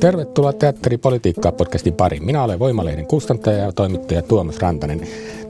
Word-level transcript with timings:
Tervetuloa 0.00 0.52
Teatteripolitiikkaa 0.52 1.52
podcastin 1.52 1.94
pariin. 1.94 2.24
Minä 2.24 2.44
olen 2.44 2.58
Voimalehden 2.58 3.06
kustantaja 3.06 3.58
ja 3.58 3.72
toimittaja 3.72 4.22
Tuomas 4.22 4.58
Rantanen. 4.58 5.00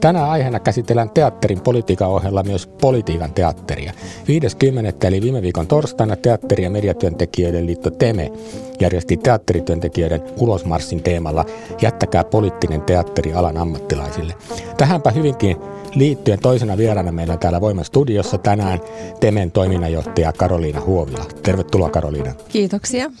Tänään 0.01 0.29
aiheena 0.29 0.59
käsitellään 0.59 1.09
teatterin 1.09 1.61
politiikan 1.61 2.09
ohella 2.09 2.43
myös 2.43 2.67
politiikan 2.67 3.33
teatteria. 3.33 3.93
50. 4.27 5.07
eli 5.07 5.21
viime 5.21 5.41
viikon 5.41 5.67
torstaina 5.67 6.15
Teatteri- 6.15 6.63
ja 6.63 6.69
mediatyöntekijöiden 6.69 7.65
liitto 7.65 7.89
TEME 7.89 8.31
järjesti 8.79 9.17
teatterityöntekijöiden 9.17 10.21
ulosmarssin 10.37 11.03
teemalla 11.03 11.45
Jättäkää 11.81 12.23
poliittinen 12.23 12.81
teatteri 12.81 13.33
alan 13.33 13.57
ammattilaisille. 13.57 14.33
Tähänpä 14.77 15.11
hyvinkin 15.11 15.57
liittyen 15.95 16.39
toisena 16.39 16.77
vieraana 16.77 17.11
meillä 17.11 17.37
täällä 17.37 17.61
Voiman 17.61 17.85
studiossa 17.85 18.37
tänään 18.37 18.79
Temen 19.19 19.51
toiminnanjohtaja 19.51 20.33
Karoliina 20.33 20.81
Huovila. 20.81 21.25
Tervetuloa 21.43 21.89
Karoliina. 21.89 22.33
Kiitoksia. 22.49 23.11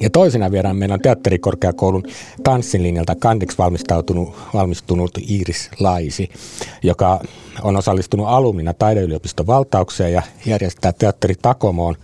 Ja 0.00 0.10
toisena 0.10 0.50
vieraana 0.50 0.78
meillä 0.78 0.94
on 0.94 1.00
teatterikorkeakoulun 1.00 2.04
tanssin 2.44 2.82
linjalta 2.82 3.16
kandiksi 3.16 3.58
valmistautunut, 3.58 4.36
valmistunut 4.54 5.10
Iiris 5.30 5.70
Laisi, 5.80 6.28
joka 6.82 7.20
on 7.62 7.76
osallistunut 7.76 8.26
alumnina 8.28 8.74
taideyliopiston 8.74 9.46
valtaukseen 9.46 10.12
ja 10.12 10.22
järjestää 10.46 10.92
teatteri 10.92 11.34
Takomoon 11.42 11.96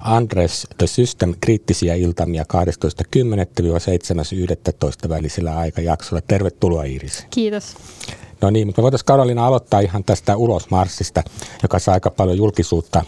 Andres 0.00 0.66
The 0.78 0.86
System 0.86 1.34
kriittisiä 1.40 1.94
iltamia 1.94 2.44
12.10-7.11. 2.52 5.08
välisellä 5.08 5.58
aikajaksolla. 5.58 6.22
Tervetuloa 6.28 6.84
Iiris. 6.84 7.26
Kiitos. 7.30 7.76
No 8.42 8.50
niin, 8.50 8.68
mutta 8.68 8.80
me 8.80 8.82
voitaisiin 8.82 9.06
Karolina 9.06 9.46
aloittaa 9.46 9.80
ihan 9.80 10.04
tästä 10.04 10.36
ulosmarssista, 10.36 11.22
joka 11.62 11.78
saa 11.78 11.94
aika 11.94 12.10
paljon 12.10 12.36
julkisuutta. 12.36 13.04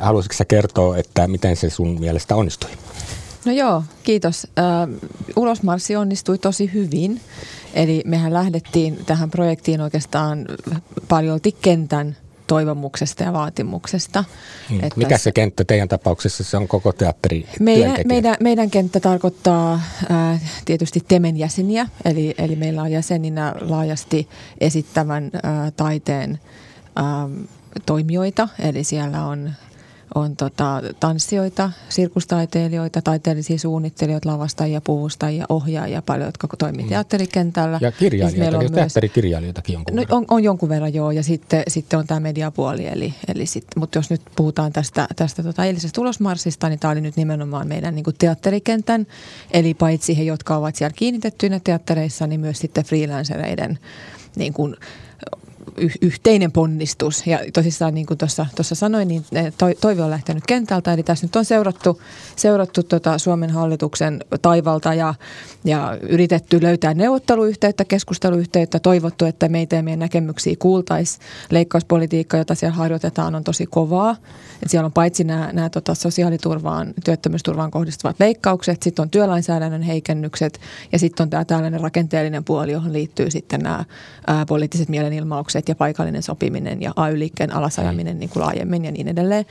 haluaisitko 0.00 0.36
sä 0.36 0.44
kertoa, 0.44 0.96
että 0.96 1.28
miten 1.28 1.56
se 1.56 1.70
sun 1.70 2.00
mielestä 2.00 2.36
onnistui? 2.36 2.70
No 3.44 3.52
joo, 3.52 3.82
kiitos. 4.02 4.46
Äh, 4.58 4.88
ulosmarssi 5.36 5.96
onnistui 5.96 6.38
tosi 6.38 6.70
hyvin. 6.74 7.20
Eli 7.74 8.02
mehän 8.06 8.34
lähdettiin 8.34 9.04
tähän 9.06 9.30
projektiin 9.30 9.80
oikeastaan 9.80 10.46
paljolti 11.08 11.56
kentän 11.62 12.16
toivomuksesta 12.46 13.24
ja 13.24 13.32
vaatimuksesta. 13.32 14.24
Hmm. 14.70 14.78
Että 14.82 14.96
Mikä 14.96 15.18
se 15.18 15.32
kenttä 15.32 15.64
teidän 15.64 15.88
tapauksessa, 15.88 16.44
se 16.44 16.56
on 16.56 16.68
koko 16.68 16.92
teatteri 16.92 17.46
meidän, 17.60 17.96
meidän, 18.04 18.36
meidän 18.40 18.70
kenttä 18.70 19.00
tarkoittaa 19.00 19.80
ää, 20.08 20.38
tietysti 20.64 21.02
Temen 21.08 21.36
jäseniä, 21.36 21.86
eli, 22.04 22.34
eli 22.38 22.56
meillä 22.56 22.82
on 22.82 22.92
jäseninä 22.92 23.54
laajasti 23.60 24.28
esittävän 24.60 25.30
ää, 25.42 25.70
taiteen 25.70 26.40
ää, 26.96 27.28
toimijoita, 27.86 28.48
eli 28.58 28.84
siellä 28.84 29.24
on 29.24 29.52
on 30.14 30.36
tota, 30.36 30.82
tanssijoita, 31.00 31.70
sirkustaiteilijoita, 31.88 33.02
taiteellisia 33.02 33.58
suunnittelijoita, 33.58 34.28
lavastajia, 34.28 34.80
puvustajia, 34.80 35.46
ohjaajia 35.48 36.02
paljon, 36.02 36.28
jotka 36.28 36.48
toimivat 36.58 36.86
mm. 36.86 36.88
teatterikentällä. 36.88 37.78
Ja 37.80 37.92
kirjailijoita, 37.92 38.58
siis 38.58 38.72
teatterikirjailijoitakin 38.72 39.72
jonkun 39.72 39.96
no, 39.96 40.04
on, 40.10 40.24
on 40.30 40.44
jonkun 40.44 40.68
verran 40.68 40.94
joo, 40.94 41.10
ja 41.10 41.22
sitten, 41.22 41.62
sitten 41.68 41.98
on 41.98 42.06
tämä 42.06 42.20
mediapuoli. 42.20 42.86
Eli, 42.86 43.14
eli 43.28 43.46
sit, 43.46 43.66
mutta 43.76 43.98
jos 43.98 44.10
nyt 44.10 44.22
puhutaan 44.36 44.72
tästä, 44.72 45.06
tästä 45.16 45.42
tota 45.42 45.64
eilisestä 45.64 45.96
tulosmarssista, 45.96 46.68
niin 46.68 46.78
tämä 46.78 46.92
oli 46.92 47.00
nyt 47.00 47.16
nimenomaan 47.16 47.68
meidän 47.68 47.94
niin 47.94 48.04
teatterikentän, 48.18 49.06
eli 49.50 49.74
paitsi 49.74 50.18
he, 50.18 50.22
jotka 50.22 50.56
ovat 50.56 50.76
siellä 50.76 50.94
kiinnitettyinä 50.96 51.60
teattereissa, 51.64 52.26
niin 52.26 52.40
myös 52.40 52.58
sitten 52.58 52.84
freelancereiden 52.84 53.78
niin 54.36 54.52
kuin, 54.52 54.76
yhteinen 56.00 56.52
ponnistus. 56.52 57.26
Ja 57.26 57.38
tosissaan 57.52 57.94
niin 57.94 58.06
kuin 58.06 58.18
tuossa, 58.18 58.46
tuossa 58.56 58.74
sanoin, 58.74 59.08
niin 59.08 59.24
eh, 59.32 59.52
toive 59.80 60.02
on 60.02 60.10
lähtenyt 60.10 60.46
kentältä. 60.46 60.92
Eli 60.92 61.02
tässä 61.02 61.26
nyt 61.26 61.36
on 61.36 61.44
seurattu, 61.44 62.00
seurattu 62.36 62.82
tota 62.82 63.18
Suomen 63.18 63.50
hallituksen 63.50 64.24
taivalta 64.42 64.94
ja, 64.94 65.14
ja 65.64 65.98
yritetty 66.02 66.62
löytää 66.62 66.94
neuvotteluyhteyttä, 66.94 67.84
keskusteluyhteyttä, 67.84 68.78
toivottu, 68.78 69.24
että 69.24 69.48
meitä 69.48 69.76
ja 69.76 69.82
meidän 69.82 69.98
näkemyksiä 69.98 70.54
kuultaisiin. 70.58 71.22
Leikkauspolitiikka, 71.50 72.36
jota 72.36 72.54
siellä 72.54 72.76
harjoitetaan, 72.76 73.34
on 73.34 73.44
tosi 73.44 73.66
kovaa. 73.66 74.16
Et 74.62 74.70
siellä 74.70 74.86
on 74.86 74.92
paitsi 74.92 75.24
nämä, 75.24 75.52
nämä 75.52 75.70
tota 75.70 75.94
sosiaaliturvaan, 75.94 76.94
työttömyysturvaan 77.04 77.70
kohdistuvat 77.70 78.16
leikkaukset, 78.20 78.82
sitten 78.82 79.02
on 79.02 79.10
työlainsäädännön 79.10 79.82
heikennykset 79.82 80.60
ja 80.92 80.98
sitten 80.98 81.24
on 81.24 81.30
tämä 81.30 81.44
tällainen 81.44 81.80
rakenteellinen 81.80 82.44
puoli, 82.44 82.72
johon 82.72 82.92
liittyy 82.92 83.30
sitten 83.30 83.60
nämä 83.60 83.84
ää, 84.26 84.46
poliittiset 84.46 84.88
mielenilmaukset 84.88 85.61
ja 85.68 85.74
paikallinen 85.74 86.22
sopiminen 86.22 86.82
ja 86.82 86.92
AY-liikkeen 86.96 87.52
alasajaminen 87.52 88.18
niin 88.18 88.30
kuin 88.30 88.42
laajemmin 88.42 88.84
ja 88.84 88.92
niin 88.92 89.08
edelleen. 89.08 89.44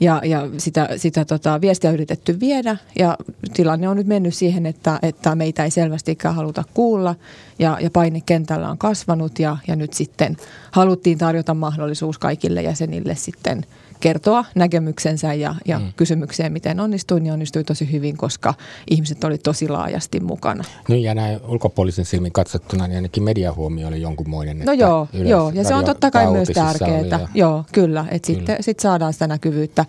Ja, 0.00 0.20
ja 0.24 0.48
sitä, 0.58 0.88
sitä 0.96 1.24
tota, 1.24 1.60
viestiä 1.60 1.90
on 1.90 1.94
yritetty 1.94 2.40
viedä 2.40 2.76
ja 2.98 3.16
tilanne 3.54 3.88
on 3.88 3.96
nyt 3.96 4.06
mennyt 4.06 4.34
siihen, 4.34 4.66
että, 4.66 4.98
että 5.02 5.34
meitä 5.34 5.64
ei 5.64 5.70
selvästikään 5.70 6.34
haluta 6.34 6.64
kuulla 6.74 7.14
ja, 7.58 7.78
ja 7.80 7.90
paine 7.90 8.20
kentällä 8.26 8.70
on 8.70 8.78
kasvanut 8.78 9.38
ja, 9.38 9.56
ja 9.68 9.76
nyt 9.76 9.92
sitten 9.92 10.36
haluttiin 10.70 11.18
tarjota 11.18 11.54
mahdollisuus 11.54 12.18
kaikille 12.18 12.62
jäsenille 12.62 13.14
sitten– 13.14 13.64
kertoa 14.00 14.44
näkemyksensä 14.54 15.34
ja, 15.34 15.54
ja 15.64 15.78
mm. 15.78 15.92
kysymykseen, 15.96 16.52
miten 16.52 16.80
onnistui, 16.80 17.20
niin 17.20 17.32
onnistui 17.32 17.64
tosi 17.64 17.92
hyvin, 17.92 18.16
koska 18.16 18.54
ihmiset 18.90 19.24
oli 19.24 19.38
tosi 19.38 19.68
laajasti 19.68 20.20
mukana. 20.20 20.64
Niin 20.88 21.02
ja 21.02 21.14
näin 21.14 21.40
ulkopuolisen 21.48 22.04
silmin 22.04 22.32
katsottuna, 22.32 22.86
niin 22.86 22.96
ainakin 22.96 23.22
mediahuomio 23.22 23.88
oli 23.88 24.02
jonkunmoinen. 24.02 24.58
No 24.58 24.72
joo, 24.72 25.08
joo, 25.12 25.50
ja 25.54 25.64
se 25.64 25.74
on 25.74 25.84
totta 25.84 26.10
kai 26.10 26.30
myös 26.32 26.48
tärkeää. 26.54 27.04
Ja... 27.10 27.28
Joo, 27.34 27.64
kyllä, 27.72 28.06
että 28.10 28.26
sitten 28.26 28.56
sit 28.60 28.80
saadaan 28.80 29.12
sitä 29.12 29.26
näkyvyyttä. 29.26 29.84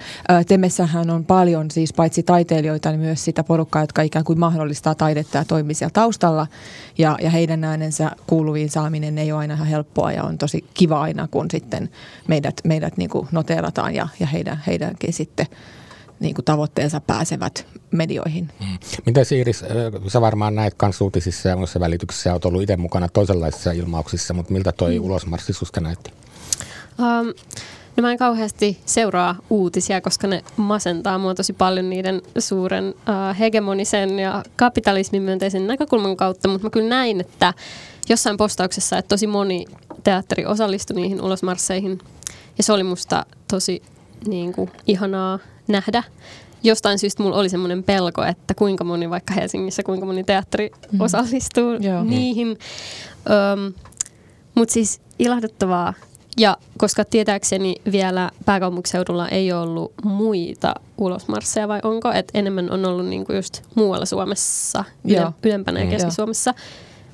Temessähän 0.47 1.09
on 1.09 1.25
paljon 1.25 1.71
siis 1.71 1.93
paitsi 1.93 2.23
taiteilijoita, 2.23 2.89
niin 2.91 2.99
myös 2.99 3.25
sitä 3.25 3.43
porukkaa, 3.43 3.83
jotka 3.83 4.01
ikään 4.01 4.25
kuin 4.25 4.39
mahdollistaa 4.39 4.95
taidetta 4.95 5.37
ja 5.37 5.45
toimii 5.45 5.75
siellä 5.75 5.93
taustalla. 5.93 6.47
Ja, 6.97 7.17
ja 7.21 7.29
heidän 7.29 7.63
äänensä 7.63 8.11
kuuluviin 8.27 8.69
saaminen 8.69 9.17
ei 9.17 9.31
ole 9.31 9.39
aina 9.39 9.53
ihan 9.53 9.67
helppoa 9.67 10.11
ja 10.11 10.23
on 10.23 10.37
tosi 10.37 10.65
kiva 10.73 11.01
aina, 11.01 11.27
kun 11.27 11.51
sitten 11.51 11.89
meidät, 12.27 12.61
meidät 12.63 12.97
niin 12.97 13.09
kuin 13.09 13.27
noteerataan 13.31 13.95
ja, 13.99 14.07
ja 14.19 14.27
heidän, 14.27 14.63
heidänkin 14.67 15.13
sitten 15.13 15.47
niin 16.19 16.35
kuin 16.35 16.45
tavoitteensa 16.45 16.99
pääsevät 16.99 17.67
medioihin. 17.91 18.49
Hmm. 18.59 18.77
Miten 19.05 19.25
Siiris, 19.25 19.63
sä 20.07 20.21
varmaan 20.21 20.55
näet 20.55 20.73
kans 20.77 21.01
uutisissa 21.01 21.49
ja 21.49 21.55
muissa 21.55 21.79
välityksissä, 21.79 22.31
olet 22.31 22.45
ollut 22.45 22.61
itse 22.61 22.77
mukana 22.77 23.09
toisenlaisissa 23.09 23.71
ilmauksissa, 23.71 24.33
mutta 24.33 24.53
miltä 24.53 24.71
toi 24.71 24.95
hmm. 24.95 25.05
ulosmarssi 25.05 25.53
susta 25.53 25.81
näytti? 25.81 26.11
Um, 26.99 27.33
no 27.97 28.01
mä 28.01 28.11
en 28.11 28.17
kauheasti 28.17 28.79
seuraa 28.85 29.35
uutisia, 29.49 30.01
koska 30.01 30.27
ne 30.27 30.43
masentaa 30.57 31.17
mua 31.17 31.35
tosi 31.35 31.53
paljon 31.53 31.89
niiden 31.89 32.21
suuren 32.37 32.89
uh, 32.89 33.39
hegemonisen 33.39 34.19
ja 34.19 34.43
kapitalismin 34.55 35.21
myönteisen 35.21 35.67
näkökulman 35.67 36.17
kautta, 36.17 36.47
mutta 36.47 36.67
mä 36.67 36.69
kyllä 36.69 36.89
näin, 36.89 37.21
että 37.21 37.53
jossain 38.09 38.37
postauksessa, 38.37 38.97
että 38.97 39.09
tosi 39.09 39.27
moni 39.27 39.65
teatteri 40.03 40.45
osallistui 40.45 40.95
niihin 40.95 41.21
ulosmarsseihin 41.21 41.99
ja 42.59 42.63
se 42.63 42.73
oli 42.73 42.83
musta 42.83 43.25
tosi 43.47 43.81
niin 44.27 44.53
kuin, 44.53 44.71
ihanaa 44.87 45.39
nähdä. 45.67 46.03
Jostain 46.63 46.99
syystä 46.99 47.23
mulla 47.23 47.37
oli 47.37 47.49
semmoinen 47.49 47.83
pelko, 47.83 48.23
että 48.23 48.53
kuinka 48.53 48.83
moni 48.83 49.09
vaikka 49.09 49.33
Helsingissä, 49.33 49.83
kuinka 49.83 50.05
moni 50.05 50.23
teatteri 50.23 50.71
mm. 50.91 51.01
osallistuu 51.01 51.71
mm. 51.73 52.09
niihin. 52.09 52.57
Mutta 54.55 54.73
siis 54.73 55.01
ilahduttavaa. 55.19 55.93
Ja 56.37 56.57
koska 56.77 57.05
tietääkseni 57.05 57.75
vielä 57.91 58.31
pääkaupunkiseudulla 58.45 59.29
ei 59.29 59.51
ollut 59.53 59.93
muita 60.03 60.75
ulosmarsseja 60.97 61.67
vai 61.67 61.79
onko? 61.83 62.11
että 62.11 62.37
enemmän 62.37 62.71
on 62.71 62.85
ollut 62.85 63.05
niinku 63.05 63.33
just 63.33 63.61
muualla 63.75 64.05
Suomessa, 64.05 64.83
ylempänä 65.43 65.79
ja 65.79 65.85
mm. 65.85 65.91
Keski-Suomessa. 65.91 66.53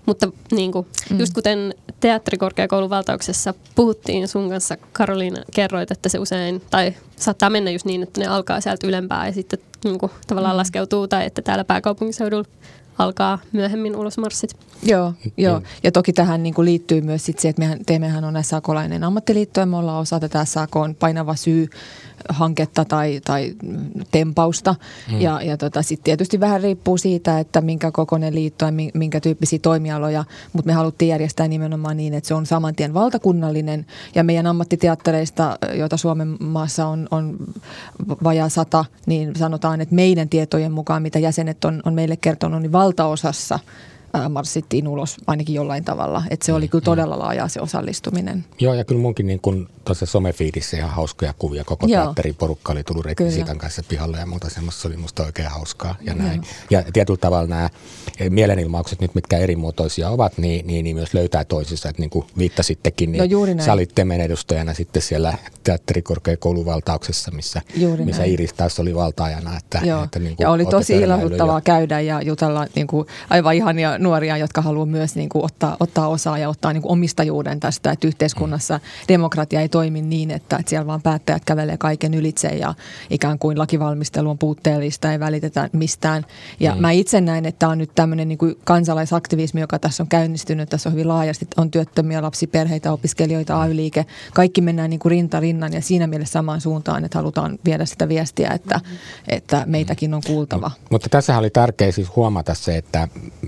Mutta 0.06 0.30
niin 0.52 0.72
kuin, 0.72 0.88
mm. 1.10 1.20
just 1.20 1.34
kuten 1.34 1.74
teatterikorkeakoulun 2.00 2.90
valtauksessa 2.90 3.54
puhuttiin 3.76 4.28
sun 4.28 4.50
kanssa, 4.50 4.78
Karoliina, 4.94 5.44
kerroit, 5.54 5.92
että 5.92 6.10
se 6.10 6.20
usein, 6.20 6.62
tai 6.70 6.94
saattaa 7.16 7.50
mennä 7.50 7.72
just 7.72 7.86
niin, 7.86 8.04
että 8.04 8.22
ne 8.22 8.28
alkaa 8.28 8.62
sieltä 8.62 8.88
ylempää 8.88 9.28
ja 9.28 9.34
sitten 9.34 9.60
niin 9.84 10.00
kuin, 10.00 10.12
tavallaan 10.28 10.56
mm. 10.56 10.58
laskeutuu, 10.58 11.08
tai 11.08 11.26
että 11.26 11.42
täällä 11.42 11.64
pääkaupunkiseudulla 11.64 12.46
alkaa 12.98 13.40
myöhemmin 13.52 13.96
ulosmarssit. 13.96 14.56
Joo, 14.84 15.14
joo. 15.38 15.62
ja 15.84 15.92
toki 15.92 16.14
tähän 16.14 16.44
niin 16.44 16.54
kuin 16.54 16.66
liittyy 16.66 17.02
myös 17.02 17.26
sit 17.26 17.40
se, 17.40 17.50
että 17.50 17.62
mehän, 17.62 17.80
teemmehän 17.86 18.24
on 18.24 18.44
SAK-lainen 18.44 19.04
ammattiliitto 19.04 19.60
ja 19.60 19.66
me 19.66 19.78
ollaan 19.78 20.02
osa 20.02 20.20
tätä 20.20 20.46
SAK 20.46 20.76
on 20.76 20.96
painava 20.96 21.36
syy 21.36 21.70
hanketta 22.30 22.86
tai, 22.86 23.22
tai 23.26 23.54
tempausta. 24.12 24.76
Hmm. 25.12 25.22
Ja, 25.22 25.42
ja 25.42 25.58
tota, 25.58 25.82
sitten 25.82 26.04
tietysti 26.04 26.40
vähän 26.40 26.62
riippuu 26.62 26.98
siitä, 26.98 27.40
että 27.40 27.62
minkä 27.62 27.92
kokoinen 27.92 28.36
liitto 28.36 28.66
ja 28.66 28.72
minkä 28.94 29.20
tyyppisiä 29.20 29.60
toimialoja, 29.60 30.24
mutta 30.54 30.68
me 30.68 30.74
haluttiin 30.74 31.10
järjestää 31.10 31.48
nimenomaan 31.48 31.98
niin, 31.98 32.14
että 32.14 32.28
se 32.28 32.34
on 32.34 32.46
saman 32.46 32.76
tien 32.76 32.94
valtakunnallinen 32.94 33.86
ja 34.16 34.24
meidän 34.24 34.48
ammattiteattereista, 34.48 35.58
joita 35.74 35.98
Suomen 35.98 36.38
maassa 36.40 36.88
on, 36.88 37.08
on 37.12 37.38
vajaa 38.24 38.50
sata, 38.50 38.86
niin 39.06 39.36
sanotaan, 39.36 39.82
että 39.82 39.96
meidän 39.96 40.30
tietojen 40.30 40.72
mukaan, 40.72 41.02
mitä 41.02 41.20
jäsenet 41.20 41.66
on, 41.66 41.82
on 41.86 41.94
meille 41.94 42.18
kertonut, 42.18 42.62
niin 42.62 42.72
valtaosassa– 42.72 43.60
marssittiin 44.30 44.88
ulos 44.88 45.18
ainakin 45.28 45.56
jollain 45.56 45.84
tavalla. 45.84 46.24
Että 46.30 46.46
se 46.46 46.54
oli 46.54 46.68
kyllä 46.68 46.82
mm. 46.82 46.86
todella 46.86 47.20
laaja 47.20 47.48
se 47.48 47.62
osallistuminen. 47.62 48.46
Joo, 48.60 48.74
ja 48.74 48.84
kyllä 48.84 49.02
munkin 49.02 49.28
niin 49.28 49.40
kun 49.40 49.70
tuossa 49.86 50.06
somefiidissä 50.06 50.78
ihan 50.78 50.90
hauskoja 50.90 51.34
kuvia. 51.40 51.64
Koko 51.64 51.88
teatteriporukka 51.88 52.72
oli 52.72 52.84
tullut 52.84 53.06
rekvisiitan 53.06 53.58
kanssa 53.58 53.84
pihalle 53.90 54.18
ja 54.18 54.26
muuta 54.26 54.50
semmoista. 54.50 54.82
Se 54.82 54.88
oli 54.88 54.98
musta 54.98 55.24
oikein 55.24 55.50
hauskaa 55.50 55.96
ja 56.02 56.14
näin. 56.14 56.42
Joo. 56.70 56.82
Ja 56.82 56.92
tietyllä 56.94 57.18
tavalla 57.18 57.48
nämä 57.48 57.70
mielenilmaukset 58.30 59.02
nyt, 59.02 59.16
mitkä 59.16 59.38
eri 59.38 59.56
muotoisia 59.56 60.10
ovat, 60.10 60.38
niin, 60.38 60.68
niin, 60.68 60.84
niin 60.84 60.96
myös 60.96 61.14
löytää 61.14 61.46
toisissa. 61.46 61.90
Että 61.90 62.02
niin 62.02 62.10
kuin 62.10 62.26
viittasittekin, 62.38 63.12
niin 63.12 63.20
no 63.20 63.26
juuri 63.26 63.56
sä 63.62 63.74
olit 63.74 63.96
Temen 63.96 64.22
edustajana 64.22 64.74
sitten 64.74 65.02
siellä 65.02 65.34
teatterikorkeakoulun 65.64 66.66
valtauksessa, 66.66 67.32
missä, 67.32 67.62
missä 68.06 68.24
Iris 68.24 68.54
taas 68.54 68.80
oli 68.80 68.96
valtaajana. 68.96 69.58
Että, 69.58 69.82
Joo. 69.84 70.04
että 70.04 70.20
niin 70.20 70.36
ja 70.40 70.52
oli 70.52 70.66
tosi 70.66 70.94
ilahduttavaa 70.94 71.62
käydä 71.62 72.00
ja 72.00 72.22
jutella 72.22 72.68
niin 72.76 72.88
kuin 72.88 73.08
aivan 73.30 73.56
ihania 73.56 73.98
nuoria, 74.06 74.38
jotka 74.38 74.62
haluaa 74.62 74.86
myös 74.86 75.16
niin 75.16 75.30
kuin 75.30 75.46
ottaa, 75.46 75.78
ottaa 75.80 76.08
osaa 76.08 76.38
ja 76.38 76.50
ottaa 76.50 76.74
niin 76.74 76.82
kuin 76.82 76.92
omistajuuden 76.92 77.60
tästä, 77.60 77.92
että 77.92 78.08
yhteiskunnassa 78.08 78.80
demokratia 79.08 79.62
ei 79.62 79.70
toimi 79.70 80.02
niin, 80.02 80.32
että, 80.32 80.58
että 80.58 80.70
siellä 80.70 80.88
vaan 80.88 81.02
päättäjät 81.02 81.46
kävelee 81.46 81.78
kaiken 81.78 82.14
ylitse 82.14 82.48
ja 82.48 82.74
ikään 83.10 83.40
kuin 83.40 83.60
lakivalmistelu 83.60 84.30
on 84.30 84.38
puutteellista, 84.38 85.12
ei 85.12 85.20
välitetä 85.20 85.70
mistään. 85.74 86.26
Ja 86.60 86.76
mm. 86.76 86.82
mä 86.82 86.92
itse 86.92 87.22
näen, 87.22 87.46
että 87.46 87.60
tämä 87.60 87.72
on 87.72 87.78
nyt 87.78 87.92
tämmöinen 87.96 88.28
niin 88.28 88.38
kuin 88.38 88.56
kansalaisaktivismi, 88.64 89.62
joka 89.62 89.80
tässä 89.80 90.04
on 90.04 90.08
käynnistynyt. 90.08 90.70
Tässä 90.70 90.90
on 90.90 90.94
hyvin 90.94 91.08
laajasti, 91.08 91.48
on 91.58 91.72
työttömiä 91.72 92.22
lapsiperheitä, 92.22 92.92
opiskelijoita, 92.92 93.62
AY-liike. 93.62 94.06
Kaikki 94.34 94.62
mennään 94.62 94.90
niin 94.90 95.00
kuin 95.00 95.10
rinta 95.10 95.40
rinnan 95.40 95.74
ja 95.74 95.82
siinä 95.82 96.08
mielessä 96.08 96.34
samaan 96.34 96.62
suuntaan, 96.62 97.06
että 97.06 97.18
halutaan 97.18 97.60
viedä 97.66 97.86
sitä 97.86 98.10
viestiä, 98.10 98.50
että, 98.50 98.82
että 99.28 99.64
meitäkin 99.66 100.14
on 100.14 100.22
kuultava. 100.26 100.68
No, 100.68 100.88
mutta 100.90 101.10
tässä 101.10 101.38
oli 101.38 101.50
tärkeää 101.50 101.92
siis 101.92 102.16
huomata 102.16 102.54
se, 102.54 102.78
että 102.78 103.08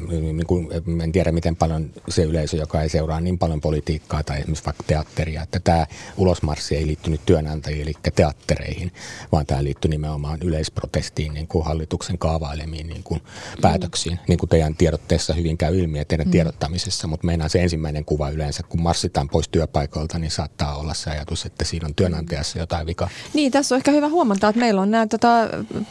niin 0.09 0.47
kuin, 0.48 0.70
en 1.04 1.12
tiedä 1.12 1.32
miten 1.32 1.56
paljon 1.56 1.90
se 2.10 2.24
yleisö, 2.24 2.58
joka 2.58 2.82
ei 2.82 2.90
seuraa 2.90 3.22
niin 3.22 3.38
paljon 3.38 3.62
politiikkaa 3.62 4.24
tai 4.24 4.40
esimerkiksi 4.40 4.66
vaikka 4.66 4.84
teatteria, 4.88 5.44
että 5.44 5.60
tämä 5.60 5.88
ulosmarssi 6.18 6.76
ei 6.76 6.88
liittynyt 6.88 7.22
työnantajiin 7.26 7.82
eli 7.82 7.94
teattereihin, 8.16 8.92
vaan 9.32 9.46
tämä 9.46 9.64
liittyy 9.64 9.90
nimenomaan 9.90 10.40
yleisprotestiin 10.44 11.34
niin 11.34 11.48
kuin 11.48 11.66
hallituksen 11.66 12.18
kaavailemiin 12.18 12.88
niin 12.88 13.04
kuin 13.04 13.22
mm. 13.22 13.62
päätöksiin. 13.62 14.20
Niin 14.28 14.40
kuin 14.40 14.50
teidän 14.50 14.76
tiedotteessa 14.76 15.34
hyvin 15.34 15.58
käy 15.58 15.80
ilmi, 15.80 16.00
että 16.00 16.10
teidän 16.10 16.28
mm. 16.28 16.32
tiedottamisessa, 16.32 17.08
mutta 17.08 17.26
meinaa 17.26 17.50
se 17.50 17.64
ensimmäinen 17.64 18.06
kuva 18.06 18.30
yleensä, 18.30 18.64
kun 18.70 18.82
marssitaan 18.82 19.30
pois 19.30 19.50
työpaikalta, 19.50 20.20
niin 20.20 20.32
saattaa 20.32 20.78
olla 20.78 20.94
se 20.94 21.10
ajatus, 21.10 21.46
että 21.46 21.66
siinä 21.66 21.88
on 21.88 21.96
työnantajassa 21.96 22.60
jotain 22.60 22.88
vikaa. 22.88 23.10
Niin, 23.34 23.52
tässä 23.52 23.76
on 23.76 23.78
ehkä 23.78 23.92
hyvä 23.92 24.10
huomata, 24.10 24.50
että 24.50 24.60
meillä 24.60 24.82
on 24.82 24.92
nämä 24.92 25.08
tota, 25.08 25.28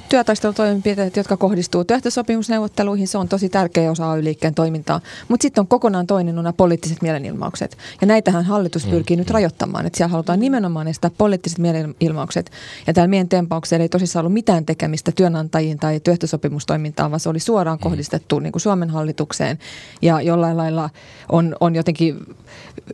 työtaistelutoimenpiteet, 0.08 1.16
jotka 1.16 1.36
kohdistuu 1.36 1.84
työehtosopimusneuvotteluihin. 1.84 3.08
Se 3.08 3.18
on 3.18 3.28
tosi 3.28 3.48
tärkeä 3.48 3.90
osa 3.90 4.06
AY-liikkeen 4.36 4.54
toimintaa. 4.54 5.00
Mutta 5.28 5.42
sitten 5.42 5.62
on 5.62 5.68
kokonaan 5.68 6.06
toinen 6.06 6.38
on 6.38 6.44
nämä 6.44 6.52
poliittiset 6.52 7.02
mielenilmaukset. 7.02 7.76
Ja 8.00 8.06
näitähän 8.06 8.44
hallitus 8.44 8.84
mm, 8.84 8.90
pyrkii 8.90 9.16
mm. 9.16 9.18
nyt 9.18 9.30
rajoittamaan. 9.30 9.86
Että 9.86 9.96
siellä 9.96 10.12
halutaan 10.12 10.40
nimenomaan 10.40 10.88
estää 10.88 11.10
poliittiset 11.18 11.58
mielenilmaukset. 11.58 12.50
Ja 12.86 12.92
täällä 12.92 13.08
meidän 13.08 13.28
tempauksella 13.28 13.82
ei 13.82 13.88
tosissaan 13.88 14.20
ollut 14.20 14.34
mitään 14.34 14.66
tekemistä 14.66 15.12
työnantajiin 15.12 15.78
tai 15.78 16.00
työehtosopimustoimintaan, 16.00 17.10
vaan 17.10 17.20
se 17.20 17.28
oli 17.28 17.40
suoraan 17.40 17.78
mm. 17.78 17.82
kohdistettu 17.82 18.38
niin 18.38 18.52
kuin 18.52 18.62
Suomen 18.62 18.90
hallitukseen. 18.90 19.58
Ja 20.02 20.20
jollain 20.20 20.56
lailla 20.56 20.90
on, 21.28 21.56
on 21.60 21.74
jotenkin 21.74 22.36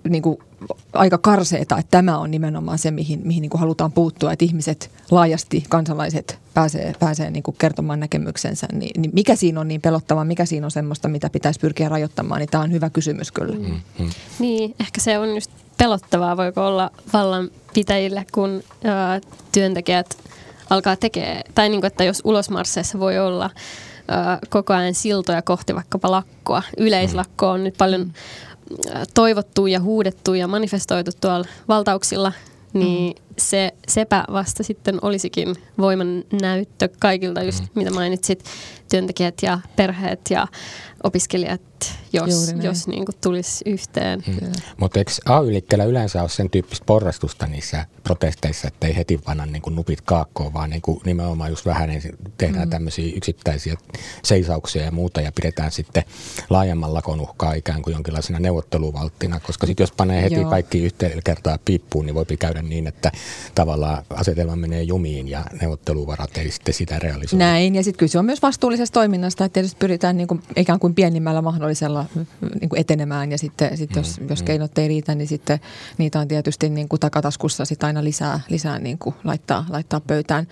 niin 0.08 0.22
kuin 0.22 0.38
aika 0.92 1.18
karseeta, 1.18 1.78
että 1.78 1.90
tämä 1.90 2.18
on 2.18 2.30
nimenomaan 2.30 2.78
se, 2.78 2.90
mihin, 2.90 3.20
mihin 3.24 3.42
niin 3.42 3.50
kuin 3.50 3.60
halutaan 3.60 3.92
puuttua, 3.92 4.32
että 4.32 4.44
ihmiset 4.44 4.90
laajasti, 5.10 5.64
kansalaiset 5.68 6.38
pääsee, 6.54 6.92
pääsee 7.00 7.30
niin 7.30 7.42
kuin 7.42 7.56
kertomaan 7.58 8.00
näkemyksensä. 8.00 8.66
Niin, 8.72 9.02
niin 9.02 9.10
mikä 9.14 9.36
siinä 9.36 9.60
on 9.60 9.68
niin 9.68 9.80
pelottavaa, 9.80 10.24
mikä 10.24 10.44
siinä 10.44 10.66
on 10.66 10.70
semmoista, 10.70 11.08
mitä 11.08 11.30
pitäisi 11.32 11.60
pyrkiä 11.60 11.88
rajoittamaan, 11.88 12.38
niin 12.38 12.48
tämä 12.48 12.64
on 12.64 12.72
hyvä 12.72 12.90
kysymys 12.90 13.32
kyllä. 13.32 13.56
Mm, 13.56 13.80
mm. 13.98 14.10
Niin, 14.38 14.74
ehkä 14.80 15.00
se 15.00 15.18
on 15.18 15.34
just 15.34 15.50
pelottavaa, 15.78 16.36
voiko 16.36 16.66
olla 16.66 16.90
vallanpitäjille, 17.12 18.26
kun 18.32 18.62
ää, 18.84 19.20
työntekijät 19.52 20.18
alkaa 20.70 20.96
tekemään, 20.96 21.42
tai 21.54 21.68
niin 21.68 21.80
kuin, 21.80 21.88
että 21.88 22.04
jos 22.04 22.20
ulosmarsseissa 22.24 22.98
voi 22.98 23.18
olla 23.18 23.50
ää, 24.08 24.38
koko 24.48 24.72
ajan 24.72 24.94
siltoja 24.94 25.42
kohti 25.42 25.74
vaikkapa 25.74 26.10
lakkoa. 26.10 26.62
Yleislakko 26.78 27.48
on 27.50 27.64
nyt 27.64 27.74
paljon 27.78 28.00
mm 28.00 28.12
toivottu 29.14 29.66
ja 29.66 29.80
huudettu 29.80 30.34
ja 30.34 30.48
manifestoitu 30.48 31.10
tuolla 31.20 31.46
valtauksilla, 31.68 32.32
niin 32.72 33.14
mm. 33.16 33.34
se 33.38 33.70
sepä 33.88 34.24
vasta 34.32 34.62
sitten 34.62 34.98
olisikin 35.02 35.54
voiman 35.78 36.24
näyttö 36.40 36.88
kaikilta, 37.00 37.42
just 37.42 37.60
mm. 37.60 37.68
mitä 37.74 37.90
mainitsit, 37.90 38.44
työntekijät 38.90 39.34
ja 39.42 39.58
perheet 39.76 40.20
ja 40.30 40.46
opiskelijat, 41.02 41.98
jos, 42.12 42.54
jos 42.62 42.88
niin 42.88 43.04
kuin 43.04 43.16
tulisi 43.20 43.64
yhteen. 43.66 44.24
Mm. 44.26 44.52
Mutta 44.76 44.98
eikö 44.98 45.10
AY-liikkeellä 45.28 45.84
yleensä 45.84 46.20
ole 46.20 46.28
sen 46.28 46.50
tyyppistä 46.50 46.84
porrastusta 46.86 47.46
niissä 47.46 47.86
protesteissa, 48.02 48.68
että 48.68 48.86
ei 48.86 48.96
heti 48.96 49.18
panna 49.18 49.46
niin 49.46 49.62
kuin 49.62 49.76
nupit 49.76 50.00
kaakkoon, 50.00 50.52
vaan 50.52 50.70
niin 50.70 50.82
kuin 50.82 51.00
nimenomaan 51.04 51.50
just 51.50 51.66
vähän 51.66 51.90
tehdään 52.38 52.68
mm. 52.68 52.70
tämmöisiä 52.70 53.12
yksittäisiä 53.16 53.76
seisauksia 54.24 54.84
ja 54.84 54.90
muuta 54.90 55.20
ja 55.20 55.32
pidetään 55.32 55.70
sitten 55.70 56.04
laajemman 56.50 56.94
lakon 56.94 57.20
uhkaa 57.20 57.52
ikään 57.52 57.82
kuin 57.82 57.92
jonkinlaisena 57.92 58.38
neuvotteluvalttina, 58.38 59.40
koska 59.40 59.66
sitten 59.66 59.82
jos 59.84 59.92
panee 59.92 60.22
heti 60.22 60.34
Joo. 60.34 60.50
kaikki 60.50 60.84
yhteen 60.84 61.20
kertaa 61.24 61.58
piippuun, 61.64 62.06
niin 62.06 62.14
voi 62.14 62.24
käydä 62.38 62.62
niin, 62.62 62.86
että 62.86 63.12
tavallaan 63.54 64.04
asetelma 64.10 64.56
menee 64.56 64.82
jumiin 64.82 65.28
ja 65.28 65.44
neuvotteluvarat 65.60 66.36
ei 66.36 66.50
sitten 66.50 66.74
sitä 66.74 66.98
realisoida. 66.98 67.44
Näin, 67.44 67.74
ja 67.74 67.84
sitten 67.84 67.98
kyse 67.98 68.18
on 68.18 68.24
myös 68.24 68.42
vastuullisesta 68.42 68.94
toiminnasta, 68.94 69.44
että 69.44 69.54
tietysti 69.54 69.76
pyritään 69.78 70.16
niin 70.16 70.28
kuin, 70.28 70.42
ikään 70.56 70.78
kuin 70.78 70.94
pienimmällä 70.94 71.42
mahdollisella 71.42 72.01
niin 72.60 72.68
kuin 72.68 72.80
etenemään 72.80 73.30
ja 73.30 73.38
sitten 73.38 73.76
sit 73.76 73.96
jos, 73.96 74.20
mm, 74.20 74.26
jos 74.30 74.40
mm. 74.40 74.44
keinot 74.44 74.78
ei 74.78 74.88
riitä, 74.88 75.14
niin 75.14 75.28
sitten 75.28 75.60
niitä 75.98 76.20
on 76.20 76.28
tietysti 76.28 76.70
niin 76.70 76.88
kuin 76.88 77.00
takataskussa 77.00 77.64
sit 77.64 77.84
aina 77.84 78.04
lisää, 78.04 78.40
lisää 78.48 78.78
niin 78.78 78.98
kuin 78.98 79.14
laittaa, 79.24 79.66
laittaa 79.68 80.00
pöytään. 80.00 80.46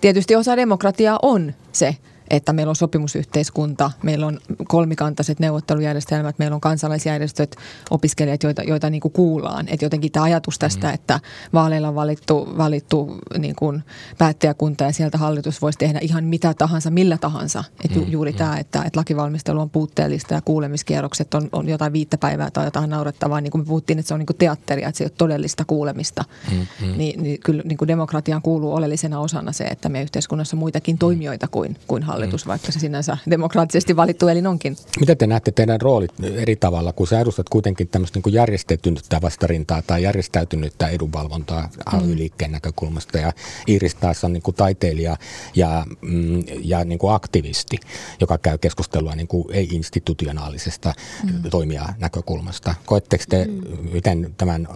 Tietysti 0.00 0.36
osa 0.36 0.56
demokratiaa 0.56 1.18
on 1.22 1.54
se, 1.72 1.96
että 2.32 2.52
meillä 2.52 2.70
on 2.70 2.76
sopimusyhteiskunta, 2.76 3.90
meillä 4.02 4.26
on 4.26 4.38
kolmikantaiset 4.68 5.40
neuvottelujärjestelmät, 5.40 6.38
meillä 6.38 6.54
on 6.54 6.60
kansalaisjärjestöt, 6.60 7.56
opiskelijat, 7.90 8.42
joita, 8.42 8.62
joita 8.62 8.90
niin 8.90 9.00
kuin 9.00 9.12
kuullaan. 9.12 9.68
Että 9.68 9.84
jotenkin 9.84 10.12
tämä 10.12 10.24
ajatus 10.24 10.58
tästä, 10.58 10.86
mm. 10.86 10.94
että 10.94 11.20
vaaleilla 11.52 11.88
on 11.88 11.94
valittu, 11.94 12.54
valittu 12.58 13.18
niin 13.38 13.54
kuin 13.56 13.82
päättäjäkunta 14.18 14.84
ja 14.84 14.92
sieltä 14.92 15.18
hallitus 15.18 15.62
voisi 15.62 15.78
tehdä 15.78 15.98
ihan 16.02 16.24
mitä 16.24 16.54
tahansa, 16.54 16.90
millä 16.90 17.18
tahansa. 17.18 17.64
Että 17.84 17.98
mm. 17.98 18.06
juuri 18.08 18.32
mm. 18.32 18.38
tämä, 18.38 18.56
että, 18.56 18.82
että 18.82 19.00
lakivalmistelu 19.00 19.60
on 19.60 19.70
puutteellista 19.70 20.34
ja 20.34 20.40
kuulemiskierrokset 20.40 21.34
on, 21.34 21.48
on 21.52 21.68
jotain 21.68 21.92
viittä 21.92 22.18
päivää 22.18 22.50
tai 22.50 22.64
jotain 22.64 22.90
naurettavaa. 22.90 23.40
Niin 23.40 23.50
kuin 23.50 23.62
me 23.62 23.66
puhuttiin, 23.66 23.98
että 23.98 24.08
se 24.08 24.14
on 24.14 24.20
niin 24.20 24.26
kuin 24.26 24.36
teatteria, 24.36 24.88
että 24.88 24.98
se 24.98 25.04
ei 25.04 25.06
ole 25.06 25.12
todellista 25.18 25.64
kuulemista. 25.66 26.24
Mm. 26.50 26.58
Mm. 26.58 26.98
Niin, 26.98 27.22
niin 27.22 27.40
kyllä 27.40 27.62
niin 27.64 27.78
kuin 27.78 27.88
demokratiaan 27.88 28.42
kuuluu 28.42 28.74
oleellisena 28.74 29.20
osana 29.20 29.52
se, 29.52 29.64
että 29.64 29.88
me 29.88 30.02
yhteiskunnassa 30.02 30.56
muitakin 30.56 30.98
toimijoita 30.98 31.48
kuin, 31.48 31.76
kuin 31.86 32.02
hallitus 32.02 32.21
hallitus, 32.22 32.44
mm. 32.44 32.48
vaikka 32.48 32.72
se 32.72 32.78
sinänsä 32.78 33.18
demokraattisesti 33.30 33.96
valittu 33.96 34.28
elin 34.28 34.46
onkin. 34.46 34.76
Miten 35.00 35.18
te 35.18 35.26
näette 35.26 35.50
teidän 35.52 35.80
roolit 35.80 36.12
eri 36.34 36.56
tavalla, 36.56 36.92
kun 36.92 37.06
sä 37.06 37.20
edustat 37.20 37.48
kuitenkin 37.48 37.88
tämmöistä 37.88 38.20
niin 38.24 38.34
järjestäytynyttä 38.34 39.20
vastarintaa 39.22 39.82
tai 39.82 40.02
järjestäytynyttä 40.02 40.88
edunvalvontaa 40.88 41.68
mm. 41.92 42.16
liikkeen 42.16 42.52
näkökulmasta 42.52 43.18
ja 43.18 43.32
Iiris 43.68 43.94
taas 43.94 44.24
on 44.24 44.32
niin 44.32 44.42
kuin 44.42 44.54
taiteilija 44.54 45.16
ja, 45.54 45.86
mm, 46.00 46.44
ja 46.62 46.84
niin 46.84 46.98
kuin 46.98 47.14
aktivisti, 47.14 47.76
joka 48.20 48.38
käy 48.38 48.58
keskustelua 48.58 49.14
niin 49.14 49.28
kuin 49.28 49.44
ei-institutionaalisesta 49.50 50.94
mm. 51.24 51.50
toimija 51.50 51.88
näkökulmasta. 51.98 52.74
Koetteko 52.86 53.24
te, 53.28 53.44
mm. 53.44 53.92
miten 53.92 54.34
tämän 54.36 54.68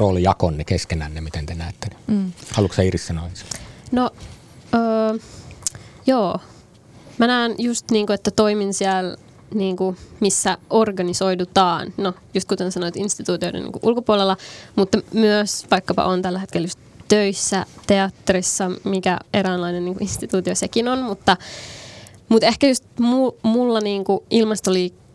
roolijakonne 0.00 0.64
keskenänne, 0.64 1.20
miten 1.20 1.46
te 1.46 1.54
näette? 1.54 1.88
Mm. 2.06 2.32
Haluatko 2.52 2.82
Iiris 2.82 3.06
sanoa 3.06 3.28
No, 3.92 4.10
öö, 4.74 5.18
joo. 6.06 6.40
Mä 7.18 7.26
näen 7.26 7.54
just 7.58 7.90
niin 7.90 8.06
kuin, 8.06 8.14
että 8.14 8.30
toimin 8.30 8.74
siellä 8.74 9.16
niin 9.54 9.76
kuin, 9.76 9.96
missä 10.20 10.58
organisoidutaan, 10.70 11.92
no 11.96 12.14
just 12.34 12.48
kuten 12.48 12.72
sanoit, 12.72 12.96
instituutioiden 12.96 13.62
niin 13.62 13.72
kuin 13.72 13.82
ulkopuolella, 13.82 14.36
mutta 14.76 14.98
myös 15.12 15.66
vaikkapa 15.70 16.04
on 16.04 16.22
tällä 16.22 16.38
hetkellä 16.38 16.64
just 16.64 16.78
töissä 17.08 17.66
teatterissa, 17.86 18.70
mikä 18.84 19.18
eräänlainen 19.34 19.84
niin 19.84 19.94
kuin 19.94 20.02
instituutio 20.02 20.54
sekin 20.54 20.88
on, 20.88 20.98
mutta 21.02 21.36
Mutta 22.28 22.46
ehkä 22.46 22.68
just 22.68 22.84
mu, 23.00 23.32
mulla 23.42 23.80
niinku 23.80 24.24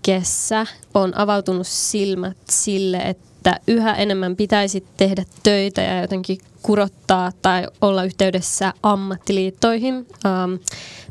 ilmastoliikkeessä 0.07 0.65
on 0.93 1.17
avautunut 1.17 1.67
silmät 1.67 2.38
sille, 2.50 2.98
että 2.98 3.60
yhä 3.67 3.93
enemmän 3.93 4.36
pitäisi 4.36 4.86
tehdä 4.98 5.25
töitä 5.43 5.81
ja 5.81 6.01
jotenkin 6.01 6.38
kurottaa 6.62 7.31
tai 7.41 7.67
olla 7.81 8.03
yhteydessä 8.03 8.74
ammattiliittoihin. 8.83 9.95
Um, 9.95 10.60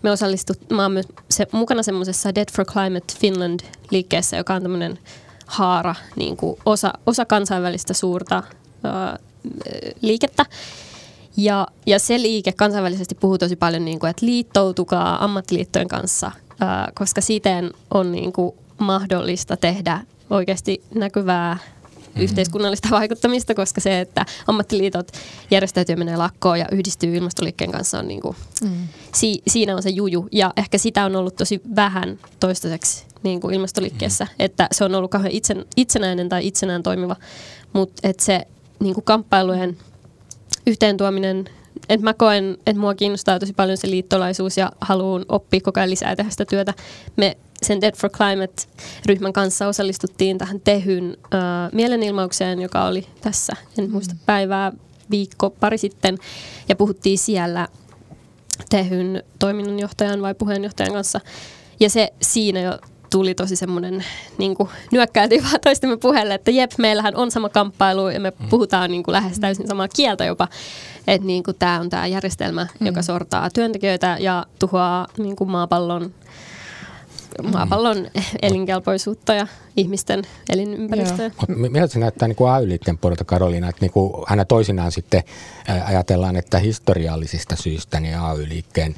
me 0.02 0.10
osallistut, 0.10 0.70
mä 0.70 0.82
oon 0.82 1.02
se, 1.30 1.46
mukana 1.52 1.82
semmoisessa 1.82 2.34
Dead 2.34 2.48
for 2.56 2.64
Climate 2.64 3.14
Finland-liikkeessä, 3.18 4.36
joka 4.36 4.54
on 4.54 4.62
tämmöinen 4.62 4.98
haara, 5.46 5.94
niin 6.16 6.36
kuin 6.36 6.56
osa, 6.66 6.92
osa 7.06 7.24
kansainvälistä 7.24 7.94
suurta 7.94 8.42
uh, 8.84 9.18
liikettä. 10.02 10.46
Ja, 11.36 11.66
ja 11.86 11.98
se 11.98 12.22
liike 12.22 12.52
kansainvälisesti 12.52 13.14
puhuu 13.14 13.38
tosi 13.38 13.56
paljon, 13.56 13.84
niin 13.84 13.98
kuin, 13.98 14.10
että 14.10 14.26
liittoutukaa 14.26 15.24
ammattiliittojen 15.24 15.88
kanssa, 15.88 16.32
ää, 16.60 16.92
koska 16.94 17.20
siten 17.20 17.70
on 17.94 18.12
niin 18.12 18.32
kuin, 18.32 18.54
mahdollista 18.78 19.56
tehdä 19.56 20.00
oikeasti 20.30 20.82
näkyvää 20.94 21.54
mm-hmm. 21.54 22.22
yhteiskunnallista 22.22 22.88
vaikuttamista, 22.90 23.54
koska 23.54 23.80
se, 23.80 24.00
että 24.00 24.26
ammattiliitot 24.46 25.12
järjestäytyy 25.50 25.96
menee 25.96 26.16
lakkoon 26.16 26.58
ja 26.58 26.66
yhdistyy 26.72 27.16
ilmastoliikkeen 27.16 27.72
kanssa 27.72 27.98
on 27.98 28.08
niin 28.08 28.20
kuin, 28.20 28.36
mm. 28.64 28.88
si, 29.14 29.42
siinä 29.46 29.76
on 29.76 29.82
se 29.82 29.90
juju. 29.90 30.28
Ja 30.32 30.52
ehkä 30.56 30.78
sitä 30.78 31.04
on 31.04 31.16
ollut 31.16 31.36
tosi 31.36 31.60
vähän 31.76 32.18
toistaiseksi 32.40 33.04
niin 33.22 33.40
kuin 33.40 33.54
ilmastoliikkeessä, 33.54 34.24
mm. 34.24 34.30
että 34.38 34.68
se 34.72 34.84
on 34.84 34.94
ollut 34.94 35.10
kauhean 35.10 35.32
itsen, 35.32 35.64
itsenäinen 35.76 36.28
tai 36.28 36.46
itsenään 36.46 36.82
toimiva, 36.82 37.16
mutta 37.72 38.08
että 38.08 38.24
se 38.24 38.46
niin 38.80 38.94
kuin 38.94 39.04
kamppailujen 39.04 39.76
yhteen 40.66 40.96
tuominen, 40.96 41.48
että 41.88 42.04
mä 42.04 42.14
koen, 42.14 42.56
että 42.66 42.80
mua 42.80 42.94
kiinnostaa 42.94 43.38
tosi 43.38 43.52
paljon 43.52 43.76
se 43.76 43.90
liittolaisuus 43.90 44.56
ja 44.56 44.72
haluan 44.80 45.24
oppia 45.28 45.60
koko 45.60 45.80
ajan 45.80 45.90
lisää 45.90 46.16
tehdä 46.16 46.30
sitä 46.30 46.44
työtä. 46.44 46.74
Me 47.16 47.36
sen 47.62 47.80
Dead 47.80 47.96
for 47.96 48.10
Climate-ryhmän 48.10 49.32
kanssa 49.32 49.68
osallistuttiin 49.68 50.38
tähän 50.38 50.60
Tehyn 50.60 51.16
äh, 51.34 51.40
mielenilmaukseen, 51.72 52.62
joka 52.62 52.84
oli 52.84 53.06
tässä, 53.20 53.52
en 53.78 53.84
mm. 53.84 53.92
muista 53.92 54.14
päivää, 54.26 54.72
viikko, 55.10 55.50
pari 55.50 55.78
sitten, 55.78 56.18
ja 56.68 56.76
puhuttiin 56.76 57.18
siellä 57.18 57.68
Tehyn 58.70 59.22
toiminnanjohtajan 59.38 60.22
vai 60.22 60.34
puheenjohtajan 60.34 60.92
kanssa. 60.92 61.20
Ja 61.80 61.90
se 61.90 62.12
siinä 62.22 62.60
jo 62.60 62.78
tuli 63.12 63.34
tosi 63.34 63.56
semmoinen, 63.56 64.04
niin 64.38 64.54
kuin 64.54 64.68
nyökkäiltiin 64.92 65.42
vaan 65.50 65.60
toistemme 65.64 65.96
puheelle, 65.96 66.34
että 66.34 66.50
jep, 66.50 66.70
meillähän 66.78 67.16
on 67.16 67.30
sama 67.30 67.48
kamppailu 67.48 68.08
ja 68.08 68.20
me 68.20 68.32
mm. 68.38 68.48
puhutaan 68.48 68.90
niin 68.90 69.02
kuin 69.02 69.12
lähes 69.12 69.40
täysin 69.40 69.68
samaa 69.68 69.88
kieltä 69.88 70.24
jopa. 70.24 70.48
Että 71.06 71.26
niin 71.26 71.42
tämä 71.58 71.80
on 71.80 71.90
tämä 71.90 72.06
järjestelmä, 72.06 72.66
mm. 72.80 72.86
joka 72.86 73.02
sortaa 73.02 73.50
työntekijöitä 73.50 74.16
ja 74.20 74.46
tuhoaa 74.58 75.06
niin 75.18 75.36
kuin 75.36 75.50
maapallon 75.50 76.14
maapallon 77.42 78.06
elinkelpoisuutta 78.42 79.34
ja 79.34 79.46
ihmisten 79.76 80.22
elinympäristöä. 80.48 81.30
Miltä 81.48 81.86
se 81.86 81.98
näyttää 81.98 82.28
niin 82.28 82.36
kuin 82.36 82.50
AY-liikkeen 82.50 82.98
puolelta 82.98 83.24
Karoliina, 83.24 83.68
että 83.68 83.80
niin 83.80 83.92
kuin 83.92 84.12
aina 84.26 84.44
toisinaan 84.44 84.92
sitten 84.92 85.22
ajatellaan, 85.84 86.36
että 86.36 86.58
historiallisista 86.58 87.56
syistä 87.56 88.00
niin 88.00 88.18
AY-liikkeen 88.18 88.94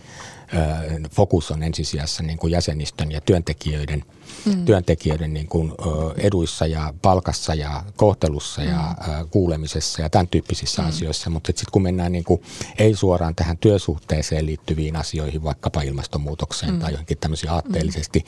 fokus 1.11 1.51
on 1.51 1.63
ensisijassa 1.63 2.23
niin 2.23 2.39
kuin 2.39 2.51
jäsenistön 2.51 3.13
ja 3.13 3.21
työntekijöiden, 3.21 4.05
mm. 4.45 4.65
työntekijöiden 4.65 5.35
niin 5.35 5.49
kuin, 5.49 5.73
eduissa 6.17 6.67
ja 6.67 6.95
palkassa 7.03 7.55
ja 7.55 7.83
kohtelussa 7.97 8.61
mm. 8.61 8.69
ja 8.69 8.95
kuulemisessa 9.31 10.03
ja 10.03 10.11
tämän 10.11 10.29
tyyppisissä 10.29 10.83
mm. 10.83 10.89
asioissa. 10.89 11.31
Mutta 11.31 11.47
sitten 11.47 11.65
kun 11.73 11.83
mennään 11.83 12.13
niin 12.13 12.25
kuin, 12.25 12.43
ei 12.79 12.95
suoraan 12.95 13.35
tähän 13.35 13.59
työsuhteeseen 13.59 14.47
liittyviin 14.47 14.97
asioihin, 14.97 15.43
vaikkapa 15.43 15.83
ilmastonmuutokseen 15.83 16.73
mm. 16.73 16.79
tai 16.79 16.93
johonkin 16.93 17.19
tämmöisiin 17.19 17.51
aatteellisesti 17.51 18.25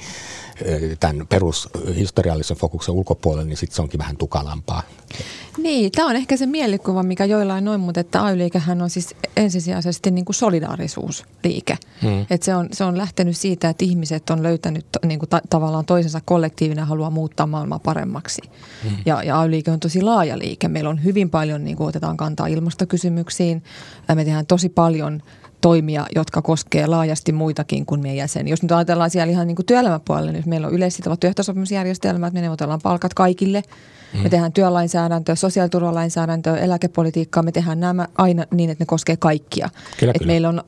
mm. 0.61 0.97
tämän 1.01 1.27
perushistoriallisen 1.27 2.57
fokuksen 2.57 2.95
ulkopuolelle, 2.95 3.49
niin 3.49 3.57
sitten 3.57 3.77
se 3.77 3.83
onkin 3.83 3.99
vähän 3.99 4.17
tukalampaa. 4.17 4.83
Niin, 5.59 5.93
tämä 5.93 6.09
on 6.09 6.17
ehkä 6.17 6.37
se 6.37 6.47
mielikuva, 6.47 7.03
mikä 7.03 7.25
joillain 7.25 7.65
noin, 7.65 7.81
mutta 7.81 8.01
että 8.01 8.25
AY-liikehän 8.25 8.83
on 8.83 8.91
siis 8.91 9.15
ensisijaisesti 9.37 10.11
niin 10.11 10.25
kuin 10.25 10.35
solidaarisuusliike. 10.35 11.79
Hmm. 12.03 12.27
Et 12.31 12.43
se, 12.43 12.55
on, 12.55 12.69
se 12.73 12.85
on 12.85 12.99
lähtenyt 12.99 13.37
siitä, 13.37 13.69
että 13.69 13.85
ihmiset 13.85 14.31
on 14.31 14.43
löytänyt 14.43 14.87
niin 15.07 15.19
kuin 15.19 15.29
ta- 15.29 15.41
tavallaan 15.51 15.86
toisensa 15.87 16.21
kollektiivina 16.25 16.85
haluaa 16.85 17.11
muuttaa 17.11 17.47
maailmaa 17.47 17.79
paremmaksi. 17.79 18.43
Hmm. 18.83 18.97
Ja, 19.07 19.23
ja 19.23 19.41
AY-liike 19.41 19.71
on 19.71 19.81
tosi 19.81 20.03
laaja 20.03 20.39
liike. 20.39 20.69
Meillä 20.69 20.91
on 20.91 21.05
hyvin 21.05 21.31
paljon, 21.31 21.65
niin 21.65 21.77
kuin 21.77 21.89
otetaan 21.89 22.17
kantaa 22.17 22.47
ilmastokysymyksiin. 22.47 23.63
Me 24.15 24.25
tehdään 24.25 24.47
tosi 24.47 24.69
paljon 24.69 25.23
toimia, 25.61 26.07
jotka 26.15 26.43
koskee 26.43 26.87
laajasti 26.87 27.33
muitakin 27.33 27.87
kuin 27.87 28.01
meidän 28.01 28.17
jäseniä. 28.17 28.53
Jos 28.53 28.63
nyt 28.63 28.73
ajatellaan 28.73 29.11
siellä 29.11 29.31
ihan 29.31 29.47
niin 29.47 29.57
kuin 29.57 29.67
työelämäpuolella, 29.67 30.33
niin 30.33 30.45
meillä 30.47 30.67
on 30.67 30.75
yleissitovat 30.75 31.21
työehtosopimusjärjestelmät, 31.21 32.33
me 32.33 32.41
neuvotellaan 32.41 32.81
palkat 32.83 33.15
kaikille– 33.15 33.63
Mm. 34.17 34.23
Me 34.23 34.29
tehdään 34.29 34.53
työlainsäädäntöä, 34.53 35.35
sosiaaliturvalainsäädäntöä, 35.35 36.57
eläkepolitiikkaa. 36.57 37.43
Me 37.43 37.53
tehdään 37.53 37.81
nämä 37.81 38.09
aina 38.19 38.45
niin, 38.51 38.71
että 38.71 38.83
ne 38.83 38.87
koskee 38.87 39.17
kaikkia. 39.17 39.69
Kyllä, 39.99 40.11
Et 40.11 40.19
kyllä. 40.19 40.33
Meillä 40.33 40.49
on 40.49 40.63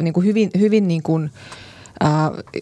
niin 0.00 0.14
kuin 0.14 0.26
hyvin, 0.26 0.50
hyvin 0.58 0.88
niin 0.88 1.02
kuin, 1.02 1.30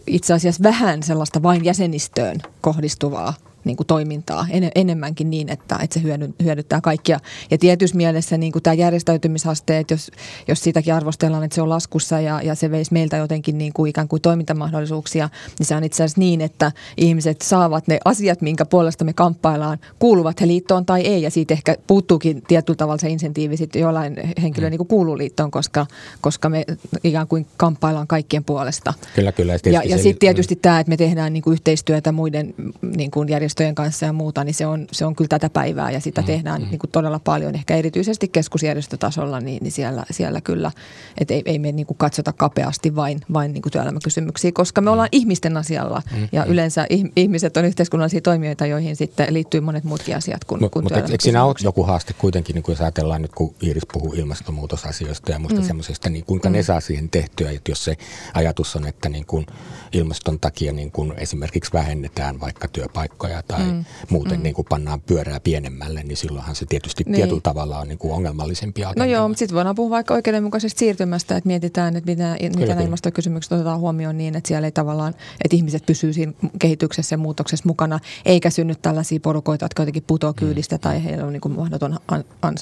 itse 0.07 0.33
asiassa 0.33 0.63
vähän 0.63 1.03
sellaista 1.03 1.43
vain 1.43 1.65
jäsenistöön 1.65 2.37
kohdistuvaa 2.61 3.33
niin 3.63 3.77
kuin 3.77 3.87
toimintaa 3.87 4.47
en, 4.49 4.71
enemmänkin 4.75 5.29
niin, 5.29 5.49
että, 5.49 5.79
että 5.81 5.93
se 5.93 6.03
hyödy, 6.03 6.33
hyödyttää 6.43 6.81
kaikkia. 6.81 7.19
Ja 7.51 7.57
tietyssä 7.57 7.97
mielessä 7.97 8.37
niin 8.37 8.51
kuin 8.51 8.63
tämä 8.63 8.73
järjestäytymisaste, 8.73 9.77
että 9.77 9.93
jos, 9.93 10.11
jos 10.47 10.63
siitäkin 10.63 10.93
arvostellaan, 10.93 11.43
että 11.43 11.55
se 11.55 11.61
on 11.61 11.69
laskussa 11.69 12.19
ja, 12.19 12.41
ja 12.41 12.55
se 12.55 12.71
veisi 12.71 12.93
meiltä 12.93 13.17
jotenkin 13.17 13.57
niin 13.57 13.73
kuin 13.73 13.89
ikään 13.89 14.07
kuin 14.07 14.21
toimintamahdollisuuksia, 14.21 15.29
niin 15.59 15.67
se 15.67 15.75
on 15.75 15.83
itse 15.83 16.03
asiassa 16.03 16.19
niin, 16.19 16.41
että 16.41 16.71
ihmiset 16.97 17.41
saavat 17.41 17.87
ne 17.87 17.99
asiat, 18.05 18.41
minkä 18.41 18.65
puolesta 18.65 19.05
me 19.05 19.13
kamppaillaan, 19.13 19.79
kuuluvat 19.99 20.41
he 20.41 20.47
liittoon 20.47 20.85
tai 20.85 21.01
ei. 21.01 21.21
Ja 21.21 21.31
siitä 21.31 21.53
ehkä 21.53 21.75
puuttuukin 21.87 22.41
tietyllä 22.47 22.77
tavalla 22.77 22.99
se 22.99 23.09
insentiivi 23.09 23.57
sitten 23.57 23.81
jollain 23.81 24.15
henkilöllä 24.41 24.69
niin 24.69 24.77
kuin 24.77 24.87
kuuluu 24.87 25.17
liittoon, 25.17 25.51
koska, 25.51 25.85
koska 26.21 26.49
me 26.49 26.65
ikään 27.03 27.27
kuin 27.27 27.47
kamppaillaan 27.57 28.07
kaikkien 28.07 28.43
puolesta. 28.43 28.93
Kyllä, 29.15 29.31
kyllä. 29.31 29.53
Ja, 29.53 29.71
ja, 29.71 29.81
ja 29.83 29.97
sitten 29.97 30.19
tietysti 30.19 30.55
mm. 30.55 30.61
tämä, 30.61 30.79
että 30.79 30.89
me 30.89 30.97
tehdään 30.97 31.33
niin 31.33 31.43
kuin 31.43 31.53
yhteistyötä 31.53 32.11
muiden 32.11 32.53
niin 32.81 33.11
kuin 33.11 33.29
järjestöjen 33.29 33.46
järjestöjen 33.47 33.75
kanssa 33.75 34.05
ja 34.05 34.13
muuta, 34.13 34.43
niin 34.43 34.53
se 34.53 34.65
on, 34.65 34.87
se 34.91 35.05
on 35.05 35.15
kyllä 35.15 35.27
tätä 35.27 35.49
päivää 35.49 35.91
ja 35.91 35.99
sitä 35.99 36.21
mm, 36.21 36.27
tehdään 36.27 36.61
mm. 36.61 36.67
Niin 36.69 36.79
kuin 36.79 36.91
todella 36.91 37.19
paljon, 37.19 37.55
ehkä 37.55 37.75
erityisesti 37.75 38.27
keskusjärjestötasolla, 38.27 39.39
niin, 39.39 39.63
niin 39.63 39.71
siellä, 39.71 40.03
siellä 40.11 40.41
kyllä, 40.41 40.71
että 41.17 41.33
ei, 41.33 41.41
ei 41.45 41.59
me 41.59 41.71
niin 41.71 41.85
kuin 41.85 41.97
katsota 41.97 42.33
kapeasti 42.33 42.95
vain, 42.95 43.21
vain 43.33 43.53
niin 43.53 43.61
kuin 43.61 43.71
työelämäkysymyksiä, 43.71 44.51
koska 44.51 44.81
me 44.81 44.85
mm. 44.85 44.91
ollaan 44.91 45.09
ihmisten 45.11 45.57
asialla 45.57 46.01
mm. 46.11 46.27
ja 46.31 46.45
mm. 46.45 46.51
yleensä 46.51 46.85
ihmiset 47.15 47.57
on 47.57 47.65
yhteiskunnallisia 47.65 48.21
toimijoita, 48.21 48.65
joihin 48.65 48.95
sitten 48.95 49.33
liittyy 49.33 49.61
monet 49.61 49.83
muutkin 49.83 50.15
asiat 50.15 50.45
kuin, 50.45 50.61
no, 50.61 50.69
kuin 50.69 50.83
Mutta 50.83 50.99
eikö 50.99 51.17
siinä 51.19 51.43
ole 51.43 51.55
joku 51.63 51.83
haaste 51.83 52.13
kuitenkin, 52.13 52.53
niin 52.53 52.63
kuin 52.63 52.73
jos 52.73 52.81
ajatellaan 52.81 53.21
nyt, 53.21 53.31
kun 53.35 53.55
Iiris 53.63 53.87
puhuu 53.93 54.13
ilmastonmuutosasioista 54.13 55.31
ja 55.31 55.39
muista 55.39 55.61
mm. 55.61 55.67
semmoisesta, 55.67 56.09
niin 56.09 56.25
kuinka 56.25 56.49
mm. 56.49 56.53
ne 56.53 56.63
saa 56.63 56.79
siihen 56.79 57.09
tehtyä, 57.09 57.51
että 57.51 57.71
jos 57.71 57.83
se 57.83 57.97
ajatus 58.33 58.75
on, 58.75 58.87
että 58.87 59.09
niin 59.09 59.25
kuin 59.25 59.45
ilmaston 59.93 60.39
takia 60.39 60.73
niin 60.73 60.91
kuin 60.91 61.13
esimerkiksi 61.17 61.73
vähennetään 61.73 62.39
vaikka 62.39 62.67
työpaikkoja 62.67 63.36
tai 63.47 63.63
mm. 63.63 63.85
muuten 64.09 64.37
mm. 64.37 64.43
Niin 64.43 64.55
kuin 64.55 64.65
pannaan 64.69 65.01
pyörää 65.01 65.39
pienemmälle, 65.39 66.03
niin 66.03 66.17
silloinhan 66.17 66.55
se 66.55 66.65
tietysti 66.65 67.03
niin. 67.03 67.15
tietyllä 67.15 67.41
tavalla 67.41 67.79
on 67.79 67.87
niin 67.87 67.97
kuin 67.97 68.13
ongelmallisempi 68.13 68.85
agenda. 68.85 69.05
No 69.05 69.11
joo, 69.11 69.27
mutta 69.27 69.39
sitten 69.39 69.55
voidaan 69.55 69.75
puhua 69.75 69.89
vaikka 69.89 70.13
oikeudenmukaisesta 70.13 70.79
siirtymästä, 70.79 71.37
että 71.37 71.47
mietitään, 71.47 71.95
että 71.95 72.11
mitä, 72.11 72.37
mitä 72.59 72.65
nämä 72.65 72.81
ilmastokysymykset 72.81 73.51
otetaan 73.51 73.79
huomioon 73.79 74.17
niin, 74.17 74.35
että 74.35 74.47
siellä 74.47 74.67
ei 74.67 74.71
tavallaan, 74.71 75.13
että 75.43 75.55
ihmiset 75.55 75.85
pysyvät 75.85 76.15
siinä 76.15 76.33
kehityksessä 76.59 77.13
ja 77.13 77.17
muutoksessa 77.17 77.67
mukana, 77.67 77.99
eikä 78.25 78.49
synny 78.49 78.75
tällaisia 78.75 79.19
porukoita, 79.19 79.65
jotka 79.65 79.81
jotenkin 79.81 80.03
putoo 80.07 80.31
mm. 80.31 80.35
kyydistä 80.35 80.75
mm. 80.75 80.79
tai 80.79 81.03
heillä 81.03 81.25
on 81.25 81.33
niin 81.33 81.41
kuin 81.41 81.55
mahdoton 81.55 81.99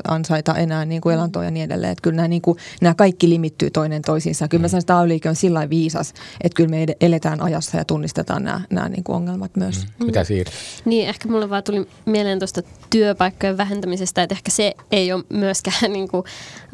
ansaita 0.07 0.55
enää 0.55 0.85
niin 0.85 1.01
kuin 1.01 1.15
elantoa 1.15 1.43
ja 1.43 1.51
niin 1.51 1.63
edelleen. 1.63 1.91
Että 1.91 2.01
kyllä 2.01 2.15
nämä, 2.15 2.27
niin 2.27 2.41
kuin, 2.41 2.57
nämä 2.81 2.95
kaikki 2.95 3.29
limittyy 3.29 3.69
toinen 3.69 4.01
toisiinsa. 4.01 4.47
Kyllä 4.47 4.61
mm. 4.61 4.63
mä 4.75 4.81
sanon, 4.81 5.11
että 5.11 5.29
on 5.29 5.35
sillä 5.35 5.69
viisas, 5.69 6.13
että 6.41 6.55
kyllä 6.55 6.69
me 6.69 6.85
eletään 7.01 7.41
ajassa 7.41 7.77
ja 7.77 7.85
tunnistetaan 7.85 8.43
nämä, 8.43 8.61
nämä 8.69 8.89
niin 8.89 9.03
kuin 9.03 9.15
ongelmat 9.15 9.55
myös. 9.55 9.85
Mm. 9.99 10.05
Mitä 10.05 10.23
siitä? 10.23 10.51
Niin, 10.85 11.09
ehkä 11.09 11.29
mulle 11.29 11.49
vaan 11.49 11.63
tuli 11.63 11.87
mieleen 12.05 12.39
tuosta 12.39 12.61
työpaikkojen 12.89 13.57
vähentämisestä, 13.57 14.23
että 14.23 14.35
ehkä 14.35 14.51
se 14.51 14.73
ei 14.91 15.11
ole 15.11 15.23
myöskään 15.29 15.91
niin 15.93 16.07
kuin, 16.07 16.23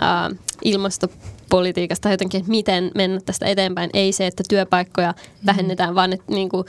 äh, 0.04 0.38
ilmastopolitiikasta 0.64 2.12
jotenkin, 2.12 2.40
että 2.40 2.52
miten 2.52 2.92
mennä 2.96 3.20
tästä 3.26 3.46
eteenpäin. 3.46 3.90
Ei 3.94 4.12
se, 4.12 4.28
että 4.28 4.44
työpaikkoja 4.50 5.12
mm. 5.12 5.46
vähennetään, 5.46 5.96
vaan 5.96 6.14
että 6.14 6.26
niin 6.34 6.50
kuin, 6.50 6.66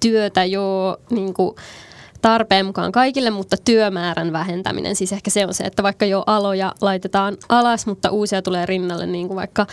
työtä 0.00 0.44
jo 0.44 0.96
niin 1.10 1.34
kuin, 1.34 1.56
tarpeen 2.22 2.66
mukaan 2.66 2.92
kaikille, 2.92 3.30
mutta 3.30 3.56
työmäärän 3.64 4.32
vähentäminen. 4.32 4.96
Siis 4.96 5.12
ehkä 5.12 5.30
se 5.30 5.46
on 5.46 5.54
se, 5.54 5.64
että 5.64 5.82
vaikka 5.82 6.06
jo 6.06 6.22
aloja 6.26 6.74
laitetaan 6.80 7.36
alas, 7.48 7.86
mutta 7.86 8.10
uusia 8.10 8.42
tulee 8.42 8.66
rinnalle, 8.66 9.06
niin 9.06 9.26
kuin 9.26 9.36
vaikka 9.36 9.66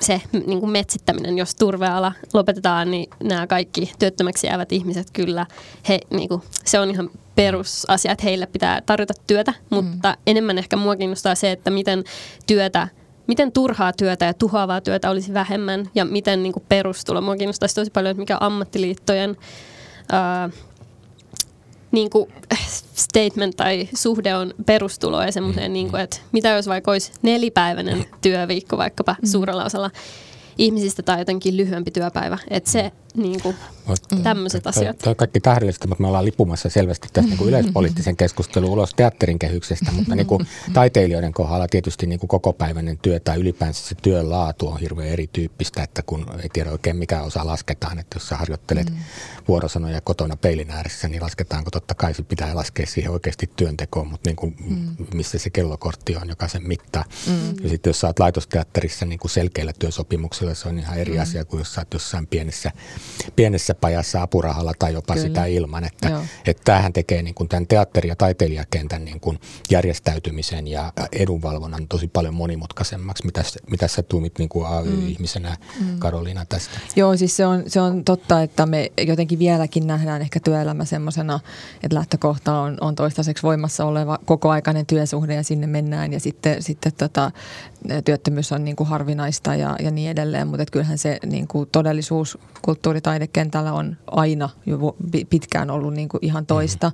se 0.00 0.20
niin 0.46 0.60
kuin 0.60 0.72
metsittäminen, 0.72 1.38
jos 1.38 1.54
turveala 1.54 2.12
lopetetaan, 2.32 2.90
niin 2.90 3.10
nämä 3.22 3.46
kaikki 3.46 3.92
työttömäksi 3.98 4.46
jäävät 4.46 4.72
ihmiset 4.72 5.10
kyllä, 5.10 5.46
he, 5.88 5.98
niin 6.10 6.28
kuin, 6.28 6.42
se 6.64 6.80
on 6.80 6.90
ihan 6.90 7.10
perusasia, 7.34 8.12
että 8.12 8.24
heille 8.24 8.46
pitää 8.46 8.80
tarjota 8.86 9.14
työtä, 9.26 9.54
mm. 9.70 9.76
mutta 9.76 10.16
enemmän 10.26 10.58
ehkä 10.58 10.76
mua 10.76 10.96
kiinnostaa 10.96 11.34
se, 11.34 11.52
että 11.52 11.70
miten 11.70 12.04
työtä 12.46 12.88
miten 13.26 13.52
turhaa 13.52 13.92
työtä 13.92 14.24
ja 14.24 14.34
tuhoavaa 14.34 14.80
työtä 14.80 15.10
olisi 15.10 15.34
vähemmän 15.34 15.90
ja 15.94 16.04
miten 16.04 16.42
niin 16.42 16.52
kuin 16.52 16.64
perustulo. 16.68 17.20
Mua 17.20 17.36
kiinnostaisi 17.36 17.74
tosi 17.74 17.90
paljon, 17.90 18.10
että 18.10 18.20
mikä 18.20 18.36
ammattiliittojen 18.40 19.36
ää, 20.12 20.50
niin 21.94 22.10
kuin 22.10 22.32
statement 23.06 23.56
tai 23.56 23.88
suhde 23.94 24.34
on 24.34 24.54
perustulo 24.66 25.22
ja 25.22 25.32
semmoiseen, 25.32 25.72
niin 25.72 25.90
kuin, 25.90 26.02
että 26.02 26.16
mitä 26.32 26.48
jos 26.48 26.66
vaikka 26.66 26.90
olisi 26.90 27.12
nelipäiväinen 27.22 28.06
työviikko 28.22 28.78
vaikkapa 28.78 29.16
mm. 29.22 29.28
suurella 29.28 29.64
osalla 29.64 29.90
ihmisistä 30.58 31.02
tai 31.02 31.18
jotenkin 31.18 31.56
lyhyempi 31.56 31.90
työpäivä. 31.90 32.38
Että 32.50 32.70
se 32.70 32.92
niin 33.16 33.42
kuin, 33.42 33.56
mm. 34.12 34.22
tämmöiset 34.22 34.66
asiat. 34.66 34.98
Tuo 34.98 35.10
on 35.10 35.16
kaikki 35.16 35.40
tähdellistä, 35.40 35.88
mutta 35.88 36.02
me 36.02 36.08
ollaan 36.08 36.24
lipumassa 36.24 36.68
selvästi 36.68 37.08
tästä 37.12 37.28
niin 37.28 37.38
kuin 37.38 37.48
yleispoliittisen 37.48 38.16
keskustelun 38.16 38.70
ulos 38.70 38.94
teatterin 38.94 39.38
kehyksestä, 39.38 39.92
mutta 39.92 40.14
niin 40.14 40.26
kuin 40.26 40.46
taiteilijoiden 40.72 41.32
kohdalla 41.32 41.66
tietysti 41.68 42.06
niin 42.06 42.18
kuin 42.20 42.28
kokopäiväinen 42.28 42.98
työ 42.98 43.20
tai 43.20 43.40
ylipäänsä 43.40 43.88
se 43.88 43.94
työn 43.94 44.30
laatu 44.30 44.68
on 44.68 44.80
hirveän 44.80 45.08
erityyppistä, 45.08 45.82
että 45.82 46.02
kun 46.02 46.26
ei 46.42 46.48
tiedä 46.52 46.70
oikein 46.70 46.96
mikä 46.96 47.22
osa 47.22 47.46
lasketaan, 47.46 47.98
että 47.98 48.16
jos 48.16 48.28
sä 48.28 48.36
harjoittelet 48.36 48.90
mm. 48.90 48.96
vuorosanoja 49.48 50.00
kotona 50.00 50.36
peilin 50.36 50.70
ääressä, 50.70 51.08
niin 51.08 51.22
lasketaanko 51.22 51.70
totta 51.70 51.94
kai 51.94 52.14
se 52.14 52.22
pitää 52.22 52.54
laskea 52.54 52.86
siihen 52.86 53.12
oikeasti 53.12 53.50
työntekoon, 53.56 54.06
mutta 54.06 54.28
niin 54.28 54.36
kuin 54.36 54.56
mm. 54.68 55.06
missä 55.14 55.38
se 55.38 55.50
kellokortti 55.50 56.16
on, 56.16 56.28
joka 56.28 56.48
sen 56.48 56.68
mittaa. 56.68 57.04
Mm. 57.26 57.54
Ja 57.62 57.68
sitten 57.68 57.90
jos 57.90 58.00
sä 58.00 58.06
oot 58.06 58.18
laitosteatterissa 58.18 59.06
niin 59.06 59.18
kuin 59.18 59.30
selkeillä 59.30 59.72
työsopimuksilla, 59.78 60.54
se 60.54 60.68
on 60.68 60.78
ihan 60.78 60.98
eri 60.98 61.12
mm. 61.12 61.22
asia 61.22 61.44
kuin 61.44 61.58
jos 61.58 61.74
sä 61.74 61.80
oot 61.80 61.94
jossain 61.94 62.26
pienessä 62.26 62.72
pienessä 63.36 63.74
pajassa 63.74 64.22
apurahalla 64.22 64.72
tai 64.78 64.92
jopa 64.92 65.14
Kyllä. 65.14 65.26
sitä 65.26 65.44
ilman. 65.44 65.84
Että, 65.84 66.20
että 66.46 66.62
tämähän 66.64 66.92
tekee 66.92 67.22
niin 67.22 67.34
kuin 67.34 67.48
tämän 67.48 67.66
teatteri- 67.66 68.08
ja 68.08 68.16
taiteilijakentän 68.16 69.04
niin 69.04 69.20
kuin 69.20 69.40
järjestäytymisen 69.70 70.68
ja 70.68 70.92
edunvalvonnan 71.12 71.88
tosi 71.88 72.08
paljon 72.08 72.34
monimutkaisemmaksi. 72.34 73.26
Mitä, 73.26 73.42
mitä 73.70 73.88
sä 73.88 74.02
tuumit 74.02 74.38
niin 74.38 74.48
kuin 74.48 74.66
AY-ihmisenä, 74.66 75.56
mm. 75.80 75.98
Karoliina, 75.98 76.44
tästä? 76.46 76.78
Joo, 76.96 77.16
siis 77.16 77.36
se 77.36 77.46
on, 77.46 77.62
se 77.66 77.80
on 77.80 78.04
totta, 78.04 78.42
että 78.42 78.66
me 78.66 78.92
jotenkin 79.06 79.38
vieläkin 79.38 79.86
nähdään 79.86 80.20
ehkä 80.20 80.40
työelämä 80.40 80.84
semmoisena, 80.84 81.40
että 81.82 81.94
lähtökohta 81.94 82.60
on, 82.60 82.78
on 82.80 82.94
toistaiseksi 82.94 83.42
voimassa 83.42 83.84
oleva 83.84 84.18
kokoaikainen 84.24 84.86
työsuhde 84.86 85.34
ja 85.34 85.42
sinne 85.42 85.66
mennään 85.66 86.12
ja 86.12 86.20
sitten, 86.20 86.62
sitten 86.62 86.92
tota, 86.92 87.30
työttömyys 88.04 88.52
on 88.52 88.64
niin 88.64 88.76
kuin 88.76 88.88
harvinaista 88.88 89.54
ja, 89.54 89.76
ja 89.80 89.90
niin 89.90 90.10
edelleen, 90.10 90.48
mutta 90.48 90.64
kyllähän 90.72 90.98
se 90.98 91.18
niin 91.26 91.48
kuin 91.48 91.68
todellisuus 91.72 92.38
kulttuuritaidekentällä 92.94 93.72
on 93.72 93.96
aina 94.06 94.50
jo 94.66 94.96
pitkään 95.30 95.70
ollut 95.70 95.94
niin 95.94 96.08
kuin 96.08 96.24
ihan 96.24 96.46
toista. 96.46 96.92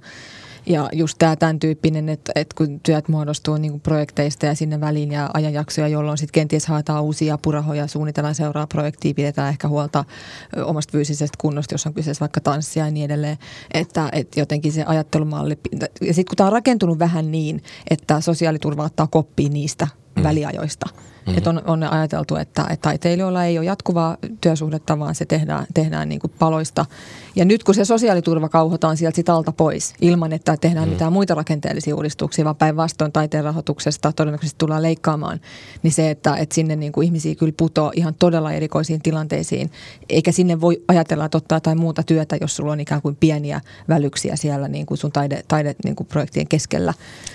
Ja 0.67 0.89
just 0.93 1.19
tämä 1.19 1.37
tämän 1.37 1.59
tyyppinen, 1.59 2.09
että, 2.09 2.33
että 2.35 2.55
kun 2.57 2.81
työt 2.81 3.09
muodostuu 3.09 3.57
niin 3.57 3.71
kuin 3.71 3.81
projekteista 3.81 4.47
ja 4.47 4.55
sinne 4.55 4.81
väliin 4.81 5.13
ja 5.13 5.31
ajanjaksoja, 5.35 5.89
jolloin 5.89 6.19
sitten 6.19 6.33
kenties 6.33 6.67
haetaan 6.67 7.03
uusia 7.03 7.35
apurahoja, 7.35 7.87
suunnitellaan 7.87 8.35
seuraa 8.35 8.67
projektia, 8.67 9.15
pidetään 9.15 9.49
ehkä 9.49 9.69
huolta 9.69 10.05
omasta 10.65 10.93
fyysisestä 10.93 11.37
kunnosta, 11.39 11.75
jos 11.75 11.87
on 11.87 11.95
kyseessä 11.95 12.21
vaikka 12.21 12.41
tanssia 12.41 12.85
ja 12.85 12.91
niin 12.91 13.05
edelleen. 13.05 13.39
Että, 13.75 14.09
että 14.13 14.41
jotenkin 14.41 14.73
se 14.73 14.85
ajattelumalli, 14.85 15.59
ja 16.01 16.15
sitten 16.15 16.31
kun 16.31 16.37
tämä 16.37 16.47
on 16.47 16.53
rakentunut 16.53 16.99
vähän 16.99 17.31
niin, 17.31 17.63
että 17.91 18.21
sosiaaliturva 18.21 18.85
ottaa 18.85 19.07
koppiin 19.07 19.53
niistä 19.53 19.89
mm. 20.17 20.23
väliajoista– 20.23 20.87
Mm-hmm. 21.27 21.39
Että 21.39 21.51
on, 21.51 21.63
on 21.67 21.83
ajateltu, 21.83 22.37
että, 22.37 22.63
että 22.63 22.83
taiteilijoilla 22.83 23.45
ei 23.45 23.59
ole 23.59 23.67
jatkuvaa 23.67 24.17
työsuhdetta, 24.41 24.99
vaan 24.99 25.15
se 25.15 25.25
tehdään, 25.25 25.67
tehdään 25.75 26.09
niin 26.09 26.21
kuin 26.21 26.33
paloista. 26.39 26.87
Ja 27.37 27.45
nyt 27.45 27.65
kun 27.65 27.75
se 27.75 27.85
sosiaaliturva 27.85 28.49
kauhotaan 28.49 28.97
sieltä 28.97 29.17
sit 29.17 29.29
alta 29.29 29.53
pois, 29.53 29.95
ilman 30.01 30.33
että 30.33 30.57
tehdään 30.57 30.85
mm-hmm. 30.85 30.95
mitään 30.95 31.13
muita 31.13 31.35
rakenteellisia 31.35 31.97
uudistuksia, 31.97 32.45
vaan 32.45 32.57
päinvastoin 32.57 33.13
taiteen 33.13 33.45
rahoituksesta 33.45 34.13
todennäköisesti 34.13 34.59
tullaan 34.59 34.83
leikkaamaan, 34.83 35.41
niin 35.83 35.93
se, 35.93 36.11
että, 36.11 36.37
että 36.37 36.55
sinne 36.55 36.77
niin 36.77 36.93
kuin 36.93 37.05
ihmisiä 37.05 37.35
kyllä 37.35 37.53
putoo 37.57 37.93
ihan 37.95 38.15
todella 38.19 38.53
erikoisiin 38.53 39.03
tilanteisiin, 39.03 39.71
eikä 40.09 40.33
sinne 40.33 40.61
voi 40.61 40.83
ajatella, 40.89 41.25
että 41.25 41.39
ottaa 41.39 41.57
jotain 41.57 41.81
muuta 41.81 42.03
työtä, 42.03 42.37
jos 42.41 42.57
sulla 42.57 42.73
on 42.73 42.81
ikään 42.81 43.03
kuin 43.03 43.17
pieniä 43.17 43.61
välyksiä 43.89 44.37
siellä 44.37 44.69
niin 44.69 44.87
kuin 44.87 44.99
sun 44.99 45.13
taide, 45.13 45.45
taide 45.49 45.75
niin 45.85 45.97
kuin 45.97 46.07
projektien 46.07 46.49
keskellä. 46.49 46.95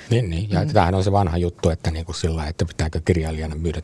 Niin, 0.09 0.29
niin. 0.29 0.49
ja 0.49 0.61
mm. 0.61 0.73
tämähän 0.73 0.95
on 0.95 1.03
se 1.03 1.11
vanha 1.11 1.37
juttu, 1.37 1.69
että 1.69 1.91
niin 1.91 2.05
kuin 2.05 2.15
sillä 2.15 2.47
että 2.47 2.65
pitääkö 2.65 3.01
kirjailijana 3.05 3.55
myydä 3.55 3.81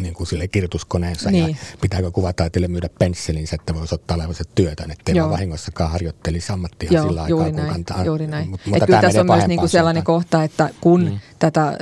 niin 0.00 0.14
kuin 0.14 0.26
sille 0.26 0.48
kirjoituskoneensa 0.48 1.30
niin. 1.30 1.48
ja 1.48 1.56
pitääkö 1.80 2.10
kuvataiteille 2.10 2.68
myydä 2.68 2.88
pensselinsä, 2.98 3.56
että 3.56 3.74
voisi 3.74 3.94
ottaa 3.94 4.18
levoiset 4.18 4.48
työtä, 4.54 4.86
ettei 4.90 5.14
vaan 5.14 5.37
vahingossakaan 5.38 5.90
harjoittelisi 5.90 6.52
ammattia 6.52 6.88
Joo, 6.92 7.06
sillä 7.06 7.22
aikaa, 7.22 7.50
kun 7.50 7.66
kantaa. 7.66 8.04
Juuri 8.04 8.26
näin. 8.26 8.50
Mutta, 8.50 8.70
mutta 8.70 8.86
kyllä 8.86 9.00
tässä 9.00 9.20
on 9.20 9.26
myös 9.26 9.46
niin 9.46 9.58
kuin 9.58 9.68
sellainen 9.68 10.04
kohta, 10.04 10.44
että 10.44 10.70
kun 10.80 11.04
mm. 11.04 11.18
tätä, 11.38 11.78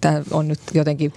tämä 0.00 0.22
on 0.30 0.48
nyt 0.48 0.60
jotenkin 0.74 1.12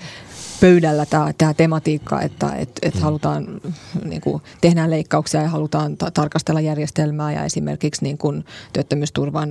pöydällä 0.60 1.06
tämä, 1.06 1.34
tämä 1.38 1.54
tematiikka, 1.54 2.22
että 2.22 2.52
et, 2.56 2.70
et 2.82 2.96
mm. 2.96 3.02
halutaan, 3.02 3.62
niin 4.04 4.22
kuin, 4.22 4.42
tehdään 4.62 4.92
leikkauksia 4.92 5.42
ja 5.42 5.50
halutaan 5.50 5.98
ta- 5.98 6.12
tarkastella 6.12 6.62
järjestelmää 6.62 7.34
ja 7.34 7.44
esimerkiksi 7.44 8.04
niin 8.04 8.18
kuin, 8.18 8.46
työttömyysturvan 8.74 9.50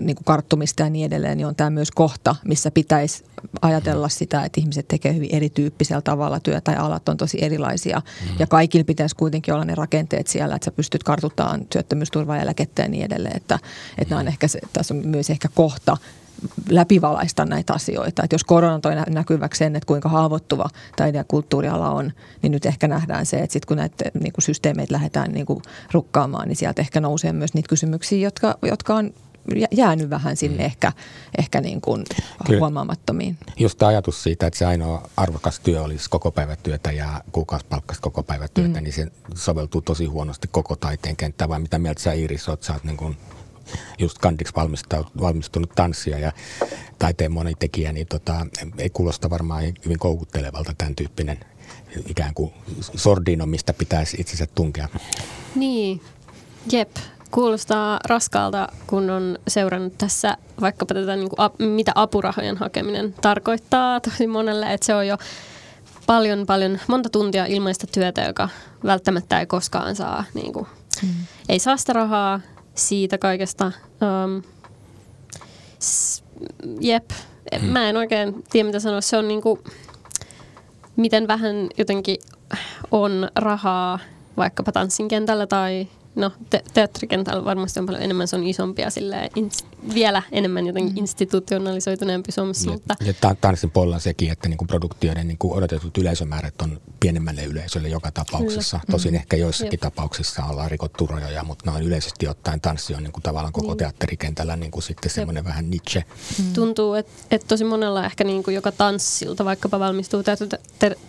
niin 0.00 0.16
kuin 0.16 0.24
karttumista 0.24 0.82
ja 0.82 0.90
niin 0.90 1.06
edelleen, 1.06 1.36
niin 1.36 1.46
on 1.46 1.56
tämä 1.56 1.70
myös 1.70 1.90
kohta, 1.90 2.36
missä 2.44 2.70
pitäisi 2.70 3.24
ajatella 3.62 4.08
sitä, 4.08 4.44
että 4.44 4.60
ihmiset 4.60 4.88
tekevät 4.88 5.16
hyvin 5.16 5.34
erityyppisellä 5.34 6.02
tavalla 6.02 6.40
työtä 6.40 6.72
ja 6.72 6.82
alat 6.82 7.08
on 7.08 7.16
tosi 7.16 7.38
erilaisia. 7.44 7.98
Mm. 7.98 8.36
Ja 8.38 8.46
kaikilla 8.46 8.84
pitäisi 8.84 9.16
kuitenkin 9.16 9.54
olla 9.54 9.64
ne 9.64 9.74
rakenteet 9.74 10.26
siellä, 10.26 10.54
että 10.54 10.64
sä 10.64 10.70
pystyt 10.70 11.02
kartuttamaan 11.02 11.66
työttömyysturvaa 11.66 12.36
ja 12.36 12.42
eläkettä 12.42 12.82
ja 12.82 12.88
niin 12.88 13.04
edelleen. 13.04 13.36
Että, 13.36 13.58
että 13.98 14.14
mm. 14.14 14.20
on 14.20 14.28
ehkä 14.28 14.48
se, 14.48 14.60
tässä 14.72 14.94
on 14.94 15.06
myös 15.06 15.30
ehkä 15.30 15.48
kohta, 15.54 15.96
läpivalaista 16.68 17.44
näitä 17.44 17.72
asioita. 17.72 18.22
Että 18.22 18.34
jos 18.34 18.44
korona 18.44 18.80
toi 18.80 18.92
näkyväksi 19.08 19.58
sen, 19.58 19.76
että 19.76 19.86
kuinka 19.86 20.08
haavoittuva 20.08 20.70
taide- 20.96 21.18
ja 21.18 21.24
kulttuuriala 21.24 21.90
on, 21.90 22.12
niin 22.42 22.52
nyt 22.52 22.66
ehkä 22.66 22.88
nähdään 22.88 23.26
se, 23.26 23.36
että 23.36 23.52
sitten 23.52 23.68
kun 23.68 23.76
näitä 23.76 24.04
niin 24.20 24.32
kuin 24.32 24.42
systeemeitä 24.42 24.94
lähdetään 24.94 25.32
niin 25.32 25.46
kuin 25.46 25.62
rukkaamaan, 25.92 26.48
niin 26.48 26.56
sieltä 26.56 26.82
ehkä 26.82 27.00
nousee 27.00 27.32
myös 27.32 27.54
niitä 27.54 27.68
kysymyksiä, 27.68 28.18
jotka, 28.18 28.58
jotka 28.62 28.94
on 28.94 29.10
jäänyt 29.70 30.10
vähän 30.10 30.36
sinne 30.36 30.58
mm. 30.58 30.64
ehkä, 30.64 30.92
ehkä 31.38 31.60
niin 31.60 31.80
kuin 31.80 32.04
huomaamattomiin. 32.58 33.38
Just 33.58 33.82
ajatus 33.82 34.22
siitä, 34.22 34.46
että 34.46 34.58
se 34.58 34.66
ainoa 34.66 35.08
arvokas 35.16 35.60
työ 35.60 35.82
olisi 35.82 36.10
koko 36.10 36.30
päivätyötä 36.30 36.92
ja 36.92 37.22
kuukausipalkkaista 37.32 38.02
koko 38.02 38.22
päivätyötä, 38.22 38.78
mm. 38.80 38.84
niin 38.84 38.92
se 38.92 39.06
soveltuu 39.34 39.80
tosi 39.80 40.06
huonosti 40.06 40.48
koko 40.50 40.76
taiteen 40.76 41.16
kenttään. 41.16 41.50
Vai 41.50 41.58
mitä 41.60 41.78
mieltä 41.78 42.02
sä 42.02 42.12
Iiris 42.12 42.48
oot? 42.48 42.62
Sä 42.62 42.72
oot 42.72 42.84
niin 42.84 42.96
kuin 42.96 43.16
just 43.98 44.18
kandiksi 44.18 44.54
valmistunut 45.20 45.70
tanssia 45.74 46.18
ja 46.18 46.32
taiteen 46.98 47.32
monitekijä, 47.32 47.92
niin 47.92 48.06
tota, 48.06 48.46
ei 48.78 48.90
kuulosta 48.90 49.30
varmaan 49.30 49.64
hyvin 49.84 49.98
koukuttelevalta 49.98 50.74
tämän 50.78 50.94
tyyppinen 50.94 51.40
ikään 52.06 52.34
kuin 52.34 52.52
sordino, 52.96 53.46
mistä 53.46 53.72
pitäisi 53.72 54.16
itsensä 54.20 54.46
tunkea. 54.54 54.88
Niin, 55.54 56.00
jep. 56.72 56.96
Kuulostaa 57.30 58.00
raskaalta, 58.04 58.68
kun 58.86 59.10
on 59.10 59.38
seurannut 59.48 59.98
tässä 59.98 60.36
vaikkapa 60.60 60.94
tätä, 60.94 61.16
niin 61.16 61.28
kuin, 61.28 61.70
mitä 61.72 61.92
apurahojen 61.94 62.56
hakeminen 62.56 63.14
tarkoittaa 63.20 64.00
tosi 64.00 64.26
monelle, 64.26 64.72
että 64.72 64.86
se 64.86 64.94
on 64.94 65.06
jo 65.06 65.16
paljon, 66.06 66.46
paljon, 66.46 66.80
monta 66.86 67.08
tuntia 67.08 67.46
ilmaista 67.46 67.86
työtä, 67.86 68.22
joka 68.22 68.48
välttämättä 68.84 69.40
ei 69.40 69.46
koskaan 69.46 69.96
saa, 69.96 70.24
niin 70.34 70.52
kuin, 70.52 70.66
mm. 71.02 71.08
ei 71.48 71.58
saa 71.58 71.76
sitä 71.76 71.92
rahaa, 71.92 72.40
siitä 72.76 73.18
kaikesta. 73.18 73.72
Um, 74.24 74.42
s- 75.80 76.24
jep, 76.80 77.10
hmm. 77.60 77.68
mä 77.68 77.88
en 77.88 77.96
oikein 77.96 78.44
tiedä 78.50 78.66
mitä 78.66 78.80
sanoa. 78.80 79.00
Se 79.00 79.16
on 79.16 79.28
niinku, 79.28 79.58
miten 80.96 81.28
vähän 81.28 81.68
jotenkin 81.78 82.16
on 82.90 83.28
rahaa 83.36 83.98
vaikkapa 84.36 84.72
tanssin 84.72 85.08
kentällä 85.08 85.46
tai 85.46 85.88
no 86.16 86.32
te- 86.50 86.64
teatterikentällä 86.74 87.44
varmasti 87.44 87.80
on 87.80 87.86
paljon 87.86 88.02
enemmän, 88.02 88.28
se 88.28 88.36
on 88.36 88.46
isompia 88.46 88.90
silleen, 88.90 89.30
ins- 89.30 89.94
vielä 89.94 90.22
enemmän 90.32 90.66
jotenkin 90.66 90.92
mm. 90.92 90.98
institutionalisoituneempi 90.98 92.32
Suomessa. 92.32 92.70
Ja, 92.70 92.72
mutta... 92.72 92.96
ja 93.04 93.34
tanssin 93.40 93.70
puolella 93.70 93.98
sekin, 93.98 94.32
että 94.32 94.48
niinku 94.48 94.64
produktioiden 94.64 95.28
niinku 95.28 95.54
odotetut 95.54 95.98
yleisömäärät 95.98 96.62
on 96.62 96.80
pienemmälle 97.00 97.44
yleisölle 97.44 97.88
joka 97.88 98.10
tapauksessa. 98.10 98.78
Kyllä. 98.78 98.90
Tosin 98.90 99.12
mm. 99.12 99.16
ehkä 99.16 99.36
joissakin 99.36 99.72
Jep. 99.72 99.80
tapauksissa 99.80 100.44
ollaan 100.44 100.70
rikottu 100.70 101.06
rajoja, 101.06 101.44
mutta 101.44 101.70
noin 101.70 101.84
yleisesti 101.84 102.28
ottaen 102.28 102.60
tanssi 102.60 102.94
on 102.94 103.02
niinku 103.02 103.20
tavallaan 103.20 103.52
koko 103.52 103.66
niin. 103.66 103.78
teatterikentällä 103.78 104.56
niinku 104.56 104.80
sitten 104.80 105.10
semmoinen 105.10 105.44
vähän 105.44 105.70
niche. 105.70 106.04
Mm. 106.38 106.52
Tuntuu, 106.52 106.94
että 106.94 107.12
et 107.30 107.44
tosi 107.48 107.64
monella 107.64 108.04
ehkä 108.04 108.24
niinku 108.24 108.50
joka 108.50 108.72
tanssilta 108.72 109.44
vaikkapa 109.44 109.78
valmistuu 109.78 110.22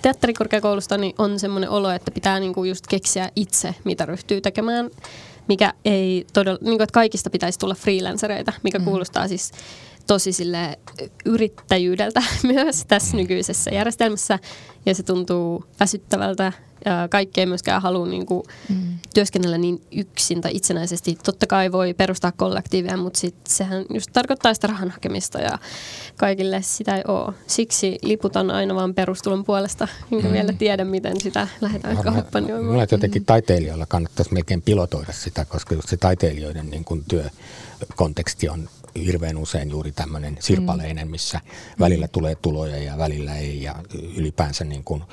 teatterikorkeakoulusta, 0.02 0.98
niin 0.98 1.16
on 1.18 1.40
semmoinen 1.40 1.70
olo, 1.70 1.90
että 1.92 2.12
pitää 2.12 2.40
niinku 2.40 2.64
just 2.64 2.88
keksiä 2.88 3.32
itse, 3.36 3.76
mitä 3.84 4.06
ryhtyy 4.06 4.42
tekemään 4.42 4.90
mikä 5.48 5.74
ei 5.86 6.26
todella, 6.34 6.60
niin 6.62 6.78
kuin, 6.78 6.82
että 6.82 6.94
kaikista 6.94 7.30
pitäisi 7.30 7.60
tulla 7.60 7.76
freelancereita, 7.76 8.54
mikä 8.64 8.80
mm. 8.80 8.86
kuulostaa 8.86 9.28
siis 9.28 9.52
tosi 10.08 10.32
sille 10.32 10.80
yrittäjyydeltä 11.26 12.24
myös 12.54 12.86
tässä 12.88 13.18
nykyisessä 13.18 13.72
järjestelmässä 13.72 14.40
ja 14.86 14.96
se 14.96 15.04
tuntuu 15.04 15.66
väsyttävältä 15.80 16.54
kaikki 17.10 17.42
ei 17.42 17.46
myöskään 17.46 17.82
halua 17.82 18.08
niin 18.08 18.26
kuin, 18.26 18.44
mm. 18.70 18.98
työskennellä 19.14 19.58
niin 19.58 19.82
yksin 19.92 20.42
tai 20.42 20.52
itsenäisesti. 20.54 21.18
Totta 21.24 21.48
kai 21.48 21.72
voi 21.72 21.94
perustaa 21.94 22.32
kollektiivia, 22.32 22.98
mutta 22.98 23.20
sit 23.20 23.36
sehän 23.48 23.86
just 23.94 24.10
tarkoittaa 24.14 24.54
sitä 24.54 24.68
rahan 24.68 24.92
hakemista 24.92 25.40
ja 25.40 25.60
kaikille 26.18 26.62
sitä 26.62 26.98
ei 26.98 27.04
ole. 27.08 27.34
Siksi 27.48 27.98
liputan 28.02 28.52
aina 28.52 28.76
vaan 28.76 28.94
perustulon 28.94 29.44
puolesta, 29.44 29.88
enkä 30.12 30.28
mm. 30.28 30.34
vielä 30.34 30.54
tiedä, 30.54 30.86
miten 30.86 31.22
sitä 31.22 31.48
lähdetään 31.62 31.98
kampanjoimaan. 31.98 32.72
Mulla 32.72 32.88
jotenkin 32.92 33.26
taiteilijoilla 33.26 33.86
kannattaisi 33.86 34.34
melkein 34.34 34.62
pilotoida 34.62 35.14
sitä, 35.14 35.46
koska 35.46 35.76
just 35.76 35.90
se 35.90 35.98
taiteilijoiden 35.98 36.70
niin 36.70 36.84
kuin 36.84 37.06
työkonteksti 37.08 38.50
on 38.50 38.70
hirveän 39.06 39.38
usein 39.38 39.70
juuri 39.70 39.92
tämmöinen 39.92 40.38
sirpaleinen, 40.40 41.12
missä 41.12 41.42
välillä 41.80 42.08
tulee 42.08 42.36
tuloja 42.36 42.78
ja 42.78 42.98
välillä 42.98 43.36
ei 43.36 43.64
ja 43.64 43.76
ylipäänsä 44.16 44.64
niin 44.64 44.84
kuin, 44.84 45.04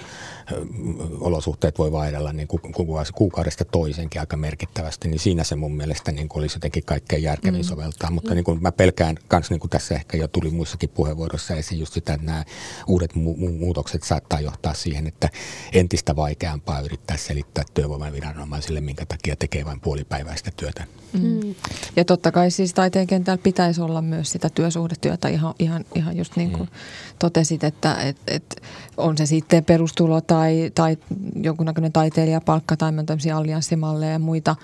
olosuhteet 1.21 1.79
voi 1.79 1.93
vaihdella 1.93 2.33
niin 2.33 2.49
kuin 2.49 2.61
kuukaudesta 3.15 3.65
toisenkin 3.65 4.21
aika 4.21 4.37
merkittävästi, 4.37 5.09
niin 5.09 5.19
siinä 5.19 5.45
se 5.45 5.57
mun 5.57 5.77
mielestä 5.77 6.13
niin 6.13 6.29
kuin 6.29 6.41
olisi 6.41 6.57
jotenkin 6.57 6.85
kaikkein 6.85 7.23
järkevin 7.23 7.61
mm. 7.61 7.65
soveltaa. 7.65 8.11
Mutta 8.11 8.35
niin 8.35 8.45
kuin 8.45 8.63
mä 8.63 8.73
pelkään 8.73 9.17
myös, 9.33 9.51
niin 9.51 9.61
kuin 9.61 9.71
tässä 9.71 9.95
ehkä 9.95 10.17
jo 10.17 10.29
tuli 10.29 10.51
muissakin 10.51 10.89
puheenvuoroissa 10.89 11.55
esiin 11.55 11.81
just 11.81 11.93
sitä, 11.93 12.15
että 12.15 12.27
nämä 12.27 12.45
uudet 12.87 13.13
mu- 13.13 13.59
muutokset 13.59 14.03
saattaa 14.03 14.41
johtaa 14.41 14.75
siihen, 14.75 15.07
että 15.07 15.29
entistä 15.73 16.17
vaikeampaa 16.17 16.81
yrittää 16.81 17.17
selittää 17.17 17.65
työvoimaviranomaisille, 17.75 18.81
minkä 18.81 19.07
takia 19.07 19.37
tekee 19.37 19.65
vain 19.65 19.81
puolipäiväistä 19.81 20.51
työtä. 20.57 20.85
Mm. 21.13 21.55
Ja 21.97 22.05
totta 22.05 22.33
kai 22.33 22.51
siis 22.51 22.75
taiteen 22.75 23.07
kentällä 23.07 23.43
pitäisi 23.43 23.81
olla 23.81 24.03
myös 24.03 24.31
sitä 24.31 24.49
työsuhdetyötä 24.49 25.29
ihan, 25.29 25.55
ihan, 25.59 25.85
ihan 25.95 26.17
just 26.17 26.37
niin 26.37 26.51
kuin 26.51 26.69
mm. 26.69 26.77
totesit, 27.19 27.65
että 27.65 27.95
et, 27.95 28.17
et 28.27 28.63
on 28.97 29.19
se 29.19 29.27
sitten 29.27 29.65
perustulo 29.65 30.21
tai, 30.21 30.71
tai 30.75 30.97
jonkunnäköinen 31.43 31.93
taiteilijapalkka 31.93 32.77
tai 32.77 32.93
tämmöisiä 33.07 33.37
allianssimalleja 33.37 34.13
ja 34.13 34.19
muita, 34.19 34.57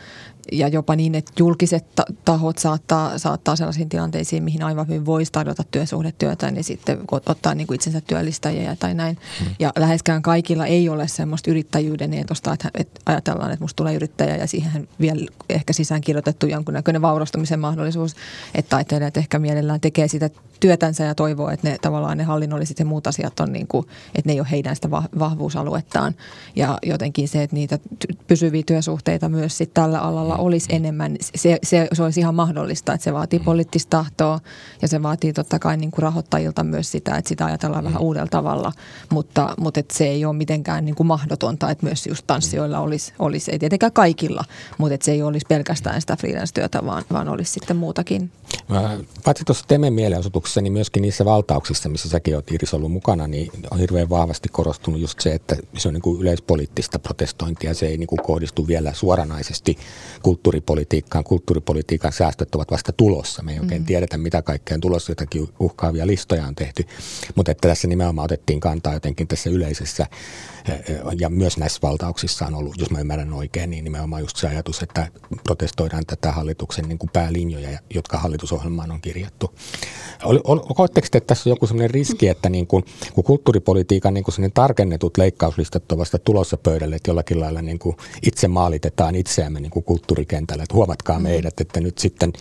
ja 0.53 0.69
jopa 0.69 0.97
niin, 0.97 1.15
että 1.15 1.33
julkiset 1.39 1.87
tahot 2.25 2.59
saattaa, 2.59 3.19
saattaa 3.19 3.57
sellaisiin 3.57 3.89
tilanteisiin, 3.89 4.43
mihin 4.43 4.63
aivan 4.63 4.89
hyvin 4.89 5.07
voisi 5.07 5.33
tarjota 5.33 5.63
työsuhdetyötä, 5.71 6.51
niin 6.51 6.65
sitten 6.65 6.99
ottaa 7.11 7.55
niin 7.55 7.67
kuin 7.67 7.75
itsensä 7.75 8.01
työllistäjiä 8.01 8.77
tai 8.77 8.95
näin. 8.95 9.19
Hmm. 9.41 9.55
Ja 9.59 9.73
läheskään 9.79 10.23
kaikilla 10.23 10.67
ei 10.67 10.89
ole 10.89 11.09
semmoista 11.09 11.51
yrittäjyyden 11.51 12.15
eetosta, 12.15 12.53
että, 12.53 12.71
että 12.75 13.01
ajatellaan, 13.07 13.53
että 13.53 13.65
musta 13.65 13.77
tulee 13.77 13.95
yrittäjä 13.95 14.37
ja 14.37 14.47
siihen 14.47 14.89
vielä 15.01 15.27
ehkä 15.49 15.73
sisään 15.73 16.01
kirjoitettu 16.01 16.47
jonkunnäköinen 16.47 17.03
vaurastumisen 17.03 17.61
mahdollisuus, 17.61 18.17
että 18.55 18.71
taiteilijat 18.71 19.17
ehkä 19.17 19.39
mielellään 19.39 19.81
tekee 19.81 20.09
sitä 20.09 20.31
työtänsä 20.61 21.05
ja 21.05 21.15
toivoo, 21.15 21.51
että 21.51 21.69
ne 21.69 21.79
tavallaan 21.79 22.19
ne 22.19 22.25
hallinnolliset 22.25 22.79
ja 22.79 22.85
muut 22.85 23.07
asiat 23.07 23.41
on 23.41 23.53
niin 23.53 23.67
kuin, 23.67 23.87
että 24.15 24.29
ne 24.29 24.33
ei 24.33 24.41
ole 24.41 24.49
heidän 24.51 24.75
sitä 24.75 24.91
vahvuusaluettaan. 24.91 26.15
Ja 26.57 26.79
jotenkin 26.83 27.29
se, 27.29 27.43
että 27.43 27.57
niitä 27.57 27.79
pysyviä 28.27 28.63
työsuhteita 28.67 29.29
myös 29.29 29.59
sit 29.59 29.75
tällä 29.75 29.99
alalla 29.99 30.37
olisi 30.37 30.75
enemmän, 30.75 31.17
se, 31.35 31.59
se, 31.63 31.89
se 31.93 32.03
olisi 32.03 32.21
ihan 32.21 32.35
mahdollista, 32.35 32.93
että 32.93 33.05
se 33.05 33.13
vaatii 33.13 33.39
mm. 33.39 33.45
poliittista 33.45 33.91
tahtoa 33.91 34.41
ja 34.83 34.89
se 34.89 35.03
vaatii 35.03 35.33
totta 35.33 35.59
kai 35.59 35.77
niin 35.77 35.91
kuin 35.91 36.03
rahoittajilta 36.03 36.65
myös 36.65 36.91
sitä, 36.91 37.17
että 37.17 37.29
sitä 37.29 37.45
ajatellaan 37.45 37.85
vähän 37.85 38.01
mm. 38.01 38.07
uudella 38.07 38.29
tavalla, 38.31 38.73
mutta, 39.11 39.55
mutta 39.59 39.81
että 39.81 39.95
se 39.99 40.07
ei 40.07 40.25
ole 40.25 40.37
mitenkään 40.37 40.85
niin 40.85 40.95
kuin 40.95 41.07
mahdotonta, 41.07 41.71
että 41.71 41.87
myös 41.87 42.07
just 42.07 42.25
tanssijoilla 42.27 42.77
mm. 42.77 42.83
olisi, 42.83 43.13
olisi, 43.19 43.51
ei 43.53 43.59
tietenkään 43.59 43.93
kaikilla, 43.93 44.45
mutta 44.79 44.95
että 44.95 45.05
se 45.05 45.13
ei 45.13 45.23
olisi 45.23 45.47
pelkästään 45.49 46.01
sitä 46.01 46.17
freelance-työtä, 46.17 46.87
vaan, 46.87 47.05
vaan 47.13 47.29
olisi 47.29 47.53
sitten 47.53 47.77
muutakin. 47.77 48.31
Paitsi 49.25 49.45
tuossa 49.45 49.65
Temen 49.69 49.93
mielenosoituksessa, 49.93 50.50
niin 50.57 50.73
myöskin 50.73 51.03
niissä 51.03 51.25
valtauksissa, 51.25 51.89
missä 51.89 52.09
säkin 52.09 52.35
olet 52.35 52.53
Iris 52.53 52.75
ollut 52.75 52.93
mukana, 52.93 53.27
niin 53.27 53.51
on 53.71 53.79
hirveän 53.79 54.09
vahvasti 54.11 54.49
korostunut 54.49 55.01
just 55.01 55.21
se, 55.21 55.35
että 55.35 55.57
se 55.79 55.89
on 55.89 55.95
niin 55.95 56.03
kuin 56.03 56.21
yleispoliittista 56.21 56.99
protestointia, 56.99 57.75
se 57.75 57.87
ei 57.87 57.97
niin 57.97 58.07
kuin 58.07 58.23
kohdistu 58.23 58.67
vielä 58.67 58.93
suoranaisesti 58.93 59.79
kulttuuripolitiikkaan. 60.23 61.25
Kulttuuripolitiikan 61.25 62.13
säästöt 62.13 62.55
ovat 62.55 62.71
vasta 62.71 62.93
tulossa. 62.93 63.43
Me 63.43 63.53
ei 63.53 63.61
oikein 63.61 63.83
mm. 63.83 63.87
tiedetä, 63.87 64.19
mitä 64.19 64.43
kaikkea 64.43 64.75
on 64.75 64.81
tulossa. 64.81 65.11
Jotakin 65.13 65.49
uhkaavia 65.61 66.07
listoja 66.07 66.47
on 66.47 66.55
tehty. 66.55 66.85
Mutta 67.35 67.53
että 67.53 67.69
tässä 67.69 67.89
nimenomaan 67.89 68.25
otettiin 68.25 68.61
kantaa 68.61 68.95
jotenkin 68.95 69.29
tässä 69.29 69.51
yleisessä 69.51 70.07
ja 71.19 71.31
myös 71.31 71.59
näissä 71.59 71.79
valtauksissa 71.83 72.47
on 72.47 72.55
ollut, 72.55 72.79
jos 72.79 72.91
mä 72.91 73.01
ymmärrän 73.01 73.33
oikein, 73.33 73.71
niin 73.71 73.85
nimenomaan 73.85 74.23
just 74.23 74.37
se 74.37 74.49
ajatus, 74.49 74.83
että 74.83 75.09
protestoidaan 75.45 76.07
tätä 76.07 76.33
hallituksen 76.33 76.85
niin 76.89 76.99
kuin 76.99 77.11
päälinjoja, 77.13 77.79
jotka 77.95 78.19
hallitusohjelmaan 78.19 78.91
on 78.91 79.01
kirjattu. 79.01 79.55
Koetteko 80.77 81.07
että 81.13 81.27
tässä 81.27 81.51
on 81.51 81.53
joku 81.53 81.67
sellainen 81.67 81.91
riski, 81.91 82.29
että 82.29 82.51
niin 82.51 82.67
kuin, 82.67 82.85
kun 83.15 83.25
kulttuuripolitiikan 83.25 84.15
niin 84.15 84.25
kuin 84.25 84.53
tarkennetut 84.53 85.19
leikkauslistat 85.19 85.93
on 85.93 85.99
vasta 85.99 86.19
tulossa 86.19 86.57
pöydälle, 86.57 86.97
että 86.97 87.11
jollakin 87.11 87.41
lailla 87.41 87.63
niin 87.63 87.79
kuin 87.79 87.97
itse 88.23 88.49
maalitetaan 88.49 89.15
itseämme 89.15 89.61
niin 89.61 89.71
kuin 89.71 89.85
kulttuurikentällä, 89.85 90.63
että 90.63 90.75
huomatkaa 90.75 91.19
mm. 91.19 91.23
meidät, 91.23 91.61
että 91.61 91.81
nyt 91.81 91.99
sitten 91.99 92.33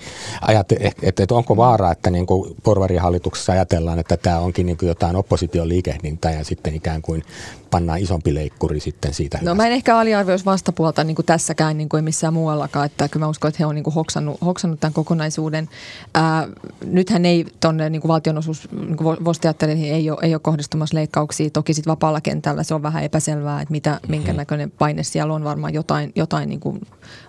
ajate, 0.41 0.75
että, 1.01 1.23
että 1.23 1.35
onko 1.35 1.57
vaara, 1.57 1.91
että 1.91 2.09
niin 2.09 2.25
kuin 2.25 2.55
porvarihallituksessa 2.63 3.53
ajatellaan, 3.53 3.99
että 3.99 4.17
tämä 4.17 4.39
onkin 4.39 4.65
niin 4.65 4.77
kuin 4.77 4.88
jotain 4.88 5.15
opposition 5.15 5.69
liikehdintää 5.69 6.31
ja 6.31 6.43
sitten 6.43 6.75
ikään 6.75 7.01
kuin 7.01 7.23
pannaan 7.71 7.99
isompi 7.99 8.34
leikkuri 8.34 8.79
sitten 8.79 9.13
siitä. 9.13 9.39
No 9.41 9.55
mä 9.55 9.67
en 9.67 9.71
ehkä 9.71 9.97
aliarvioisi 9.97 10.45
vastapuolta 10.45 11.03
niin 11.03 11.15
kuin 11.15 11.25
tässäkään 11.25 11.77
niin 11.77 11.89
kuin 11.89 12.03
missään 12.03 12.34
muuallakaan, 12.34 12.86
että 12.86 13.08
kyllä 13.08 13.25
mä 13.25 13.29
uskon, 13.29 13.49
että 13.49 13.58
he 13.60 13.65
on 13.65 13.75
niin 13.75 13.84
kuin 13.84 13.93
hoksannut, 13.93 14.41
hoksannut 14.45 14.79
tämän 14.79 14.93
kokonaisuuden. 14.93 15.69
Ää, 16.13 16.47
nythän 16.86 17.25
ei 17.25 17.45
tuonne 17.60 17.89
niin 17.89 18.01
valtionosuus 18.08 18.71
niin 18.71 18.97
vosteattereihin 19.25 19.93
ei 19.93 20.12
ole, 20.12 20.19
ei 20.21 20.34
ole 20.34 20.39
kohdistumassa 20.39 20.95
leikkauksia. 20.95 21.49
Toki 21.49 21.73
sitten 21.73 21.91
vapaalla 21.91 22.21
kentällä 22.21 22.63
se 22.63 22.73
on 22.73 22.84
vähän 22.84 23.03
epäselvää, 23.03 23.62
että 23.62 23.71
mitä, 23.71 23.99
minkä 24.08 24.27
mm-hmm. 24.27 24.38
näköinen 24.38 24.71
paine 24.71 25.03
siellä 25.03 25.34
on. 25.34 25.43
Varmaan 25.43 25.73
jotain, 25.73 26.12
jotain 26.15 26.49
niin 26.49 26.60
kuin 26.60 26.82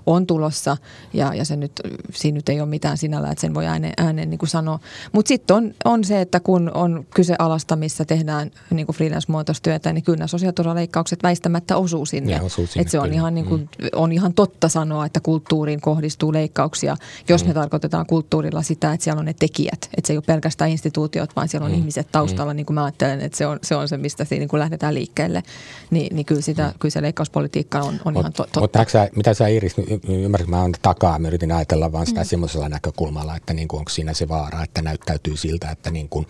on 0.06 0.26
tulossa 0.26 0.76
ja, 1.12 1.34
ja 1.34 1.44
se 1.44 1.56
nyt, 1.56 1.72
siinä 2.12 2.36
nyt 2.36 2.48
ei 2.48 2.60
ole 2.60 2.68
mitään 2.68 2.98
sinällä, 2.98 3.30
että 3.30 3.40
sen 3.40 3.54
voi 3.54 3.66
ääneen, 3.66 3.94
ääneen 3.96 4.30
niin 4.30 4.38
kuin 4.38 4.48
sanoa. 4.48 4.78
Mutta 5.12 5.28
sitten 5.28 5.56
on, 5.56 5.74
on 5.84 6.04
se, 6.04 6.20
että 6.20 6.40
kun 6.40 6.70
on 6.74 7.06
kyse 7.14 7.36
alasta, 7.38 7.76
missä 7.76 8.04
tehdään 8.04 8.50
niin 8.70 8.86
kuin 8.86 8.96
freelance-muotoistyötä, 8.96 9.92
niin 9.92 10.04
kyllä 10.04 10.18
sosiaaliturvaleikkaukset 10.30 11.22
väistämättä 11.22 11.76
osuu 11.76 12.06
sinne. 12.06 12.40
osuu 12.40 12.66
sinne 12.66 12.82
Et 12.82 12.88
se 12.88 12.98
on 13.00 13.12
ihan, 13.12 13.34
niin 13.34 13.46
kuin, 13.46 13.68
mm. 13.78 13.88
on 13.94 14.12
ihan 14.12 14.34
totta 14.34 14.68
sanoa, 14.68 15.06
että 15.06 15.20
kulttuuriin 15.20 15.80
kohdistuu 15.80 16.32
leikkauksia, 16.32 16.96
jos 17.28 17.42
mm. 17.42 17.48
ne 17.48 17.54
tarkoitetaan 17.54 18.06
kulttuurilla 18.06 18.62
sitä, 18.62 18.92
että 18.92 19.04
siellä 19.04 19.20
on 19.20 19.26
ne 19.26 19.34
tekijät. 19.38 19.88
Että 19.96 20.06
se 20.06 20.12
ei 20.12 20.16
ole 20.16 20.24
pelkästään 20.26 20.70
instituutiot, 20.70 21.36
vaan 21.36 21.48
siellä 21.48 21.64
on 21.64 21.72
mm. 21.72 21.78
ihmiset 21.78 22.08
taustalla, 22.12 22.52
mm. 22.52 22.56
niin 22.56 22.66
kuin 22.66 22.74
mä 22.74 22.84
ajattelen, 22.84 23.20
että 23.20 23.38
se 23.38 23.46
on 23.46 23.58
se, 23.62 23.76
on 23.76 23.88
se 23.88 23.96
mistä 23.96 24.24
siinä 24.24 24.40
niin 24.40 24.48
kuin 24.48 24.60
lähdetään 24.60 24.94
liikkeelle. 24.94 25.42
Ni, 25.90 26.08
niin 26.12 26.26
kyllä, 26.26 26.40
sitä, 26.40 26.66
mm. 26.66 26.78
kyllä 26.78 26.92
se 26.92 27.02
leikkauspolitiikka 27.02 27.78
on, 27.78 28.00
on 28.04 28.12
Mut, 28.12 28.20
ihan 28.20 28.32
to, 28.32 28.42
totta. 28.42 28.60
Mutta 28.60 29.08
mitä 29.16 29.34
sä 29.34 29.46
Iris, 29.46 29.76
ymmärrätkö, 30.08 30.50
mä 30.50 30.62
oon 30.62 30.72
takaa, 30.82 31.18
mä 31.18 31.28
yritin 31.28 31.52
ajatella 31.52 31.92
vaan 31.92 32.06
sitä 32.06 32.20
mm. 32.20 32.26
semmoisella 32.26 32.68
näkökulmalla, 32.68 33.36
että 33.36 33.54
niin 33.54 33.68
kuin, 33.68 33.78
onko 33.78 33.90
siinä 33.90 34.14
se 34.14 34.28
vaara, 34.28 34.62
että 34.62 34.82
näyttäytyy 34.82 35.36
siltä, 35.36 35.70
että 35.70 35.90
niin 35.90 36.08
kuin, 36.08 36.26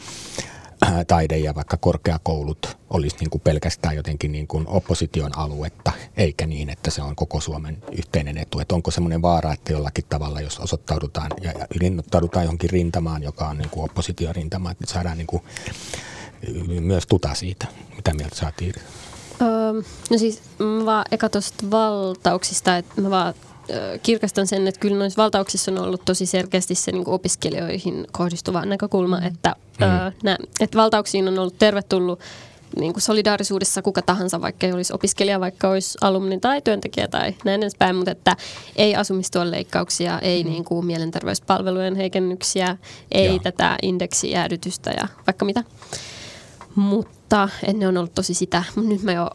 taide 1.08 1.38
ja 1.38 1.54
vaikka 1.54 1.76
korkeakoulut 1.76 2.78
olisi 2.90 3.16
niin 3.20 3.30
kuin 3.30 3.40
pelkästään 3.40 3.96
jotenkin 3.96 4.32
niin 4.32 4.46
kuin 4.46 4.68
opposition 4.68 5.38
aluetta, 5.38 5.92
eikä 6.16 6.46
niin, 6.46 6.70
että 6.70 6.90
se 6.90 7.02
on 7.02 7.16
koko 7.16 7.40
Suomen 7.40 7.78
yhteinen 7.92 8.38
etu. 8.38 8.60
Että 8.60 8.74
onko 8.74 8.90
semmoinen 8.90 9.22
vaara, 9.22 9.52
että 9.52 9.72
jollakin 9.72 10.04
tavalla, 10.08 10.40
jos 10.40 10.58
osoittaudutaan 10.58 11.30
ja, 11.42 11.52
ja 11.52 11.66
johonkin 12.42 12.70
rintamaan, 12.70 13.22
joka 13.22 13.48
on 13.48 13.58
niin 13.58 13.70
kuin 13.70 13.84
oppositiorintama, 13.84 14.70
että 14.70 14.92
saadaan 14.92 15.18
niin 15.18 15.26
kuin 15.26 15.42
myös 16.80 17.06
tuta 17.06 17.34
siitä. 17.34 17.66
Mitä 17.96 18.14
mieltä 18.14 18.52
Iiri? 18.62 18.82
Öö, 19.42 19.72
no 20.10 20.18
siis 20.18 20.42
mä 20.58 20.86
vaan 20.86 21.04
eka 21.10 21.28
tuosta 21.28 21.70
valtauksista, 21.70 22.76
että 22.76 23.00
mä 23.00 23.10
vaan 23.10 23.34
kirkastan 24.02 24.46
sen, 24.46 24.68
että 24.68 24.80
kyllä 24.80 24.98
noissa 24.98 25.22
valtauksissa 25.22 25.70
on 25.70 25.78
ollut 25.78 26.04
tosi 26.04 26.26
selkeästi 26.26 26.74
se 26.74 26.92
niin 26.92 27.08
opiskelijoihin 27.08 28.06
kohdistuva 28.12 28.64
näkökulma, 28.64 29.20
mm. 29.20 29.26
että, 29.26 29.56
mm. 29.80 29.86
Ö, 29.86 30.12
nä, 30.22 30.38
että 30.60 30.78
valtauksiin 30.78 31.28
on 31.28 31.38
ollut 31.38 31.58
tervetullut 31.58 32.20
niin 32.76 32.92
kuin 32.92 33.02
solidaarisuudessa 33.02 33.82
kuka 33.82 34.02
tahansa, 34.02 34.40
vaikka 34.40 34.66
ei 34.66 34.72
olisi 34.72 34.92
opiskelija, 34.92 35.40
vaikka 35.40 35.68
olisi 35.68 35.98
alumni 36.00 36.40
tai 36.40 36.62
työntekijä 36.62 37.08
tai 37.08 37.34
näin 37.44 37.62
edespäin, 37.62 37.96
mutta 37.96 38.10
että 38.10 38.36
ei 38.76 38.96
asumistuen 38.96 39.50
leikkauksia, 39.50 40.18
ei 40.18 40.44
mm. 40.44 40.50
niin 40.50 40.64
kuin 40.64 40.86
mielenterveyspalvelujen 40.86 41.96
heikennyksiä, 41.96 42.76
ei 43.12 43.26
Joo. 43.26 43.38
tätä 43.38 43.76
indeksijäädytystä 43.82 44.90
ja 44.90 45.08
vaikka 45.26 45.44
mitä. 45.44 45.64
Mutta 46.74 47.48
ne 47.74 47.88
on 47.88 47.96
ollut 47.96 48.14
tosi 48.14 48.34
sitä, 48.34 48.64
mutta 48.76 48.90
nyt 48.90 49.02
mä 49.02 49.12
jo 49.12 49.30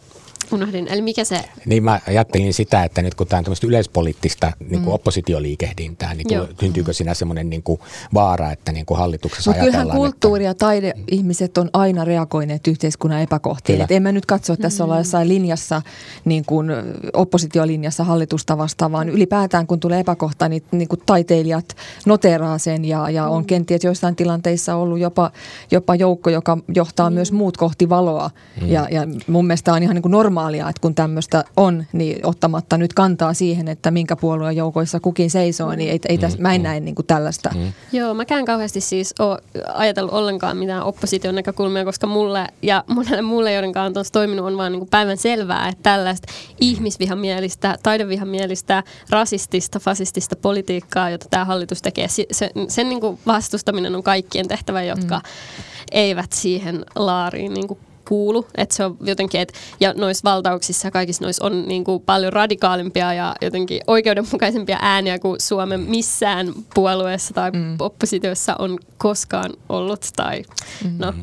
Unohdin, 0.51 0.87
eli 0.87 1.01
mikä 1.01 1.23
se... 1.23 1.41
Niin 1.65 1.83
mä 1.83 1.99
ajattelin 2.07 2.53
sitä, 2.53 2.83
että 2.83 3.01
nyt 3.01 3.15
kun 3.15 3.27
tämä 3.27 3.37
on 3.37 3.43
tämmöistä 3.43 3.67
yleispoliittista 3.67 4.51
niin 4.59 4.69
kuin 4.69 4.85
mm. 4.85 4.93
oppositioliikehdintää, 4.93 6.13
niin 6.13 6.27
kuin, 6.27 6.57
syntyykö 6.59 6.93
siinä 6.93 7.13
semmoinen 7.13 7.49
niin 7.49 7.63
kuin 7.63 7.79
vaara, 8.13 8.51
että 8.51 8.71
niin 8.71 8.85
kuin 8.85 8.97
hallituksessa 8.97 9.51
Mutta 9.51 9.63
kyllähän 9.63 9.89
kulttuuri- 9.89 10.45
että... 10.45 10.49
ja 10.49 10.53
taideihmiset 10.53 11.57
on 11.57 11.69
aina 11.73 12.05
reagoineet 12.05 12.67
yhteiskunnan 12.67 13.21
epäkohtiin. 13.21 13.81
Että 13.81 13.93
en 13.93 14.03
mä 14.03 14.11
nyt 14.11 14.25
katso, 14.25 14.53
että 14.53 14.61
tässä 14.61 14.83
mm. 14.83 14.85
ollaan 14.85 14.99
jossain 14.99 15.27
linjassa, 15.27 15.81
niin 16.25 16.45
kuin 16.45 16.71
oppositiolinjassa 17.13 18.03
hallitusta 18.03 18.57
vastaan, 18.57 18.91
vaan 18.91 19.09
ylipäätään 19.09 19.67
kun 19.67 19.79
tulee 19.79 19.99
epäkohta, 19.99 20.49
niin, 20.49 20.63
niin 20.71 20.87
kuin 20.87 20.99
taiteilijat 21.05 21.75
noteraa 22.05 22.57
sen 22.57 22.85
ja, 22.85 23.09
ja 23.09 23.27
on 23.27 23.43
mm. 23.43 23.47
kenties 23.47 23.83
joissain 23.83 24.15
tilanteissa 24.15 24.75
ollut 24.75 24.99
jopa, 24.99 25.31
jopa 25.71 25.95
joukko, 25.95 26.29
joka 26.29 26.57
johtaa 26.75 27.09
mm. 27.09 27.13
myös 27.13 27.31
muut 27.31 27.57
kohti 27.57 27.89
valoa. 27.89 28.29
Mm. 28.61 28.71
Ja, 28.71 28.87
ja 28.91 29.01
mun 29.27 29.47
mielestä 29.47 29.73
on 29.73 29.83
ihan 29.83 29.95
niin 29.95 30.01
kuin 30.01 30.11
normaalia, 30.35 30.69
että 30.69 30.81
kun 30.81 30.95
tämmöistä 30.95 31.43
on, 31.57 31.85
niin 31.93 32.25
ottamatta 32.25 32.77
nyt 32.77 32.93
kantaa 32.93 33.33
siihen, 33.33 33.67
että 33.67 33.91
minkä 33.91 34.15
puolueen 34.15 34.55
joukoissa 34.55 34.99
kukin 34.99 35.29
seisoo, 35.29 35.75
niin 35.75 35.91
ei, 35.91 35.99
ei 36.09 36.17
tässä, 36.17 36.41
mä 36.41 36.53
en 36.53 36.63
näe 36.63 36.79
niin 36.79 36.95
kuin 36.95 37.05
tällaista. 37.05 37.49
Mm. 37.55 37.73
Joo, 37.91 38.13
mäkään 38.13 38.45
kauheasti 38.45 38.81
siis 38.81 39.13
ole 39.19 39.39
ajatellut 39.73 40.13
ollenkaan 40.13 40.57
mitään 40.57 40.83
opposition 40.83 41.35
näkökulmia, 41.35 41.85
koska 41.85 42.07
mulle 42.07 42.47
ja 42.61 42.83
monelle 42.87 43.21
muulle, 43.21 43.53
joiden 43.53 43.73
kanssa 43.73 43.99
on 43.99 44.05
toiminut, 44.11 44.45
on 44.45 44.57
vaan 44.57 44.71
niin 44.71 44.79
kuin 44.79 44.89
päivän 44.89 45.17
selvää, 45.17 45.69
että 45.69 45.83
tällaista 45.83 46.33
ihmisvihamielistä, 46.61 47.77
taidevihamielistä, 47.83 48.83
rasistista, 49.09 49.79
fasistista 49.79 50.35
politiikkaa, 50.35 51.09
jota 51.09 51.25
tämä 51.29 51.45
hallitus 51.45 51.81
tekee, 51.81 52.07
sen, 52.07 52.49
sen 52.67 52.89
niin 52.89 53.01
kuin 53.01 53.19
vastustaminen 53.27 53.95
on 53.95 54.03
kaikkien 54.03 54.47
tehtävä, 54.47 54.83
jotka 54.83 55.15
mm. 55.15 55.63
eivät 55.91 56.31
siihen 56.31 56.85
laariin 56.95 57.53
niin 57.53 57.67
kuin 57.67 57.79
kuulu. 58.09 58.47
Että 58.57 58.75
se 58.75 58.85
on 58.85 58.97
jotenkin, 59.01 59.41
et, 59.41 59.53
ja 59.79 59.93
noissa 59.93 60.29
valtauksissa 60.29 60.91
kaikissa 60.91 61.23
noissa 61.23 61.45
on 61.45 61.67
niin 61.67 61.83
kuin 61.83 62.01
paljon 62.01 62.33
radikaalimpia 62.33 63.13
ja 63.13 63.35
jotenkin 63.41 63.81
oikeudenmukaisempia 63.87 64.77
ääniä 64.81 65.19
kuin 65.19 65.41
Suomen 65.41 65.79
missään 65.79 66.53
puolueessa 66.73 67.33
tai 67.33 67.51
mm. 67.51 67.75
oppositiossa 67.79 68.55
on 68.59 68.79
koskaan 68.97 69.53
ollut. 69.69 70.07
Tai 70.15 70.43
mm. 70.83 70.95
no, 70.97 71.13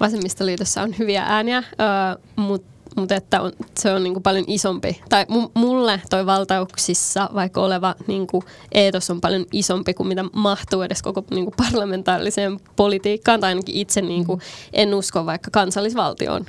vasemmistoliitossa 0.00 0.82
on 0.82 0.94
hyviä 0.98 1.24
ääniä, 1.28 1.58
uh, 1.58 2.22
mutta 2.36 2.79
mutta 3.00 3.14
että 3.14 3.40
on, 3.40 3.52
se 3.78 3.92
on 3.92 4.02
niinku 4.02 4.20
paljon 4.20 4.44
isompi. 4.46 5.00
Tai 5.08 5.26
mulle 5.54 6.00
toi 6.10 6.26
valtauksissa 6.26 7.30
vaikka 7.34 7.60
oleva 7.60 7.94
niinku 8.06 8.44
eetos 8.72 9.10
on 9.10 9.20
paljon 9.20 9.46
isompi 9.52 9.94
kuin 9.94 10.06
mitä 10.06 10.24
mahtuu 10.32 10.82
edes 10.82 11.02
koko 11.02 11.24
niinku 11.30 11.54
parlamentaariseen 11.56 12.60
politiikkaan. 12.76 13.40
Tai 13.40 13.48
ainakin 13.48 13.76
itse 13.76 14.02
niinku 14.02 14.36
mm. 14.36 14.42
en 14.72 14.94
usko 14.94 15.26
vaikka 15.26 15.50
kansallisvaltioon. 15.50 16.46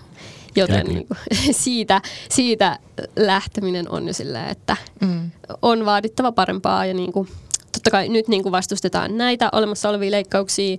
Joten 0.55 0.85
niinku, 0.85 1.15
siitä, 1.51 2.01
siitä 2.29 2.79
lähteminen 3.15 3.89
on 3.89 4.07
jo 4.07 4.13
silleen, 4.13 4.49
että 4.49 4.77
mm. 5.01 5.31
on 5.61 5.85
vaadittava 5.85 6.31
parempaa 6.31 6.85
ja 6.85 6.93
niinku, 6.93 7.27
totta 7.71 7.91
kai 7.91 8.09
nyt 8.09 8.27
niinku 8.27 8.51
vastustetaan 8.51 9.17
näitä 9.17 9.49
olemassa 9.51 9.89
olevia 9.89 10.11
leikkauksia, 10.11 10.77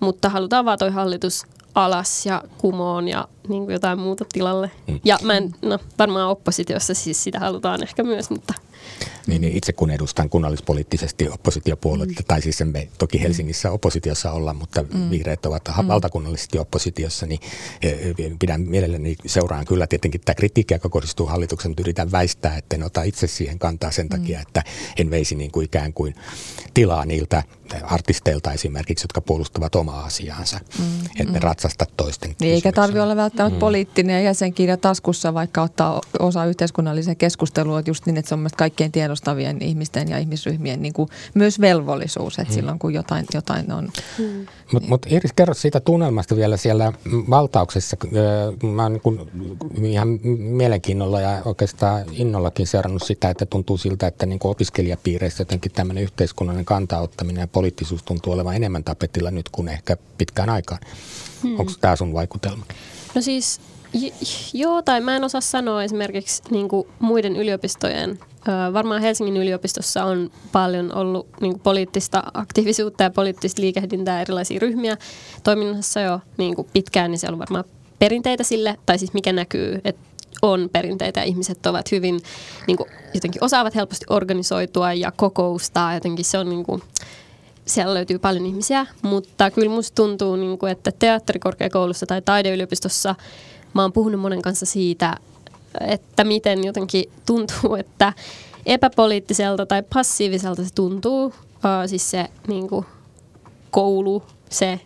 mutta 0.00 0.28
halutaan 0.28 0.64
vaan 0.64 0.78
toi 0.78 0.90
hallitus 0.90 1.46
alas 1.74 2.26
ja 2.26 2.42
kumoon 2.58 3.08
ja 3.08 3.28
niin 3.48 3.64
kuin 3.64 3.72
jotain 3.72 3.98
muuta 3.98 4.24
tilalle. 4.32 4.70
Mm. 4.86 5.00
Ja 5.04 5.18
mä 5.22 5.34
en, 5.36 5.54
no 5.62 5.78
varmaan 5.98 6.30
oppositiossa 6.30 6.94
siis 6.94 7.24
sitä 7.24 7.38
halutaan 7.38 7.82
ehkä 7.82 8.02
myös, 8.02 8.30
mutta 8.30 8.54
niin, 9.28 9.40
niin 9.40 9.56
itse 9.56 9.72
kun 9.72 9.90
edustan 9.90 10.28
kunnallispoliittisesti 10.28 11.28
oppositiopuoluetta, 11.28 12.20
mm. 12.22 12.26
tai 12.28 12.42
siis 12.42 12.62
me 12.64 12.88
toki 12.98 13.22
Helsingissä 13.22 13.70
oppositiossa 13.70 14.32
olla, 14.32 14.54
mutta 14.54 14.82
mm. 14.82 15.10
vihreät 15.10 15.46
ovat 15.46 15.62
mm. 15.82 15.88
valtakunnallisesti 15.88 16.58
oppositiossa, 16.58 17.26
niin 17.26 17.40
e, 17.82 17.88
e, 17.88 18.14
pidän 18.38 18.60
mielelläni 18.60 19.16
seuraan 19.26 19.64
kyllä 19.64 19.86
tietenkin 19.86 20.20
tämä 20.24 20.34
kritiikki, 20.34 20.74
joka 20.74 20.88
kohdistuu 20.88 21.26
hallituksen, 21.26 21.70
mutta 21.70 21.82
yritän 21.82 22.12
väistää, 22.12 22.56
että 22.56 22.76
en 22.76 22.82
ota 22.82 23.02
itse 23.02 23.26
siihen 23.26 23.58
kantaa 23.58 23.90
sen 23.90 24.08
takia, 24.08 24.38
mm. 24.38 24.42
että 24.42 24.64
en 24.98 25.10
veisi 25.10 25.34
niin 25.34 25.50
kuin 25.50 25.64
ikään 25.64 25.92
kuin 25.92 26.14
tilaa 26.74 27.04
niiltä 27.04 27.42
artisteilta 27.82 28.52
esimerkiksi, 28.52 29.04
jotka 29.04 29.20
puolustavat 29.20 29.74
omaa 29.74 30.04
asiaansa, 30.04 30.60
mm. 30.78 30.84
että 31.20 31.32
ne 31.32 31.38
mm. 31.38 31.42
ratsasta 31.42 31.86
toisten 31.96 32.36
niin, 32.40 32.54
Eikä 32.54 32.72
tarvitse 32.72 33.02
olla 33.02 33.16
välttämättä 33.16 33.56
mm. 33.56 33.60
poliittinen 33.60 34.24
jäsenkirja 34.24 34.76
taskussa, 34.76 35.34
vaikka 35.34 35.62
ottaa 35.62 36.00
osa 36.18 36.44
yhteiskunnalliseen 36.44 37.16
keskusteluun, 37.16 37.82
just 37.86 38.06
niin, 38.06 38.16
että 38.16 38.28
se 38.28 38.34
on 38.34 38.48
kaikkein 38.56 38.92
tiedostavien 39.18 39.62
ihmisten 39.62 40.08
ja 40.08 40.18
ihmisryhmien 40.18 40.82
niin 40.82 40.92
kuin 40.92 41.08
myös 41.34 41.60
velvollisuus, 41.60 42.38
että 42.38 42.52
mm. 42.52 42.54
silloin 42.54 42.78
kun 42.78 42.94
jotain, 42.94 43.26
jotain 43.34 43.72
on. 43.72 43.88
Mm. 44.18 44.46
Mutta 44.72 44.88
mut 44.88 45.06
Iris, 45.10 45.32
kerro 45.32 45.54
siitä 45.54 45.80
tunnelmasta 45.80 46.36
vielä 46.36 46.56
siellä 46.56 46.92
valtauksessa. 47.30 47.96
Mä 48.62 48.82
oon 48.82 49.00
niin 49.78 49.92
ihan 49.92 50.08
mielenkiinnolla 50.38 51.20
ja 51.20 51.42
oikeastaan 51.44 52.04
innollakin 52.12 52.66
seurannut 52.66 53.02
sitä, 53.02 53.30
että 53.30 53.46
tuntuu 53.46 53.76
siltä, 53.76 54.06
että 54.06 54.26
niin 54.26 54.38
kuin 54.38 54.50
opiskelijapiireissä 54.50 55.40
jotenkin 55.40 55.72
tämmöinen 55.72 56.04
yhteiskunnallinen 56.04 56.64
kantaottaminen 56.64 57.40
ja 57.40 57.46
poliittisuus 57.48 58.02
tuntuu 58.02 58.32
olevan 58.32 58.56
enemmän 58.56 58.84
tapetilla 58.84 59.30
nyt 59.30 59.48
kuin 59.48 59.68
ehkä 59.68 59.96
pitkään 60.18 60.50
aikaan. 60.50 60.80
Hmm. 61.42 61.60
Onko 61.60 61.72
tämä 61.80 61.96
sun 61.96 62.12
vaikutelma? 62.12 62.64
No 63.14 63.22
siis 63.22 63.60
joo, 64.54 64.82
tai 64.82 65.00
mä 65.00 65.16
en 65.16 65.24
osaa 65.24 65.40
sanoa 65.40 65.84
esimerkiksi 65.84 66.42
niin 66.50 66.68
kuin 66.68 66.88
muiden 66.98 67.36
yliopistojen 67.36 68.18
varmaan 68.72 69.00
Helsingin 69.00 69.36
yliopistossa 69.36 70.04
on 70.04 70.30
paljon 70.52 70.94
ollut 70.94 71.26
niin 71.40 71.52
kuin 71.52 71.62
poliittista 71.62 72.22
aktiivisuutta 72.34 73.02
ja 73.02 73.10
poliittista 73.10 73.62
liikehdintää 73.62 74.20
erilaisia 74.20 74.58
ryhmiä 74.58 74.96
toiminnassa 75.44 76.00
jo 76.00 76.20
niin 76.36 76.56
kuin 76.56 76.68
pitkään, 76.72 77.10
niin 77.10 77.18
siellä 77.18 77.34
on 77.34 77.38
varmaan 77.38 77.64
perinteitä 77.98 78.44
sille, 78.44 78.78
tai 78.86 78.98
siis 78.98 79.12
mikä 79.12 79.32
näkyy, 79.32 79.80
että 79.84 80.08
on 80.42 80.68
perinteitä 80.72 81.20
ja 81.20 81.24
ihmiset 81.24 81.66
ovat 81.66 81.92
hyvin, 81.92 82.20
niin 82.66 82.76
kuin, 82.76 82.90
jotenkin 83.14 83.44
osaavat 83.44 83.74
helposti 83.74 84.06
organisoitua 84.10 84.92
ja 84.92 85.12
kokoustaa, 85.12 85.94
jotenkin 85.94 86.24
se 86.24 86.38
on 86.38 86.48
niin 86.48 86.64
kuin, 86.64 86.82
siellä 87.66 87.94
löytyy 87.94 88.18
paljon 88.18 88.46
ihmisiä, 88.46 88.86
mutta 89.02 89.50
kyllä 89.50 89.70
musta 89.70 89.94
tuntuu, 89.94 90.36
niin 90.36 90.58
kuin, 90.58 90.72
että 90.72 90.92
teatterikorkeakoulussa 90.98 92.06
tai 92.06 92.22
taideyliopistossa 92.22 93.14
mä 93.74 93.82
oon 93.82 93.92
puhunut 93.92 94.20
monen 94.20 94.42
kanssa 94.42 94.66
siitä, 94.66 95.16
että 95.80 96.24
miten 96.24 96.64
jotenkin 96.64 97.04
tuntuu, 97.26 97.74
että 97.74 98.12
epäpoliittiselta 98.66 99.66
tai 99.66 99.82
passiiviselta 99.94 100.64
se 100.64 100.70
tuntuu, 100.74 101.24
uh, 101.24 101.32
siis 101.86 102.10
se 102.10 102.26
niin 102.46 102.68
kuin, 102.68 102.86
koulu, 103.70 104.22
se 104.50 104.80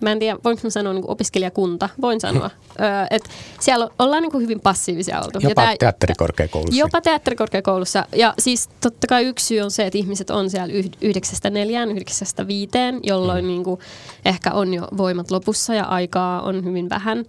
mä 0.00 0.12
en 0.12 0.18
tiedä, 0.18 0.38
voinko 0.44 0.60
mä 0.64 0.70
sanoa 0.70 0.92
niin 0.92 1.10
opiskelijakunta, 1.10 1.88
voin 2.00 2.20
sanoa. 2.20 2.50
Öö, 2.80 2.86
että 3.10 3.30
siellä 3.60 3.88
ollaan 3.98 4.22
niin 4.22 4.32
kuin 4.32 4.42
hyvin 4.42 4.60
passiivisia 4.60 5.20
oltu. 5.20 5.38
Jopa 5.42 5.48
ja 5.48 5.66
tää, 5.66 5.76
teatterikorkeakoulussa. 5.78 6.80
Jopa 6.80 7.00
teatterikorkeakoulussa. 7.00 8.06
Ja 8.14 8.34
siis 8.38 8.68
totta 8.80 9.06
kai 9.06 9.24
yksi 9.24 9.46
syy 9.46 9.60
on 9.60 9.70
se, 9.70 9.86
että 9.86 9.98
ihmiset 9.98 10.30
on 10.30 10.50
siellä 10.50 10.74
yhdeksästä 11.00 11.50
neljään, 11.50 11.90
yhdeksästä 11.90 12.46
viiteen, 12.46 13.00
jolloin 13.02 13.44
mm. 13.44 13.48
niin 13.48 13.64
kuin 13.64 13.80
ehkä 14.24 14.52
on 14.52 14.74
jo 14.74 14.88
voimat 14.96 15.30
lopussa 15.30 15.74
ja 15.74 15.84
aikaa 15.84 16.42
on 16.42 16.64
hyvin 16.64 16.90
vähän. 16.90 17.24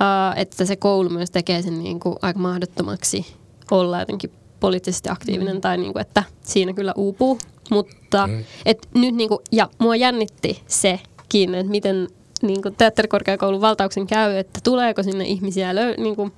Uh, 0.00 0.40
että 0.40 0.64
se 0.64 0.76
koulu 0.76 1.08
myös 1.08 1.30
tekee 1.30 1.62
sen 1.62 1.78
niin 1.78 2.00
kuin 2.00 2.16
aika 2.22 2.38
mahdottomaksi 2.38 3.26
olla 3.70 4.00
jotenkin 4.00 4.32
poliittisesti 4.60 5.08
aktiivinen 5.08 5.54
mm. 5.54 5.60
tai 5.60 5.78
niin 5.78 5.92
kuin, 5.92 6.00
että 6.00 6.24
siinä 6.42 6.72
kyllä 6.72 6.92
uupuu. 6.96 7.38
Mutta 7.70 8.26
mm. 8.26 8.44
et 8.66 8.88
nyt 8.94 9.14
niin 9.14 9.28
kuin, 9.28 9.40
ja 9.52 9.68
mua 9.78 9.96
jännitti 9.96 10.62
sekin, 10.66 11.54
että 11.54 11.70
miten 11.70 12.08
niin 12.42 12.62
kuin 12.62 12.74
teatterikorkeakoulun 12.74 13.60
valtauksen 13.60 14.06
käy, 14.06 14.36
että 14.36 14.60
tuleeko 14.64 15.02
sinne 15.02 15.24
ihmisiä 15.24 15.74
löy, 15.74 15.94
niin 15.98 16.16
kuin 16.16 16.32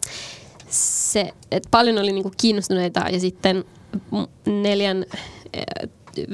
se, 0.68 1.32
että 1.50 1.68
paljon 1.70 1.98
oli 1.98 2.12
niin 2.12 2.22
kuin 2.22 2.34
kiinnostuneita 2.40 3.00
ja 3.00 3.20
sitten 3.20 3.64
neljän, 4.46 5.04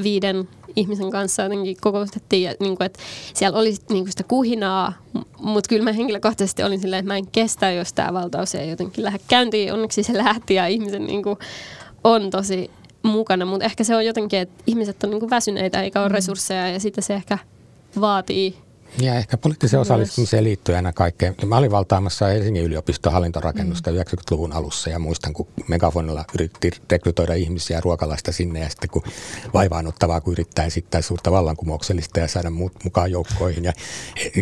viiden 0.02 0.48
ihmisen 0.76 1.11
kanssa 1.11 1.42
jotenkin 1.42 1.76
kokoustettiin, 1.80 2.42
ja, 2.42 2.54
niin 2.61 2.76
kuin, 2.76 2.87
että 2.87 2.98
siellä 3.35 3.59
oli 3.59 3.70
niin 3.70 4.04
kuin 4.04 4.11
sitä 4.11 4.24
kuhinaa, 4.24 4.92
mutta 5.38 5.68
kyllä 5.68 5.85
mä 5.85 5.92
henkilökohtaisesti 5.92 6.62
olin 6.62 6.80
silleen, 6.80 7.00
että 7.00 7.12
mä 7.12 7.16
en 7.16 7.26
kestä, 7.26 7.70
jos 7.70 7.92
tämä 7.92 8.12
valtaus 8.12 8.54
ei 8.54 8.70
jotenkin 8.70 9.04
lähde 9.04 9.18
käyntiin. 9.28 9.72
Onneksi 9.72 10.02
se 10.02 10.18
lähti 10.18 10.54
ja 10.54 10.66
ihmisen 10.66 11.06
niin 11.06 11.22
kuin, 11.22 11.38
on 12.04 12.30
tosi 12.30 12.70
mukana, 13.02 13.44
mutta 13.44 13.64
ehkä 13.64 13.85
se 13.85 13.96
on 13.96 14.06
jotenkin, 14.06 14.38
että 14.38 14.64
ihmiset 14.66 15.04
on 15.04 15.11
niin 15.11 15.20
kuin 15.20 15.30
väsyneitä 15.30 15.83
eikä 15.83 16.00
ole 16.00 16.09
mm. 16.09 16.14
resursseja 16.14 16.68
ja 16.68 16.80
sitten 16.80 17.04
se 17.04 17.14
ehkä 17.14 17.38
vaatii 18.00 18.56
ja 18.98 19.14
ehkä 19.14 19.37
poliittiseen 19.37 19.81
osallistumiseen 19.81 20.44
liittyy 20.44 20.74
aina 20.74 20.92
kaikkea. 20.92 21.35
Mä 21.46 21.57
olin 21.57 21.70
valtaamassa 21.70 22.26
Helsingin 22.26 22.64
yliopiston 22.64 23.12
hallintorakennusta 23.12 23.90
mm. 23.90 23.96
90-luvun 23.96 24.53
alussa 24.53 24.90
ja 24.90 24.98
muistan, 24.98 25.33
kun 25.33 25.46
Megafonilla 25.68 26.24
yritti 26.35 26.70
rekrytoida 26.90 27.35
ihmisiä 27.35 27.81
ruokalaista 27.81 28.33
sinne 28.33 28.61
ja 28.61 28.68
sitten 28.68 28.90
kun 28.90 29.03
vaivaanottavaa, 29.55 30.20
kun 30.20 30.33
yrittää 30.33 30.64
esittää 30.64 31.03
suurta 31.03 31.31
vallankumouksellista 31.31 32.20
ja 32.20 32.29
saada 32.29 32.50
muut 32.50 32.72
mukaan 32.85 33.11
joukkoihin. 33.11 33.64
Ja 33.64 33.72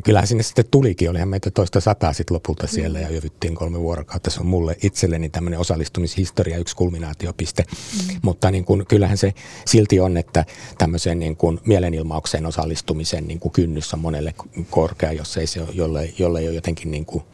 kyllähän 0.04 0.26
sinne 0.26 0.42
sitten 0.42 0.64
tulikin, 0.70 1.10
olihan 1.10 1.28
meitä 1.28 1.50
toista 1.50 1.80
sataa 1.80 2.12
sitten 2.12 2.34
lopulta 2.34 2.66
siellä 2.66 3.00
ja 3.00 3.10
yövyttiin 3.10 3.54
kolme 3.54 3.80
vuorokautta. 3.80 4.30
Se 4.30 4.40
on 4.40 4.46
mulle 4.46 4.76
itselleni 4.82 5.28
tämmöinen 5.28 5.60
osallistumishistoria, 5.60 6.58
yksi 6.58 6.76
kulminaatiopiste. 6.76 7.64
Mm. 7.68 8.18
Mutta 8.22 8.50
niin 8.50 8.64
kun, 8.64 8.86
kyllähän 8.88 9.18
se 9.18 9.34
silti 9.66 10.00
on, 10.00 10.16
että 10.16 10.44
tämmöisen 10.78 11.18
niin 11.18 11.36
kun 11.36 11.60
mielenilmaukseen 11.66 12.46
osallistumisen 12.46 13.28
niin 13.28 13.40
kun 13.40 13.52
kynnys 13.52 13.94
on 13.94 14.00
monelle 14.00 14.34
korkea, 14.70 15.12
jos 15.12 15.36
ei 15.36 15.46
se 15.46 15.60
jolle, 15.72 16.12
jolle 16.18 16.40
ei 16.40 16.48
ole 16.48 16.54
jotenkin 16.54 16.90
niin 16.90 17.04
kuin 17.04 17.24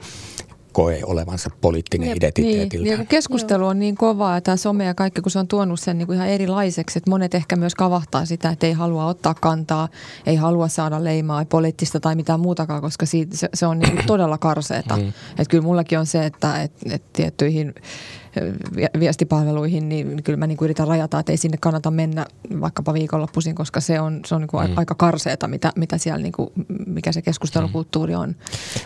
koe 0.75 1.01
olevansa 1.05 1.51
poliittinen 1.61 2.09
Jep, 2.09 2.17
identiteetiltä. 2.17 2.85
Niin, 2.85 2.99
ja 2.99 3.05
keskustelu 3.05 3.67
on 3.67 3.79
niin 3.79 3.95
kovaa 3.95 4.35
ja 4.35 4.41
tämä 4.41 4.57
some 4.57 4.85
ja 4.85 4.95
kaikki, 4.95 5.21
kun 5.21 5.31
se 5.31 5.39
on 5.39 5.49
tuonut 5.49 5.81
sen 5.81 5.99
niin 5.99 6.07
kuin 6.07 6.17
ihan 6.17 6.29
erilaiseksi, 6.29 6.99
että 6.99 7.11
monet 7.11 7.35
ehkä 7.35 7.57
myös 7.57 7.75
kavahtaa 7.75 8.25
sitä, 8.25 8.51
että 8.51 8.67
ei 8.67 8.73
halua 8.73 9.07
ottaa 9.07 9.35
kantaa, 9.35 9.89
ei 10.27 10.37
halua 10.37 10.69
saada 10.69 11.05
leimaa 11.05 11.45
poliittista 11.45 12.01
tai 12.01 12.15
mitään 12.15 12.41
muutakaan, 12.41 12.81
koska 12.81 13.07
siitä, 13.07 13.37
se, 13.37 13.49
se 13.55 13.67
on 13.67 13.79
niin 13.79 13.93
kuin 13.93 14.07
todella 14.07 14.39
karseeta. 14.39 14.97
Mm. 14.97 15.09
Että 15.09 15.51
kyllä 15.51 15.65
mullakin 15.65 15.99
on 15.99 16.07
se, 16.07 16.27
että 16.27 16.63
et, 16.63 16.73
et 16.91 17.03
tiettyihin 17.13 17.75
viestipalveluihin, 19.01 19.89
niin 19.89 20.23
kyllä 20.23 20.37
mä 20.37 20.47
niin 20.47 20.57
kuin 20.57 20.67
yritän 20.67 20.89
rajata, 20.89 21.19
että 21.19 21.33
ei 21.33 21.37
sinne 21.37 21.57
kannata 21.61 21.91
mennä 21.91 22.27
vaikkapa 22.61 22.95
viikonloppuisin, 22.95 23.55
koska 23.55 23.81
se 23.81 24.01
on, 24.01 24.21
se 24.27 24.35
on 24.35 24.41
niin 24.41 24.49
kuin 24.49 24.71
mm. 24.71 24.79
aika 24.79 24.95
karseeta, 24.95 25.49
mitä, 25.49 25.73
mitä 25.77 25.99
siellä 25.99 26.23
niin 26.23 26.33
kuin, 26.33 26.51
mikä 26.87 27.13
se 27.13 27.23
keskustelukulttuuri 27.23 28.15
on. 28.15 28.35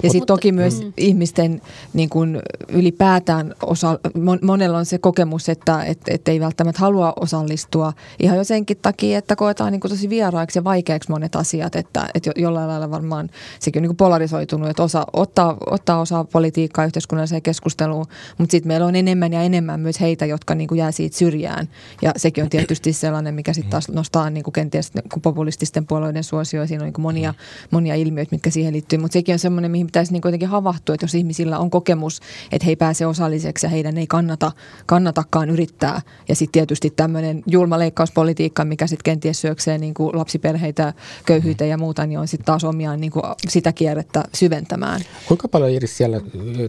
Ja 0.03 0.11
sitten 0.11 0.27
toki 0.27 0.53
myös 0.53 0.85
mm. 0.85 0.93
ihmisten 0.97 1.63
niin 1.93 2.09
kuin 2.09 2.39
ylipäätään 2.69 3.55
osa, 3.63 3.99
monella 4.43 4.79
on 4.79 4.87
se 4.87 4.99
kokemus, 4.99 5.49
että 5.49 5.83
et, 5.83 6.01
et 6.09 6.29
ei 6.29 6.41
välttämättä 6.41 6.81
halua 6.81 7.13
osallistua 7.21 7.93
ihan 8.19 8.37
jo 8.37 8.45
senkin 8.45 8.77
takia, 8.83 9.19
että 9.19 9.37
koetaan 9.37 9.73
niin 9.73 9.81
kuin 9.81 9.91
tosi 9.91 10.11
vieraiksi 10.11 10.59
ja 10.59 10.65
vaikeaksi 10.65 11.11
monet 11.11 11.37
asiat, 11.37 11.77
että, 11.77 12.09
että 12.15 12.31
jollain 12.37 12.69
lailla 12.69 12.91
varmaan 12.91 13.31
sekin 13.61 13.81
on 13.81 13.83
niin 13.83 13.89
kuin 13.89 13.97
polarisoitunut, 13.97 14.69
että 14.69 14.83
osa 14.83 15.07
ottaa, 15.13 15.57
ottaa 15.67 16.01
osaa 16.01 16.25
politiikkaa 16.25 16.85
yhteiskunnalliseen 16.85 17.43
keskusteluun, 17.43 18.07
mutta 18.39 18.51
sitten 18.51 18.69
meillä 18.69 18.87
on 18.87 18.97
enemmän 18.97 19.33
ja 19.39 19.45
enemmän 19.45 19.81
myös 19.81 20.01
heitä, 20.01 20.27
jotka 20.27 20.55
niin 20.55 20.69
kuin 20.69 20.79
jää 20.79 20.93
siitä 20.93 21.17
syrjään. 21.17 21.69
Ja 22.03 22.13
sekin 22.17 22.45
on 22.45 22.51
tietysti 22.51 22.93
sellainen, 22.93 23.35
mikä 23.35 23.53
sitten 23.53 23.71
taas 23.71 23.89
nostaa 23.89 24.31
niin 24.31 24.45
kuin 24.45 24.53
kenties 24.53 24.93
populististen 25.23 25.87
puolueiden 25.87 26.25
suosio. 26.25 26.67
Siinä 26.67 26.83
on 26.83 26.87
niin 26.87 26.93
kuin 26.93 27.03
monia, 27.03 27.35
monia 27.71 27.95
ilmiöitä, 27.95 28.35
mitkä 28.35 28.51
siihen 28.51 28.73
liittyy. 28.73 28.99
Mutta 28.99 29.13
sekin 29.13 29.33
on 29.33 29.39
semmoinen, 29.39 29.71
mihin 29.71 29.87
pitäisi 29.87 30.13
niin 30.13 30.23
kuitenkin 30.23 30.49
havahtua, 30.49 30.95
että 30.95 31.05
jos 31.05 31.15
ihmisillä 31.15 31.59
on 31.59 31.71
kokemus, 31.71 32.21
että 32.53 32.65
he 32.65 32.71
ei 32.71 32.77
pääse 32.77 33.07
osalliseksi 33.07 33.67
ja 33.67 33.71
heidän 33.71 33.99
ei 33.99 34.07
kannata, 34.07 34.53
kannatakaan 34.87 35.51
yrittää. 35.51 36.01
Ja 36.29 36.35
sitten 36.35 36.53
tietysti 36.53 36.91
tämmöinen 36.91 37.43
julma 37.47 37.79
leikkauspolitiikka, 37.79 38.65
mikä 38.65 38.87
sitten 38.87 39.05
kenties 39.05 39.41
syöksee 39.41 39.79
niin 39.79 39.95
kuin 39.95 40.19
lapsiperheitä, 40.19 40.95
köyhyyttä 41.27 41.65
ja 41.65 41.79
muuta, 41.79 42.07
niin 42.07 42.19
on 42.19 42.29
sitten 42.29 42.47
taas 42.47 42.65
omiaan 42.65 43.01
niin 43.01 43.11
kuin 43.11 43.23
sitä 43.49 43.73
kierrettä 43.73 44.25
syventämään. 44.35 45.01
Kuinka 45.29 45.49
paljon 45.49 45.71
Iris 45.71 45.97
siellä 45.97 46.21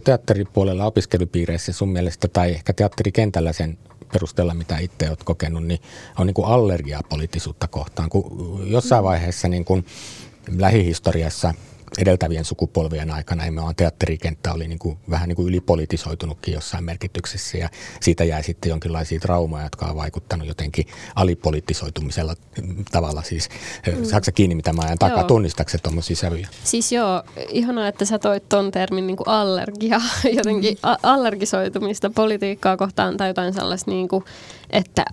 teatteripuolella 0.04 0.84
opiskelupiireissä 0.84 1.72
sun 1.72 1.88
mielestä 1.88 2.28
tai 2.28 2.59
ehkä 2.60 2.72
teatterikentällä 2.72 3.52
sen 3.52 3.78
perusteella, 4.12 4.54
mitä 4.54 4.78
itse 4.78 5.08
olet 5.08 5.24
kokenut, 5.24 5.64
niin 5.66 5.80
on 6.18 6.26
niin 6.26 6.34
kuin 6.34 6.46
allergia 6.46 7.00
poliittisuutta 7.08 7.68
kohtaan. 7.68 8.10
Kun 8.10 8.62
jossain 8.70 9.04
vaiheessa 9.04 9.48
niin 9.48 9.64
kuin 9.64 9.86
lähihistoriassa– 10.58 11.54
edeltävien 11.98 12.44
sukupolvien 12.44 13.10
aikana 13.10 13.44
nimenomaan 13.44 13.76
teatterikenttä 13.76 14.52
oli 14.52 14.68
niin 14.68 14.78
kuin, 14.78 14.98
vähän 15.10 15.28
niin 15.28 15.36
kuin 15.36 15.48
ylipolitisoitunutkin 15.48 16.54
jossain 16.54 16.84
merkityksessä 16.84 17.58
ja 17.58 17.68
siitä 18.00 18.24
jäi 18.24 18.42
sitten 18.42 18.70
jonkinlaisia 18.70 19.20
traumaa, 19.20 19.62
jotka 19.62 19.86
on 19.86 19.96
vaikuttanut 19.96 20.48
jotenkin 20.48 20.86
alipolitisoitumisella 21.14 22.34
tavalla. 22.92 23.22
Siis 23.22 23.48
mm. 23.86 24.04
saako 24.04 24.26
kiinni, 24.34 24.54
mitä 24.54 24.72
mä 24.72 24.82
ajan 24.82 24.98
takaa, 24.98 25.24
tunnistaako 25.24 25.70
tuommoisia 25.82 26.16
sävyjä? 26.16 26.48
Siis 26.64 26.92
joo, 26.92 27.22
ihanaa, 27.48 27.88
että 27.88 28.04
sä 28.04 28.18
toit 28.18 28.48
ton 28.48 28.70
termin 28.70 29.06
niin 29.06 29.16
kuin 29.16 29.28
allergia, 29.28 30.00
jotenkin 30.36 30.74
mm. 30.74 30.96
allergisoitumista 31.02 32.10
politiikkaa 32.10 32.76
kohtaan 32.76 33.16
tai 33.16 33.28
jotain 33.28 33.54
sellaista 33.54 33.90
niin 33.90 34.08
kuin, 34.08 34.24
että 34.72 35.04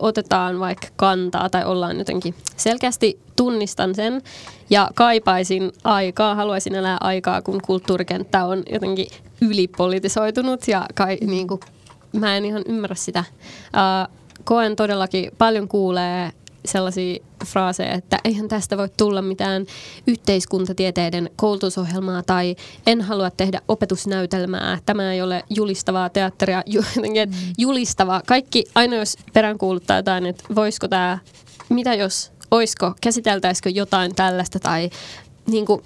otetaan 0.00 0.60
vaikka 0.60 0.86
kantaa 0.96 1.50
tai 1.50 1.64
ollaan 1.64 1.98
jotenkin 1.98 2.34
selkeästi 2.56 3.20
tunnistan 3.36 3.94
sen 3.94 4.22
ja 4.70 4.90
kaipaisin 4.94 5.72
aikaa, 5.84 6.34
haluaisin 6.34 6.74
elää 6.74 6.98
aikaa, 7.00 7.42
kun 7.42 7.60
kulttuurikenttä 7.66 8.44
on 8.44 8.62
jotenkin 8.72 9.06
ylipolitisoitunut 9.40 10.68
ja 10.68 10.86
kai, 10.94 11.18
niin 11.26 11.48
kuin, 11.48 11.60
mä 12.12 12.36
en 12.36 12.44
ihan 12.44 12.62
ymmärrä 12.68 12.96
sitä. 12.96 13.24
Uh, 13.28 14.16
koen 14.44 14.76
todellakin, 14.76 15.30
paljon 15.38 15.68
kuulee 15.68 16.32
sellaisia 16.64 17.18
fraaseja, 17.46 17.92
että 17.92 18.18
eihän 18.24 18.48
tästä 18.48 18.76
voi 18.76 18.88
tulla 18.96 19.22
mitään 19.22 19.66
yhteiskuntatieteiden 20.06 21.30
koulutusohjelmaa 21.36 22.22
tai 22.22 22.56
en 22.86 23.00
halua 23.00 23.30
tehdä 23.30 23.60
opetusnäytelmää. 23.68 24.78
Tämä 24.86 25.12
ei 25.12 25.22
ole 25.22 25.44
julistavaa 25.50 26.08
teatteria, 26.08 26.62
jotenkin 26.94 27.30
mm. 27.30 27.36
julistavaa. 27.58 28.22
Kaikki, 28.26 28.64
aina 28.74 28.96
jos 28.96 29.16
peräänkuuluttaa 29.32 29.96
jotain, 29.96 30.26
että 30.26 30.44
voisiko 30.54 30.88
tämä, 30.88 31.18
mitä 31.68 31.94
jos, 31.94 32.32
oisko, 32.50 32.94
käsiteltäisikö 33.00 33.70
jotain 33.70 34.14
tällaista 34.14 34.58
tai 34.58 34.90
niin 35.46 35.66
kuin, 35.66 35.82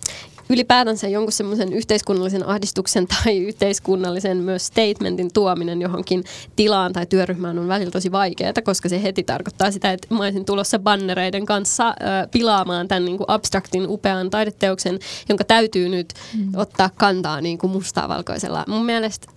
ylipäätänsä 0.54 1.08
jonkun 1.08 1.32
semmoisen 1.32 1.72
yhteiskunnallisen 1.72 2.48
ahdistuksen 2.48 3.06
tai 3.06 3.38
yhteiskunnallisen 3.38 4.36
myös 4.36 4.66
statementin 4.66 5.32
tuominen 5.32 5.82
johonkin 5.82 6.24
tilaan 6.56 6.92
tai 6.92 7.06
työryhmään 7.06 7.58
on 7.58 7.68
välillä 7.68 7.90
tosi 7.90 8.12
vaikeaa, 8.12 8.52
koska 8.64 8.88
se 8.88 9.02
heti 9.02 9.22
tarkoittaa 9.22 9.70
sitä, 9.70 9.92
että 9.92 10.14
mä 10.14 10.22
olisin 10.24 10.44
tulossa 10.44 10.78
bannereiden 10.78 11.46
kanssa 11.46 11.88
ö, 11.88 11.94
pilaamaan 12.30 12.88
tämän 12.88 13.04
niin 13.04 13.16
kuin 13.16 13.30
abstraktin 13.30 13.88
upean 13.88 14.30
taideteoksen, 14.30 14.98
jonka 15.28 15.44
täytyy 15.44 15.88
nyt 15.88 16.14
mm. 16.38 16.52
ottaa 16.56 16.90
kantaa 16.96 17.40
niin 17.40 17.58
kuin 17.58 17.70
mustaa 17.70 18.08
valkoisella. 18.08 18.64
Mun 18.68 18.84
mielestä 18.84 19.28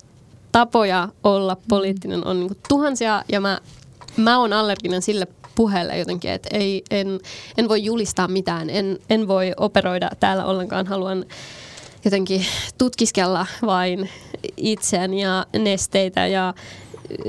tapoja 0.52 1.08
olla 1.24 1.56
poliittinen 1.68 2.26
on 2.26 2.40
niin 2.40 2.48
kuin 2.48 2.58
tuhansia 2.68 3.24
ja 3.28 3.40
mä, 3.40 3.60
mä 4.16 4.38
oon 4.38 4.52
allerginen 4.52 5.02
sille 5.02 5.26
puheelle 5.58 5.98
jotenkin, 5.98 6.30
että 6.30 6.48
ei, 6.52 6.82
en, 6.90 7.20
en 7.56 7.68
voi 7.68 7.84
julistaa 7.84 8.28
mitään, 8.28 8.70
en, 8.70 8.98
en 9.10 9.28
voi 9.28 9.52
operoida 9.56 10.10
täällä 10.20 10.44
ollenkaan, 10.44 10.86
haluan 10.86 11.24
jotenkin 12.04 12.46
tutkiskella 12.78 13.46
vain 13.66 14.08
itseäni 14.56 15.22
ja 15.22 15.46
nesteitä 15.52 16.26
ja 16.26 16.54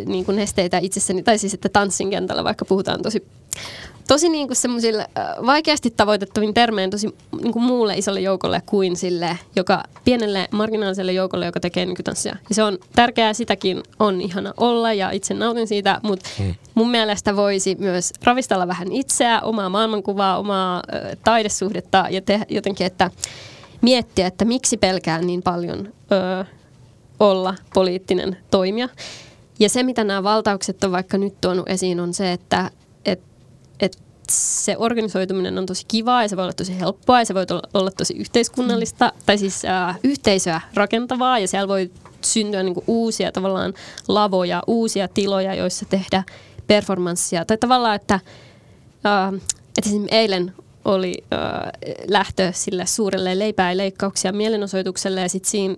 niin 0.05 0.25
kuin 0.25 0.35
nesteitä 0.35 0.77
itsessäni, 0.77 1.23
tai 1.23 1.37
siis 1.37 1.53
että 1.53 1.69
tanssin 1.69 2.09
kentällä 2.09 2.43
vaikka 2.43 2.65
puhutaan 2.65 3.01
tosi 3.01 3.27
tosi 4.09 4.29
niin 4.29 4.47
kuin 4.47 4.57
semmoisille 4.57 5.07
vaikeasti 5.45 5.93
tavoitettavin 5.97 6.53
termein 6.53 6.89
tosi 6.89 7.15
niin 7.41 7.53
kuin 7.53 7.63
muulle 7.63 7.97
isolle 7.97 8.19
joukolle 8.19 8.61
kuin 8.65 8.95
sille, 8.95 9.37
joka 9.55 9.83
pienelle 10.03 10.47
marginaaliselle 10.51 11.13
joukolle, 11.13 11.45
joka 11.45 11.59
tekee 11.59 11.85
nykytanssia. 11.85 12.35
Ja 12.49 12.55
se 12.55 12.63
on 12.63 12.77
tärkeää, 12.95 13.33
sitäkin 13.33 13.83
on 13.99 14.21
ihana 14.21 14.53
olla 14.57 14.93
ja 14.93 15.11
itse 15.11 15.33
nautin 15.33 15.67
siitä, 15.67 15.99
mutta 16.03 16.29
hmm. 16.39 16.55
mun 16.75 16.91
mielestä 16.91 17.35
voisi 17.35 17.75
myös 17.79 18.13
ravistella 18.23 18.67
vähän 18.67 18.91
itseä, 18.91 19.41
omaa 19.41 19.69
maailmankuvaa, 19.69 20.37
omaa 20.37 20.83
ö, 20.93 21.15
taidesuhdetta 21.23 22.05
ja 22.09 22.21
te, 22.21 22.41
jotenkin, 22.49 22.87
että 22.87 23.11
miettiä, 23.81 24.27
että 24.27 24.45
miksi 24.45 24.77
pelkään 24.77 25.27
niin 25.27 25.43
paljon 25.43 25.93
ö, 26.11 26.45
olla 27.19 27.55
poliittinen 27.73 28.37
toimija. 28.51 28.89
Ja 29.59 29.69
se, 29.69 29.83
mitä 29.83 30.03
nämä 30.03 30.23
valtaukset 30.23 30.83
on 30.83 30.91
vaikka 30.91 31.17
nyt 31.17 31.41
tuonut 31.41 31.69
esiin, 31.69 31.99
on 31.99 32.13
se, 32.13 32.31
että 32.31 32.71
se 34.29 34.75
organisoituminen 34.77 35.57
on 35.57 35.65
tosi 35.65 35.85
kivaa 35.87 36.21
ja 36.21 36.29
se 36.29 36.37
voi 36.37 36.43
olla 36.43 36.53
tosi 36.53 36.79
helppoa 36.79 37.19
ja 37.19 37.25
se 37.25 37.33
voi 37.33 37.45
olla 37.73 37.91
tosi 37.91 38.13
yhteiskunnallista 38.13 39.05
mm. 39.15 39.21
tai 39.25 39.37
siis 39.37 39.65
äh, 39.65 39.99
yhteisöä 40.03 40.61
rakentavaa 40.73 41.39
ja 41.39 41.47
siellä 41.47 41.67
voi 41.67 41.91
syntyä 42.21 42.63
niinku 42.63 42.83
uusia 42.87 43.31
tavallaan 43.31 43.73
lavoja, 44.07 44.63
uusia 44.67 45.07
tiloja, 45.07 45.53
joissa 45.53 45.85
tehdä 45.85 46.23
performanssia. 46.67 47.45
Tai 47.45 47.57
tavallaan, 47.57 47.95
että, 47.95 48.13
äh, 49.05 49.33
että 49.77 49.89
esimerkiksi 49.89 50.15
eilen 50.15 50.53
oli 50.85 51.23
äh, 51.33 51.39
lähtö 52.07 52.51
sille 52.53 52.85
suurelle 52.85 53.39
leipää 53.39 53.71
ja 53.71 53.77
leikkauksia 53.77 54.31
mielenosoitukselle 54.31 55.21
ja 55.21 55.29
sitten 55.29 55.51
siinä 55.51 55.75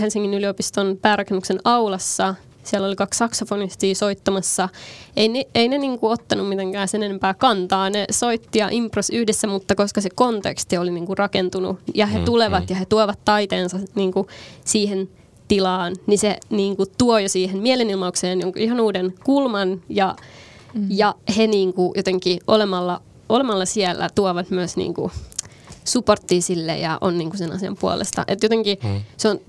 Helsingin 0.00 0.34
yliopiston 0.34 0.98
päärakennuksen 1.02 1.60
aulassa– 1.64 2.34
siellä 2.68 2.86
oli 2.86 2.96
kaksi 2.96 3.18
saksofonistia 3.18 3.94
soittamassa. 3.94 4.68
Ei 5.16 5.28
ne, 5.28 5.44
ei 5.54 5.68
ne 5.68 5.78
niinku 5.78 6.08
ottanut 6.08 6.48
mitenkään 6.48 6.88
sen 6.88 7.02
enempää 7.02 7.34
kantaa. 7.34 7.90
Ne 7.90 8.04
soitti 8.10 8.58
ja 8.58 8.68
impros 8.70 9.10
yhdessä, 9.10 9.46
mutta 9.46 9.74
koska 9.74 10.00
se 10.00 10.08
konteksti 10.14 10.78
oli 10.78 10.90
niinku 10.90 11.14
rakentunut 11.14 11.78
ja 11.94 12.06
he 12.06 12.18
mm, 12.18 12.24
tulevat 12.24 12.62
mm. 12.62 12.66
ja 12.70 12.76
he 12.76 12.84
tuovat 12.84 13.18
taiteensa 13.24 13.78
niinku 13.94 14.26
siihen 14.64 15.08
tilaan, 15.48 15.96
niin 16.06 16.18
se 16.18 16.38
niinku 16.50 16.84
tuo 16.98 17.18
jo 17.18 17.28
siihen 17.28 17.58
mielenilmaukseen 17.58 18.40
jonkun 18.40 18.62
ihan 18.62 18.80
uuden 18.80 19.14
kulman 19.24 19.82
ja, 19.88 20.16
mm. 20.74 20.86
ja 20.90 21.14
he 21.36 21.46
niinku 21.46 21.92
jotenkin 21.96 22.40
olemalla, 22.46 23.00
olemalla 23.28 23.64
siellä 23.64 24.08
tuovat 24.14 24.50
myös 24.50 24.76
niinku 24.76 25.10
supporttia 25.84 26.40
sille 26.40 26.78
ja 26.78 26.98
on 27.00 27.18
niinku 27.18 27.36
sen 27.36 27.52
asian 27.52 27.76
puolesta. 27.76 28.24
Et 28.26 28.42
jotenkin 28.42 28.78
mm. 28.84 29.00
se 29.16 29.28
on 29.28 29.40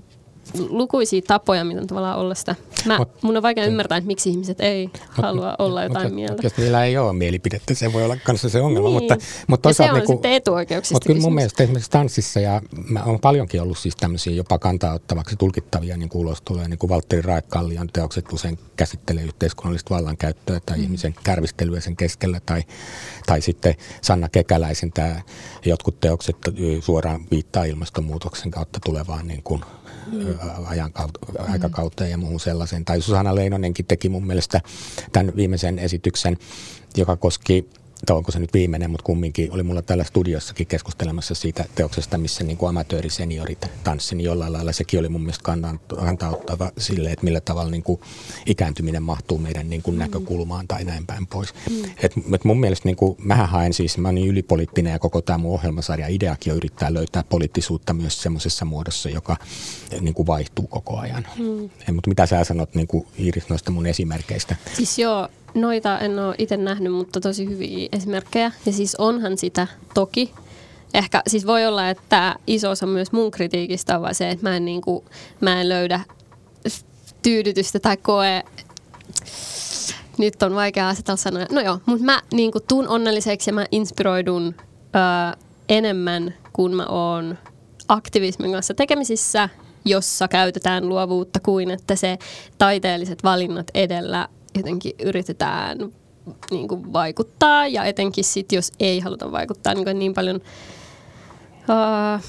lukuisia 0.68 1.22
tapoja, 1.26 1.64
miten 1.64 1.86
tavallaan 1.86 2.18
olla 2.18 2.34
sitä. 2.34 2.54
Mä, 2.86 2.98
mut, 2.98 3.22
mun 3.22 3.36
on 3.36 3.42
vaikea 3.42 3.66
ymmärtää, 3.66 3.98
että 3.98 4.06
miksi 4.06 4.30
ihmiset 4.30 4.60
ei 4.60 4.86
mut, 4.86 5.00
halua 5.10 5.54
olla 5.58 5.82
jotain 5.82 6.06
mut, 6.06 6.14
mieltä. 6.14 6.42
Jos 6.42 6.56
niillä 6.56 6.84
ei 6.84 6.98
ole 6.98 7.12
mielipidettä, 7.12 7.74
se 7.74 7.92
voi 7.92 8.04
olla 8.04 8.16
kanssa 8.24 8.48
se 8.48 8.60
ongelma. 8.60 8.88
Niin. 8.88 9.00
Mutta, 9.00 9.16
mutta 9.46 9.68
ja 9.68 9.74
se 9.74 9.82
on 9.82 9.94
niin 9.94 10.06
kuin, 10.06 10.16
sitten 10.16 10.32
etuoikeuksista 10.32 10.94
Mutta 10.94 11.06
kyllä 11.06 11.20
mun 11.20 11.34
mielestä 11.34 11.62
esimerkiksi 11.62 11.90
tanssissa, 11.90 12.40
ja 12.40 12.62
mä 12.88 13.02
on 13.02 13.20
paljonkin 13.20 13.62
ollut 13.62 13.78
siis 13.78 13.96
tämmöisiä 13.96 14.32
jopa 14.32 14.58
kantaa 14.58 14.94
ottavaksi 14.94 15.36
tulkittavia 15.36 15.96
niin 15.96 16.08
kuin 16.08 16.22
ulos 16.22 16.42
tulee, 16.42 16.68
niin 16.68 16.78
kuin 16.78 16.90
Valtteri 16.90 17.22
Raekallion 17.22 17.88
teokset 17.92 18.32
usein 18.32 18.58
käsittelee 18.76 19.24
yhteiskunnallista 19.24 19.94
vallankäyttöä 19.94 20.60
tai 20.66 20.78
mm. 20.78 20.84
ihmisen 20.84 21.14
kärvistelyä 21.22 21.80
sen 21.80 21.96
keskellä, 21.96 22.40
tai, 22.46 22.64
tai 23.26 23.40
sitten 23.40 23.74
Sanna 24.02 24.28
Kekäläisen 24.28 24.92
tämä 24.92 25.20
jotkut 25.64 26.00
teokset 26.00 26.36
suoraan 26.80 27.20
viittaa 27.30 27.64
ilmastonmuutoksen 27.64 28.50
kautta 28.50 28.80
tulevaan 28.84 29.28
niin 29.28 29.42
kuin 29.42 29.60
mm. 30.12 30.38
aikakauteen 31.52 32.10
ja 32.10 32.18
muuhun 32.18 32.40
sellaiseen. 32.40 32.84
Tai 32.84 33.00
Susanna 33.00 33.34
Leinonenkin 33.34 33.86
teki 33.86 34.08
mun 34.08 34.26
mielestä 34.26 34.60
tämän 35.12 35.32
viimeisen 35.36 35.78
esityksen, 35.78 36.38
joka 36.96 37.16
koski 37.16 37.68
tai 38.06 38.16
onko 38.16 38.32
se 38.32 38.38
nyt 38.38 38.54
viimeinen, 38.54 38.90
mutta 38.90 39.04
kumminkin 39.04 39.52
oli 39.52 39.62
mulla 39.62 39.82
täällä 39.82 40.04
studiossakin 40.04 40.66
keskustelemassa 40.66 41.34
siitä 41.34 41.64
teoksesta, 41.74 42.18
missä 42.18 42.44
niin 42.44 42.56
kuin 42.56 42.68
amatööriseniorit 42.68 43.66
tanssi, 43.84 44.14
niin 44.14 44.24
jollain 44.24 44.52
lailla 44.52 44.72
sekin 44.72 45.00
oli 45.00 45.08
mun 45.08 45.20
mielestä 45.20 45.44
kantauttava 45.88 46.72
sille, 46.78 47.10
että 47.10 47.24
millä 47.24 47.40
tavalla 47.40 47.70
niin 47.70 47.82
kuin 47.82 48.00
ikääntyminen 48.46 49.02
mahtuu 49.02 49.38
meidän 49.38 49.70
niin 49.70 49.82
kuin 49.82 49.94
mm. 49.94 49.98
näkökulmaan 49.98 50.68
tai 50.68 50.84
näin 50.84 51.06
päin 51.06 51.26
pois. 51.26 51.54
Mm. 51.70 51.84
Et, 51.84 52.12
et 52.34 52.44
mun 52.44 52.60
mielestä 52.60 52.88
niin 52.88 52.96
kuin, 52.96 53.16
mähän 53.18 53.48
haen 53.48 53.72
siis, 53.72 53.98
mä 53.98 54.08
oon 54.08 54.14
niin 54.14 54.28
ylipoliittinen 54.28 54.92
ja 54.92 54.98
koko 54.98 55.20
tämä 55.20 55.38
mun 55.38 55.54
ohjelmasarja 55.54 56.08
ideakin 56.08 56.54
yrittää 56.54 56.94
löytää 56.94 57.24
poliittisuutta 57.28 57.94
myös 57.94 58.22
semmoisessa 58.22 58.64
muodossa, 58.64 59.10
joka 59.10 59.36
niin 60.00 60.14
kuin 60.14 60.26
vaihtuu 60.26 60.66
koko 60.66 60.98
ajan. 60.98 61.26
Mm. 61.38 61.94
Mutta 61.94 62.08
mitä 62.08 62.26
sä 62.26 62.44
sanot 62.44 62.74
niin 62.74 62.86
kuin 62.86 63.06
Iiris 63.18 63.48
noista 63.48 63.70
mun 63.70 63.86
esimerkkeistä? 63.86 64.56
Siis 64.76 64.98
joo, 64.98 65.28
noita 65.54 65.98
en 65.98 66.18
ole 66.18 66.34
itse 66.38 66.56
nähnyt, 66.56 66.92
mutta 66.92 67.20
tosi 67.20 67.48
hyviä 67.48 67.88
esimerkkejä. 67.92 68.52
Ja 68.66 68.72
siis 68.72 68.94
onhan 68.94 69.38
sitä 69.38 69.66
toki. 69.94 70.32
Ehkä 70.94 71.22
siis 71.26 71.46
voi 71.46 71.66
olla, 71.66 71.90
että 71.90 72.36
iso 72.46 72.70
osa 72.70 72.86
myös 72.86 73.12
mun 73.12 73.30
kritiikistä 73.30 73.96
on 73.96 74.02
vaan 74.02 74.14
se, 74.14 74.30
että 74.30 74.48
mä 74.48 74.56
en, 74.56 74.64
niin 74.64 74.80
kuin, 74.80 75.04
mä 75.40 75.60
en 75.60 75.68
löydä 75.68 76.00
tyydytystä 77.22 77.80
tai 77.80 77.96
koe 77.96 78.42
nyt 80.18 80.42
on 80.42 80.54
vaikea 80.54 80.88
asetella 80.88 81.16
sanoja. 81.16 81.46
No 81.50 81.60
joo, 81.60 81.80
mutta 81.86 82.04
mä 82.04 82.22
niin 82.32 82.52
kuin, 82.52 82.64
tuun 82.68 82.88
onnelliseksi 82.88 83.50
ja 83.50 83.54
mä 83.54 83.66
inspiroidun 83.72 84.54
öö, 84.96 85.40
enemmän, 85.68 86.34
kun 86.52 86.74
mä 86.74 86.86
oon 86.86 87.38
aktivismin 87.88 88.52
kanssa 88.52 88.74
tekemisissä, 88.74 89.48
jossa 89.84 90.28
käytetään 90.28 90.88
luovuutta 90.88 91.40
kuin 91.40 91.70
että 91.70 91.96
se 91.96 92.18
taiteelliset 92.58 93.24
valinnat 93.24 93.66
edellä 93.74 94.28
jotenkin 94.56 94.92
yritetään 95.02 95.78
niin 96.50 96.68
kuin 96.68 96.92
vaikuttaa 96.92 97.66
ja 97.66 97.84
etenkin 97.84 98.24
sit, 98.24 98.52
jos 98.52 98.72
ei 98.80 99.00
haluta 99.00 99.32
vaikuttaa 99.32 99.74
niin, 99.74 99.98
niin 99.98 100.14
paljon. 100.14 100.36
Uh, 101.68 102.24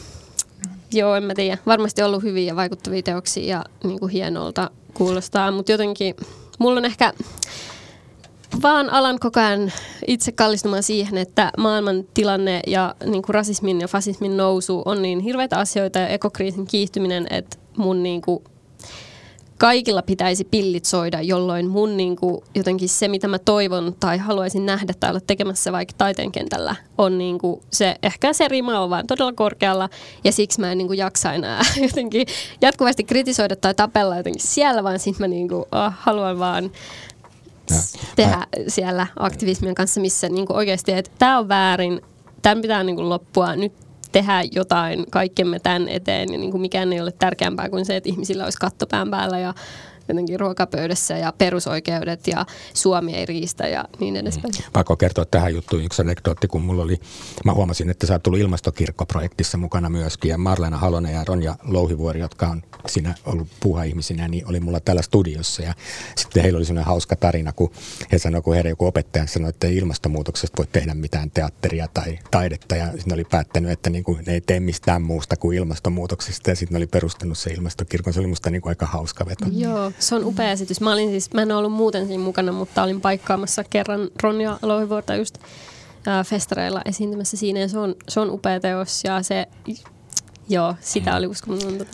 joo, 0.94 1.16
en 1.16 1.24
mä 1.24 1.34
tiedä. 1.34 1.58
Varmasti 1.66 2.04
ollut 2.04 2.24
hyviä 2.24 2.48
ja 2.48 2.56
vaikuttavia 2.56 3.04
teoksia 3.04 3.46
ja 3.46 3.64
niin 3.84 4.00
kuin 4.00 4.12
hienolta 4.12 4.70
kuulostaa, 4.94 5.52
mutta 5.52 5.72
jotenkin 5.72 6.16
mulla 6.60 6.78
on 6.78 6.86
ehkä 6.86 7.14
vaan 8.62 8.90
alan 8.90 9.20
koko 9.20 9.40
ajan 9.40 9.72
itse 10.08 10.32
kallistumaan 10.32 10.84
siihen, 10.84 11.18
että 11.18 11.52
maailman 11.58 12.04
tilanne 12.14 12.62
ja 12.68 12.96
niin 13.06 13.22
kuin 13.22 13.34
rasismin 13.34 13.82
ja 13.82 13.88
fasismin 13.88 14.38
nousu 14.38 14.82
on 14.86 15.02
niin 15.02 15.20
hirveitä 15.20 15.58
asioita 15.58 16.00
ja 16.00 16.08
ekokriisin 16.08 16.68
kiihtyminen, 16.68 17.28
että 17.30 17.58
mun 17.78 18.04
niin 18.04 18.22
kuin 18.22 18.44
kaikilla 19.62 20.02
pitäisi 20.02 20.44
pillit 20.44 20.86
soida, 20.86 21.22
jolloin 21.22 21.68
mun 21.68 21.98
niin 21.98 22.16
kuin, 22.16 22.42
jotenkin 22.56 22.90
se, 22.90 23.08
mitä 23.08 23.28
mä 23.28 23.40
toivon 23.40 23.96
tai 24.00 24.18
haluaisin 24.18 24.66
nähdä 24.66 24.94
tai 25.00 25.10
olla 25.10 25.20
tekemässä 25.28 25.72
vaikka 25.72 25.94
taiteen 25.98 26.32
kentällä, 26.32 26.76
on 26.98 27.18
niin 27.18 27.40
kuin 27.40 27.62
se, 27.72 27.96
ehkä 28.04 28.34
se 28.34 28.48
rima 28.48 28.80
on 28.80 28.90
vaan 28.90 29.08
todella 29.08 29.34
korkealla 29.34 29.90
ja 30.24 30.32
siksi 30.32 30.60
mä 30.60 30.72
en 30.72 30.78
niin 30.78 30.88
kuin 30.88 30.98
jaksa 30.98 31.34
enää 31.34 31.62
jotenkin 31.88 32.28
jatkuvasti 32.62 33.04
kritisoida 33.04 33.56
tai 33.56 33.74
tapella 33.74 34.18
jotenkin 34.18 34.48
siellä, 34.48 34.84
vaan 34.84 35.00
sitten 35.00 35.24
mä 35.24 35.28
niin 35.28 35.50
kuin, 35.50 35.62
oh, 35.72 35.94
haluan 35.98 36.40
vaan 36.40 36.72
tehdä 38.16 38.48
siellä 38.68 39.08
aktivismien 39.20 39.76
kanssa, 39.76 40.02
missä 40.02 40.30
niin 40.30 40.48
kuin 40.48 40.58
oikeasti, 40.58 40.92
että 40.92 41.12
tämä 41.20 41.38
on 41.38 41.50
väärin, 41.50 42.02
tämän 42.42 42.62
pitää 42.62 42.84
niin 42.84 42.96
kuin 42.96 43.10
loppua, 43.10 43.56
nyt 43.56 43.74
tehdä 44.12 44.44
jotain 44.52 45.06
kaikkemme 45.10 45.60
tämän 45.60 45.90
eteen 45.90 46.32
ja 46.32 46.38
niin 46.38 46.52
kuin 46.52 46.62
mikään 46.62 46.94
ei 46.94 47.02
ole 47.02 47.12
tärkeämpää 47.12 47.70
kuin 47.70 47.86
se, 47.86 47.96
että 47.96 48.10
ihmisillä 48.10 48.44
olisi 48.44 48.58
kattopään 48.58 49.12
päällä 49.12 49.40
ja 49.40 49.54
jotenkin 50.12 50.40
ruokapöydässä 50.40 51.18
ja 51.18 51.34
perusoikeudet 51.38 52.28
ja 52.28 52.46
Suomi 52.74 53.16
ei 53.16 53.26
riistä 53.26 53.68
ja 53.68 53.86
niin 54.00 54.16
edespäin. 54.16 54.54
Mm. 54.58 54.72
Pakko 54.74 54.96
kertoa 54.96 55.26
tähän 55.26 55.54
juttuun 55.54 55.84
yksi 55.84 56.02
anekdootti, 56.02 56.48
kun 56.48 56.62
mulla 56.62 56.84
oli, 56.84 57.00
mä 57.46 57.54
huomasin, 57.54 57.90
että 57.90 58.08
sä 58.08 58.14
oot 58.14 58.24
tullut 58.24 58.40
ilmastokirkkoprojektissa 58.40 59.58
mukana 59.58 59.90
myöskin 59.90 60.30
ja 60.30 60.38
Marlena 60.38 60.78
Halonen 60.78 61.14
ja 61.14 61.24
Ronja 61.24 61.56
Louhivuori, 61.64 62.20
jotka 62.20 62.48
on 62.48 62.62
siinä 62.88 63.16
ollut 63.26 63.48
puha-ihmisinä, 63.60 64.28
niin 64.28 64.48
oli 64.48 64.60
mulla 64.60 64.80
täällä 64.80 65.02
studiossa 65.02 65.62
ja 65.62 65.74
sitten 66.16 66.44
heillä 66.44 66.58
oli 66.58 66.66
sellainen 66.66 66.88
hauska 66.88 67.16
tarina, 67.16 67.54
kun 67.54 67.72
he 68.12 68.18
sanoivat, 68.18 68.44
kun 68.44 68.54
heidän 68.54 68.70
joku 68.70 68.86
opettaja 68.86 69.28
sanoi, 69.28 69.50
että 69.50 69.68
ei 69.68 69.78
ilmastonmuutoksesta 69.78 70.58
voi 70.58 70.68
tehdä 70.72 70.94
mitään 70.94 71.32
teatteria 71.32 71.88
tai 71.94 72.20
taidetta 72.32 72.76
ja 72.76 72.86
sitten 72.86 73.14
oli 73.14 73.24
päättänyt, 73.24 73.72
että 73.72 73.90
niin 73.90 74.04
kuin 74.04 74.24
ne 74.28 74.34
ei 74.34 74.42
tee 74.42 74.60
mistään 74.60 75.02
muusta 75.02 75.36
kuin 75.36 75.58
ilmastonmuutoksesta 75.58 76.50
ja 76.50 76.56
sitten 76.56 76.78
oli 76.78 76.88
perustanut 76.88 77.38
se 77.38 77.52
ilmastokirkon. 77.52 78.14
Se 78.14 78.20
oli 78.20 78.28
musta 78.28 78.50
niin 78.50 78.62
kuin 78.62 78.72
aika 78.72 78.86
hauska 78.86 79.26
veto. 79.26 79.46
Joo, 79.52 79.92
se 80.02 80.16
on 80.16 80.26
upea 80.26 80.52
esitys. 80.52 80.82
Mä, 80.82 80.94
olin 80.94 81.10
siis, 81.10 81.34
mä 81.34 81.42
en 81.42 81.52
ollut 81.52 81.72
muuten 81.72 82.08
siinä 82.08 82.24
mukana, 82.24 82.52
mutta 82.52 82.84
olin 82.84 83.02
paikkaamassa 83.02 83.64
kerran 83.64 84.10
Ronja 84.24 84.60
Louhivuorta 84.62 85.16
just 85.16 85.38
ää, 86.08 86.24
festareilla 86.24 86.82
esiintymässä 86.86 87.38
siinä. 87.38 87.60
Ja 87.60 87.68
se 87.68 87.80
on, 87.80 87.96
se 88.10 88.20
on 88.20 88.30
upea 88.32 88.60
teos 88.60 89.04
ja 89.04 89.24
se 89.24 89.48
Joo, 90.50 90.76
sitä 90.82 91.16
oli 91.16 91.28
uskomatonta. 91.28 91.86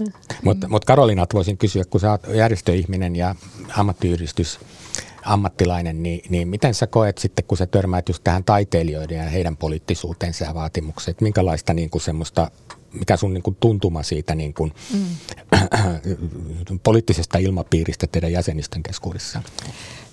Mutta 0.44 0.68
mut 0.68 0.86
Karolina, 0.86 1.26
voisin 1.34 1.58
kysyä, 1.58 1.84
kun 1.90 2.00
sä 2.00 2.12
oot 2.12 2.22
järjestöihminen 2.34 3.16
ja 3.16 3.36
ammattiyhdistys 3.78 4.60
ammattilainen, 5.26 6.04
niin, 6.04 6.22
niin 6.30 6.48
miten 6.48 6.74
sä 6.74 6.88
koet 6.88 7.18
sitten, 7.18 7.46
kun 7.46 7.58
sä 7.58 7.66
törmäät 7.66 8.10
just 8.10 8.24
tähän 8.24 8.44
taiteilijoiden 8.44 9.18
ja 9.18 9.24
heidän 9.24 9.58
poliittisuutensa 9.58 10.46
ja 10.46 10.54
vaatimukset, 10.54 11.22
minkälaista 11.22 11.74
niin 11.74 11.90
kuin 11.90 12.02
semmoista 12.02 12.52
mikä 12.94 13.18
sun 13.18 13.34
niin 13.34 13.44
kuin 13.44 13.58
tuntuma 13.60 14.04
siitä 14.04 14.36
niin 14.36 14.54
kuin, 14.54 14.74
mm. 14.94 16.80
poliittisesta 16.84 17.38
ilmapiiristä 17.38 18.08
teidän 18.08 18.32
jäsenistön 18.32 18.84
keskuudessa? 18.84 19.42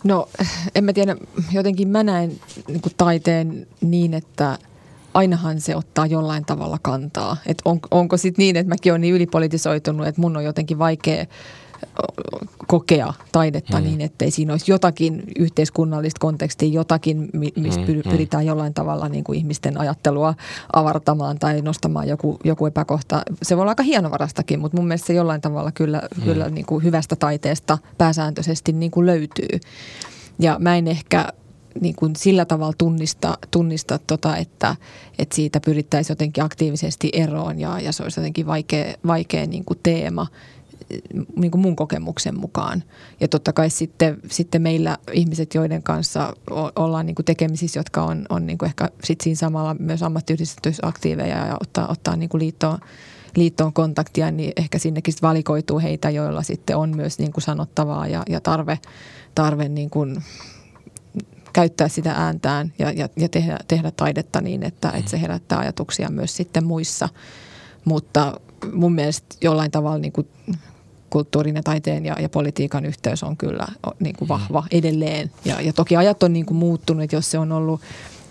No 0.05 0.29
en 0.75 0.85
mä 0.85 0.93
tiedä, 0.93 1.17
jotenkin 1.53 1.89
mä 1.89 2.03
näen 2.03 2.41
niin 2.69 2.81
kuin 2.81 2.93
taiteen 2.97 3.67
niin, 3.81 4.15
että 4.15 4.59
ainahan 5.15 5.61
se 5.61 5.77
ottaa 5.77 6.07
jollain 6.07 6.45
tavalla 6.45 6.79
kantaa. 6.83 7.37
Et 7.47 7.63
on, 7.65 7.81
onko 7.91 8.17
sitten 8.17 8.43
niin, 8.43 8.57
että 8.57 8.69
mäkin 8.69 8.93
olen 8.93 9.01
niin 9.01 9.15
ylipolitisoitunut, 9.15 10.07
että 10.07 10.21
mun 10.21 10.37
on 10.37 10.45
jotenkin 10.45 10.79
vaikea 10.79 11.27
kokea 12.67 13.13
taidetta 13.33 13.79
mm. 13.79 13.85
niin, 13.85 14.01
ettei 14.01 14.31
siinä 14.31 14.53
olisi 14.53 14.73
jotakin 14.73 15.23
yhteiskunnallista 15.39 16.19
kontekstia, 16.21 16.69
jotakin, 16.69 17.31
missä 17.57 17.81
mm, 17.81 17.87
mm, 17.87 18.03
pyritään 18.11 18.47
jollain 18.47 18.75
tavalla 18.75 19.09
niin 19.09 19.25
kuin 19.25 19.39
ihmisten 19.39 19.81
ajattelua 19.81 20.35
avartamaan 20.73 21.39
tai 21.39 21.63
nostamaan 21.63 22.09
joku, 22.09 22.39
joku 22.45 22.67
epäkohta. 22.67 23.23
Se 23.43 23.57
voi 23.57 23.63
olla 23.63 23.71
aika 23.71 23.83
hienovarastakin, 23.83 24.61
mutta 24.61 24.77
mun 24.77 24.89
mielestä 24.89 25.07
se 25.07 25.13
jollain 25.13 25.41
tavalla 25.41 25.73
kyllä, 25.73 26.03
mm. 26.17 26.23
kyllä 26.23 26.49
niin 26.51 26.67
kuin 26.67 26.85
hyvästä 26.85 27.17
taiteesta 27.17 27.79
pääsääntöisesti 27.99 28.73
niin 28.73 28.91
kuin 28.91 29.07
löytyy. 29.07 29.61
Ja 30.39 30.57
mä 30.59 30.77
en 30.77 30.89
ehkä 30.89 31.29
niin 31.81 31.95
kuin 31.95 32.17
sillä 32.17 32.45
tavalla 32.45 32.75
tunnista, 32.79 33.39
tunnista 33.51 33.99
tota, 34.07 34.37
että, 34.37 34.77
että 35.19 35.37
siitä 35.37 35.61
pyrittäisiin 35.61 36.15
jotenkin 36.15 36.45
aktiivisesti 36.45 37.11
eroon 37.13 37.61
ja, 37.61 37.81
ja 37.81 37.93
se 37.93 38.03
olisi 38.03 38.21
jotenkin 38.21 38.47
vaikea, 38.47 38.95
vaikea 39.07 39.47
niin 39.47 39.65
kuin 39.65 39.79
teema– 39.83 40.27
niin 41.37 41.51
kuin 41.51 41.61
mun 41.61 41.77
kokemuksen 41.77 42.41
mukaan. 42.41 42.83
Ja 43.21 43.29
totta 43.29 43.53
kai 43.53 43.71
sitten, 43.71 44.19
sitten 44.31 44.63
meillä 44.63 44.99
ihmiset, 45.13 45.55
joiden 45.55 45.83
kanssa 45.83 46.33
ollaan 46.77 47.07
niin 47.07 47.15
kuin 47.15 47.27
tekemisissä, 47.27 47.79
jotka 47.79 48.03
on, 48.03 48.27
on 48.29 48.47
niin 48.47 48.59
kuin 48.59 48.67
ehkä 48.67 48.89
sitten 49.05 49.25
siinä 49.25 49.39
samalla 49.39 49.77
myös 49.79 50.03
ammattiyhdistysaktiiveja 50.03 51.47
ja 51.47 51.57
ottaa, 51.61 51.89
ottaa 51.89 52.17
niin 52.17 52.29
kuin 52.29 52.39
liittoon, 52.39 52.79
liittoon 53.37 53.73
kontaktia, 53.73 54.31
niin 54.31 54.53
ehkä 54.57 54.79
sinnekin 54.79 55.15
valikoituu 55.23 55.81
heitä, 55.81 56.11
joilla 56.11 56.43
sitten 56.43 56.77
on 56.77 56.97
myös 56.97 57.19
niin 57.19 57.33
kuin 57.33 57.45
sanottavaa 57.45 58.07
ja, 58.07 58.23
ja 58.29 58.41
tarve, 58.41 58.79
tarve 59.35 59.69
niin 59.69 59.91
kuin 59.91 60.23
käyttää 61.53 61.89
sitä 61.89 62.13
ääntään 62.13 62.73
ja, 62.79 62.93
ja, 62.93 63.09
ja 63.17 63.29
tehdä, 63.29 63.59
tehdä 63.69 63.91
taidetta 63.91 64.41
niin, 64.41 64.63
että, 64.63 64.91
että 64.91 65.11
se 65.11 65.21
herättää 65.21 65.59
ajatuksia 65.59 66.09
myös 66.11 66.37
sitten 66.37 66.65
muissa. 66.65 67.09
Mutta 67.85 68.41
mun 68.73 68.95
mielestä 68.95 69.37
jollain 69.41 69.71
tavalla 69.71 69.99
niin 69.99 70.13
kuin 70.13 70.29
kulttuurin 71.11 71.57
ja 71.57 71.63
taiteen 71.63 72.05
ja, 72.05 72.17
ja 72.21 72.29
politiikan 72.29 72.85
yhteys 72.85 73.23
on 73.23 73.37
kyllä 73.37 73.67
niin 74.01 74.17
kuin 74.17 74.29
vahva 74.29 74.65
edelleen. 74.71 75.31
Ja, 75.45 75.61
ja 75.61 75.73
toki 75.73 75.97
ajat 75.97 76.23
on 76.23 76.33
niin 76.33 76.47
kuin 76.47 76.59
muuttunut, 76.59 77.13
jos 77.13 77.31
se 77.31 77.39
on 77.39 77.53
ollut 77.53 77.81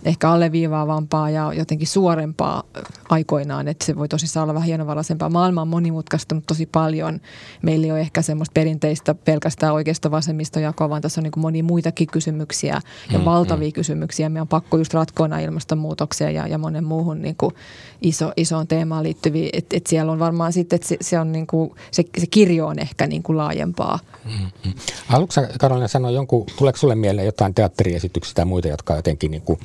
ehkä 0.05 0.31
alleviivaavampaa 0.31 1.29
ja 1.29 1.53
jotenkin 1.53 1.87
suorempaa 1.87 2.63
aikoinaan, 3.09 3.67
että 3.67 3.85
se 3.85 3.95
voi 3.95 4.07
tosissaan 4.07 4.43
olla 4.43 4.53
vähän 4.53 4.67
hienovaraisempaa. 4.67 5.29
Maailma 5.29 5.61
on 5.61 5.67
monimutkaistunut 5.67 6.43
tosi 6.47 6.65
paljon. 6.65 7.21
Meillä 7.61 7.85
ei 7.85 7.91
ole 7.91 7.99
ehkä 7.99 8.21
semmoista 8.21 8.53
perinteistä 8.53 9.15
pelkästään 9.15 9.73
oikeasta 9.73 10.11
vasemmista 10.11 10.59
jakoa, 10.59 10.89
vaan 10.89 11.01
tässä 11.01 11.21
on 11.21 11.23
niin 11.23 11.31
monia 11.37 11.63
muitakin 11.63 12.07
kysymyksiä 12.07 12.81
ja 13.11 13.19
mm, 13.19 13.25
valtavia 13.25 13.67
mm. 13.67 13.73
kysymyksiä. 13.73 14.29
Me 14.29 14.41
on 14.41 14.47
pakko 14.47 14.77
just 14.77 14.93
ratkoa 14.93 15.39
ilmastonmuutokseen 15.39 16.35
ja, 16.35 16.47
ja 16.47 16.57
monen 16.57 16.83
muuhun 16.83 17.21
niin 17.21 17.35
kuin 17.35 17.55
iso, 18.01 18.31
isoon 18.37 18.67
teemaan 18.67 19.03
liittyviä. 19.03 19.49
Että 19.53 19.77
et 19.77 19.87
siellä 19.87 20.11
on 20.11 20.19
varmaan 20.19 20.53
sitten, 20.53 20.75
että 20.75 20.87
se, 20.87 20.97
se, 21.01 21.19
on 21.19 21.31
niin 21.31 21.47
kuin, 21.47 21.71
se, 21.91 22.03
se 22.17 22.27
kirjo 22.27 22.67
on 22.67 22.79
ehkä 22.79 23.07
niin 23.07 23.23
kuin 23.23 23.37
laajempaa. 23.37 23.99
Mm-hmm. 24.25 24.73
Haluatko 25.07 25.41
Karolina 25.59 25.87
sanoa 25.87 26.11
jonkun, 26.11 26.45
tuleeko 26.57 26.77
sulle 26.77 26.95
mieleen 26.95 27.25
jotain 27.25 27.53
teatteriesityksiä 27.53 28.33
tai 28.35 28.45
muita, 28.45 28.67
jotka 28.67 28.95
jotenkin 28.95 29.31
niin 29.31 29.41
kuin 29.41 29.59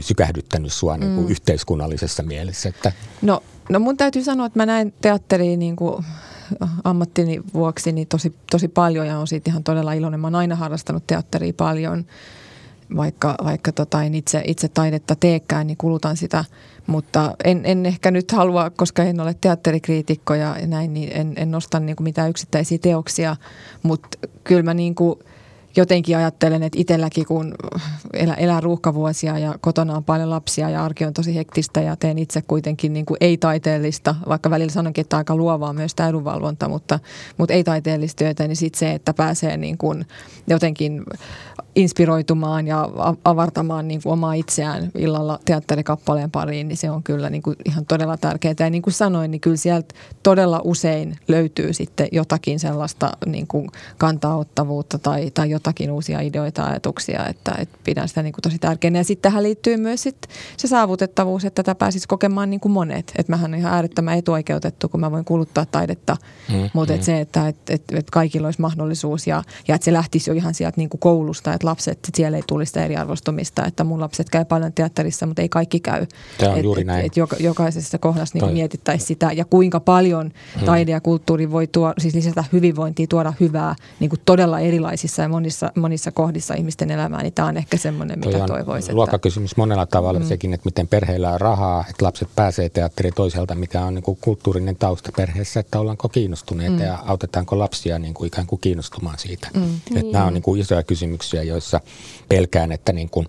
sykähdyttänyt 0.00 0.72
sua 0.72 0.96
niin 0.96 1.14
kuin 1.14 1.26
mm. 1.26 1.30
yhteiskunnallisessa 1.30 2.22
mielessä? 2.22 2.68
Että... 2.68 2.92
No, 3.22 3.42
no 3.68 3.78
mun 3.78 3.96
täytyy 3.96 4.22
sanoa, 4.22 4.46
että 4.46 4.58
mä 4.58 4.66
näin 4.66 4.94
teatteriin 5.00 5.58
niin 5.58 5.76
kuin 5.76 6.04
ammattini 6.84 7.40
vuoksi 7.54 7.92
niin 7.92 8.08
tosi, 8.08 8.34
tosi 8.50 8.68
paljon 8.68 9.06
ja 9.06 9.18
on 9.18 9.26
siitä 9.26 9.50
ihan 9.50 9.64
todella 9.64 9.92
iloinen. 9.92 10.20
Mä 10.20 10.26
oon 10.26 10.34
aina 10.34 10.56
harrastanut 10.56 11.06
teatteria 11.06 11.52
paljon, 11.56 12.04
vaikka, 12.96 13.34
vaikka 13.44 13.72
tota, 13.72 14.02
en 14.02 14.14
itse, 14.14 14.42
itse 14.46 14.68
taidetta 14.68 15.16
teekään, 15.16 15.66
niin 15.66 15.76
kulutan 15.76 16.16
sitä. 16.16 16.44
Mutta 16.86 17.36
en, 17.44 17.60
en 17.64 17.86
ehkä 17.86 18.10
nyt 18.10 18.32
halua, 18.32 18.70
koska 18.70 19.02
en 19.02 19.20
ole 19.20 19.36
teatterikriitikko 19.40 20.34
ja 20.34 20.56
näin, 20.66 20.94
niin 20.94 21.12
en, 21.12 21.32
en 21.36 21.50
nosta 21.50 21.80
niin 21.80 21.96
kuin 21.96 22.04
mitään 22.04 22.30
yksittäisiä 22.30 22.78
teoksia. 22.78 23.36
Mutta 23.82 24.08
kyllä 24.44 24.62
mä 24.62 24.74
niin 24.74 24.94
kuin– 24.94 25.18
jotenkin 25.76 26.16
ajattelen, 26.16 26.62
että 26.62 26.78
itselläkin 26.80 27.26
kun 27.26 27.54
elää, 28.12 28.34
elää 28.34 28.60
ruuhkavuosia 28.60 29.38
ja 29.38 29.54
kotona 29.60 29.96
on 29.96 30.04
paljon 30.04 30.30
lapsia 30.30 30.70
ja 30.70 30.84
arki 30.84 31.04
on 31.04 31.14
tosi 31.14 31.34
hektistä 31.34 31.80
ja 31.80 31.96
teen 31.96 32.18
itse 32.18 32.42
kuitenkin 32.42 32.92
niin 32.92 33.06
kuin 33.06 33.16
ei-taiteellista, 33.20 34.14
vaikka 34.28 34.50
välillä 34.50 34.72
sanonkin, 34.72 35.02
että 35.02 35.16
aika 35.16 35.36
luovaa 35.36 35.72
myös 35.72 35.94
tämä 35.94 36.08
edunvalvonta, 36.08 36.68
mutta, 36.68 36.98
mutta 37.38 37.54
ei-taiteellista 37.54 38.18
työtä, 38.18 38.48
niin 38.48 38.56
sitten 38.56 38.78
se, 38.78 38.92
että 38.92 39.14
pääsee 39.14 39.56
niin 39.56 39.78
kuin 39.78 40.06
jotenkin 40.46 41.02
inspiroitumaan 41.74 42.66
ja 42.66 42.88
avartamaan 43.24 43.88
niin 43.88 44.02
kuin 44.02 44.12
omaa 44.12 44.34
itseään 44.34 44.90
illalla 44.98 45.38
teatterikappaleen 45.44 46.30
pariin, 46.30 46.68
niin 46.68 46.76
se 46.76 46.90
on 46.90 47.02
kyllä 47.02 47.30
niin 47.30 47.42
kuin 47.42 47.56
ihan 47.64 47.86
todella 47.86 48.16
tärkeää. 48.16 48.54
Ja 48.60 48.70
niin 48.70 48.82
kuin 48.82 48.94
sanoin, 48.94 49.30
niin 49.30 49.40
kyllä 49.40 49.56
sieltä 49.56 49.94
todella 50.22 50.60
usein 50.64 51.16
löytyy 51.28 51.72
sitten 51.72 52.08
jotakin 52.12 52.60
sellaista 52.60 53.10
niin 53.26 53.46
kuin 53.46 53.68
kantaottavuutta 53.98 54.98
tai, 54.98 55.30
tai 55.30 55.50
jotakin 55.60 55.90
uusia 55.90 56.20
ideoita 56.20 56.62
ja 56.62 56.66
ajatuksia, 56.66 57.26
että, 57.26 57.52
että 57.58 57.78
pidän 57.84 58.08
sitä 58.08 58.22
niin 58.22 58.32
kuin 58.32 58.42
tosi 58.42 58.58
tärkeänä. 58.58 58.98
Ja 58.98 59.04
sitten 59.04 59.30
tähän 59.30 59.42
liittyy 59.42 59.76
myös 59.76 60.02
sit 60.02 60.26
se 60.56 60.68
saavutettavuus, 60.68 61.44
että 61.44 61.62
tätä 61.62 61.74
pääsisi 61.74 62.08
kokemaan 62.08 62.50
niin 62.50 62.60
kuin 62.60 62.72
monet. 62.72 63.12
Että 63.18 63.32
mähän 63.32 63.54
on 63.54 63.58
ihan 63.58 63.74
äärettömän 63.74 64.18
etuoikeutettu, 64.18 64.88
kun 64.88 65.00
mä 65.00 65.10
voin 65.10 65.24
kuluttaa 65.24 65.66
taidetta, 65.66 66.16
mm, 66.52 66.70
mutta 66.72 66.92
mm. 66.92 66.98
Et 66.98 67.04
se, 67.04 67.20
että 67.20 67.48
et, 67.48 67.56
et, 67.70 67.82
et 67.92 68.10
kaikilla 68.10 68.46
olisi 68.46 68.60
mahdollisuus 68.60 69.26
ja, 69.26 69.42
ja 69.68 69.74
että 69.74 69.84
se 69.84 69.92
lähtisi 69.92 70.30
jo 70.30 70.34
ihan 70.34 70.54
sieltä 70.54 70.76
niin 70.76 70.88
kuin 70.88 71.00
koulusta, 71.00 71.54
että 71.54 71.66
lapset, 71.66 71.92
että 71.92 72.10
siellä 72.14 72.36
ei 72.36 72.42
tulisi 72.46 72.70
sitä 72.70 72.84
eriarvostumista, 72.84 73.64
että 73.64 73.84
mun 73.84 74.00
lapset 74.00 74.30
käy 74.30 74.44
paljon 74.44 74.72
teatterissa, 74.72 75.26
mutta 75.26 75.42
ei 75.42 75.48
kaikki 75.48 75.80
käy. 75.80 76.06
Tämä 76.38 76.52
on 76.52 76.58
et, 76.58 76.64
juuri 76.64 76.84
näin. 76.84 77.00
Et, 77.00 77.06
et 77.06 77.16
joka, 77.16 77.36
jokaisessa 77.40 77.98
kohdassa 77.98 78.38
niin 78.38 78.52
mietittäisiin 78.52 79.06
sitä 79.06 79.32
ja 79.32 79.44
kuinka 79.44 79.80
paljon 79.80 80.32
hmm. 80.56 80.64
taide 80.64 80.92
ja 80.92 81.00
kulttuuri 81.00 81.50
voi 81.50 81.66
tuo, 81.66 81.94
siis 81.98 82.14
lisätä 82.14 82.44
hyvinvointia, 82.52 83.06
tuoda 83.06 83.32
hyvää 83.40 83.74
niin 84.00 84.10
kuin 84.10 84.20
todella 84.24 84.60
erilaisissa 84.60 85.22
ja 85.22 85.28
monissa, 85.28 85.49
monissa 85.74 86.12
kohdissa 86.12 86.54
ihmisten 86.54 86.90
elämään, 86.90 87.22
niin 87.22 87.32
tämä 87.32 87.48
on 87.48 87.56
ehkä 87.56 87.76
semmoinen, 87.76 88.18
mitä 88.18 88.46
toivoisin. 88.46 88.94
Luokkakysymys 88.94 89.56
monella 89.56 89.86
tavalla 89.86 90.20
hmm. 90.20 90.28
sekin, 90.28 90.54
että 90.54 90.64
miten 90.64 90.88
perheillä 90.88 91.30
on 91.30 91.40
rahaa, 91.40 91.84
että 91.90 92.04
lapset 92.04 92.28
pääsee 92.36 92.68
teatteriin 92.68 93.14
toiselta, 93.14 93.54
mikä 93.54 93.84
on 93.84 93.94
niin 93.94 94.02
kuin 94.02 94.18
kulttuurinen 94.20 94.76
tausta 94.76 95.12
perheessä, 95.16 95.60
että 95.60 95.80
ollaanko 95.80 96.08
kiinnostuneita 96.08 96.76
hmm. 96.76 96.84
ja 96.84 96.98
autetaanko 97.06 97.58
lapsia 97.58 97.98
niin 97.98 98.14
kuin 98.14 98.26
ikään 98.26 98.46
kuin 98.46 98.60
kiinnostumaan 98.60 99.18
siitä. 99.18 99.48
Hmm. 99.54 99.76
Että 99.76 99.94
niin. 99.94 100.12
Nämä 100.12 100.24
on 100.24 100.34
niin 100.34 100.42
kuin 100.42 100.60
isoja 100.60 100.82
kysymyksiä, 100.82 101.42
joissa 101.42 101.80
pelkään, 102.28 102.72
että 102.72 102.92
niin 102.92 103.10
kuin 103.10 103.26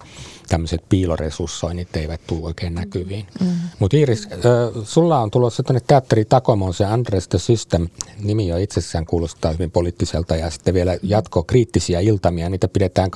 tämmöiset 0.51 0.81
piiloresurssoinnit 0.89 1.95
eivät 1.95 2.21
tule 2.27 2.45
oikein 2.45 2.73
näkyviin. 2.73 3.27
Mm-hmm. 3.39 3.55
Mutta 3.79 3.97
Iiris, 3.97 4.27
äh, 4.31 4.37
sulla 4.83 5.19
on 5.19 5.31
tulossa 5.31 5.63
tuonne 5.63 5.81
teatteri 5.87 6.25
Takomon 6.25 6.73
se 6.73 6.85
Andres 6.85 7.27
the 7.27 7.39
System. 7.39 7.87
Nimi 8.23 8.47
jo 8.47 8.57
itsessään 8.57 9.05
kuulostaa 9.05 9.51
hyvin 9.51 9.71
poliittiselta 9.71 10.35
ja 10.35 10.49
sitten 10.49 10.73
vielä 10.73 10.97
jatko 11.03 11.43
kriittisiä 11.43 11.99
iltamia. 11.99 12.49
Niitä 12.49 12.67
pidetään 12.67 13.09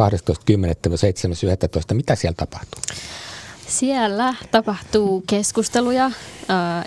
12.10.7.11. 1.89 1.93
Mitä 1.93 2.15
siellä 2.15 2.36
tapahtuu? 2.38 2.81
Siellä 3.67 4.36
tapahtuu 4.51 5.23
keskusteluja, 5.27 6.05
äh, 6.05 6.13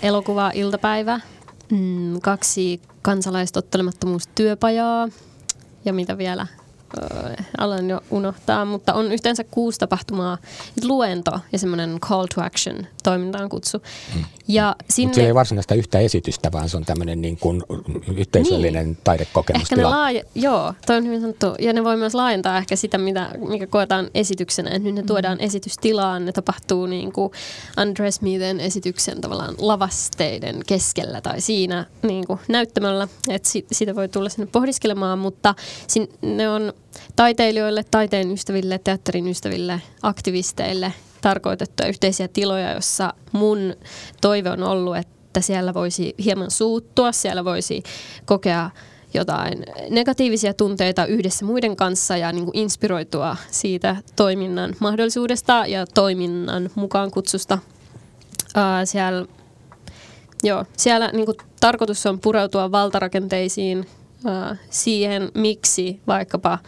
elokuva, 0.03 0.51
iltapäivä, 0.55 1.21
mm, 1.71 2.21
kaksi 2.21 2.81
kansalaistottelemattomuustyöpajaa 3.03 5.09
ja 5.85 5.93
mitä 5.93 6.19
vielä 6.19 6.47
alan 7.59 7.91
jo 7.91 8.01
unohtaa, 8.11 8.65
mutta 8.65 8.95
on 8.95 9.13
yhteensä 9.13 9.45
kuusi 9.45 9.79
tapahtumaa, 9.79 10.39
luento 10.85 11.41
ja 11.53 11.59
semmoinen 11.59 12.01
call 12.01 12.27
to 12.35 12.43
action 12.43 12.87
toimintaan 13.03 13.49
kutsu. 13.49 13.83
Hmm. 14.15 14.25
Ja 14.49 14.77
sinne... 14.91 15.07
Mutta 15.07 15.15
siellä 15.15 15.29
ei 15.29 15.35
varsinaista 15.35 15.75
yhtä 15.75 15.99
esitystä, 15.99 16.53
vaan 16.53 16.69
se 16.69 16.77
on 16.77 16.85
tämmöinen 16.85 17.21
niin 17.21 17.37
kuin 17.37 17.63
yhteisöllinen 18.17 18.87
niin. 18.87 18.99
taidekokemus. 19.05 19.63
Ehkä 19.63 19.77
ne 19.77 19.83
laaja... 19.83 20.23
Joo, 20.35 20.75
toi 20.87 20.97
on 20.97 21.05
hyvin 21.05 21.21
sanottu. 21.21 21.47
Ja 21.59 21.73
ne 21.73 21.85
voi 21.85 21.97
myös 21.97 22.15
laajentaa 22.15 22.59
ehkä 22.59 22.77
sitä, 22.77 22.99
mitä, 22.99 23.31
mikä 23.49 23.67
koetaan 23.67 24.11
esityksenä. 24.15 24.79
Nyt 24.79 24.95
ne 24.95 25.03
tuodaan 25.03 25.39
mm. 25.39 25.45
esitystilaan, 25.45 26.25
ne 26.25 26.33
tapahtuu 26.33 26.87
niin 26.87 27.13
kuin 27.13 27.33
Undress 27.83 28.21
Meethen 28.21 28.61
esityksen 28.61 29.21
tavallaan 29.21 29.55
lavasteiden 29.59 30.63
keskellä 30.67 31.21
tai 31.21 31.41
siinä 31.41 31.87
niin 32.03 32.27
kuin 32.27 32.41
näyttämällä. 32.49 33.09
Että 33.29 33.49
sit, 33.49 33.67
sitä 33.73 33.95
voi 33.95 34.09
tulla 34.09 34.29
sinne 34.29 34.49
pohdiskelemaan, 34.53 35.19
mutta 35.19 35.55
sin, 35.87 36.09
ne 36.23 36.49
on 36.49 36.73
taiteilijoille, 37.17 37.85
taiteen 37.91 38.31
ystäville, 38.31 38.79
teatterin 38.79 39.29
ystäville, 39.29 39.83
aktivisteille 40.03 40.93
tarkoitettuja 41.21 41.89
yhteisiä 41.89 42.29
tiloja, 42.29 42.73
jossa 42.73 43.15
mun 43.33 43.75
toive 44.21 44.51
on 44.51 44.63
ollut, 44.63 44.97
että 44.97 45.41
siellä 45.41 45.75
voisi 45.75 46.15
hieman 46.25 46.51
suuttua, 46.51 47.13
siellä 47.13 47.45
voisi 47.45 47.83
kokea 48.27 48.71
jotain 49.15 49.65
negatiivisia 49.91 50.55
tunteita 50.55 51.07
yhdessä 51.07 51.45
muiden 51.45 51.77
kanssa 51.77 52.17
ja 52.17 52.33
niin 52.33 52.45
kuin 52.45 52.59
inspiroitua 52.59 53.37
siitä 53.51 53.97
toiminnan 54.17 54.75
mahdollisuudesta 54.79 55.65
ja 55.67 55.87
toiminnan 55.87 56.71
mukaan 56.75 57.11
kutsusta. 57.11 57.59
Uh, 58.57 58.63
siellä, 58.85 59.27
joo, 60.43 60.65
siellä 60.77 61.11
niin 61.13 61.27
kuin, 61.27 61.37
tarkoitus 61.61 62.07
on 62.07 62.21
pureutua 62.21 62.73
valtarakenteisiin, 62.73 63.87
siihen 64.71 65.29
miksi 65.35 66.01
vaikkapa 66.07 66.59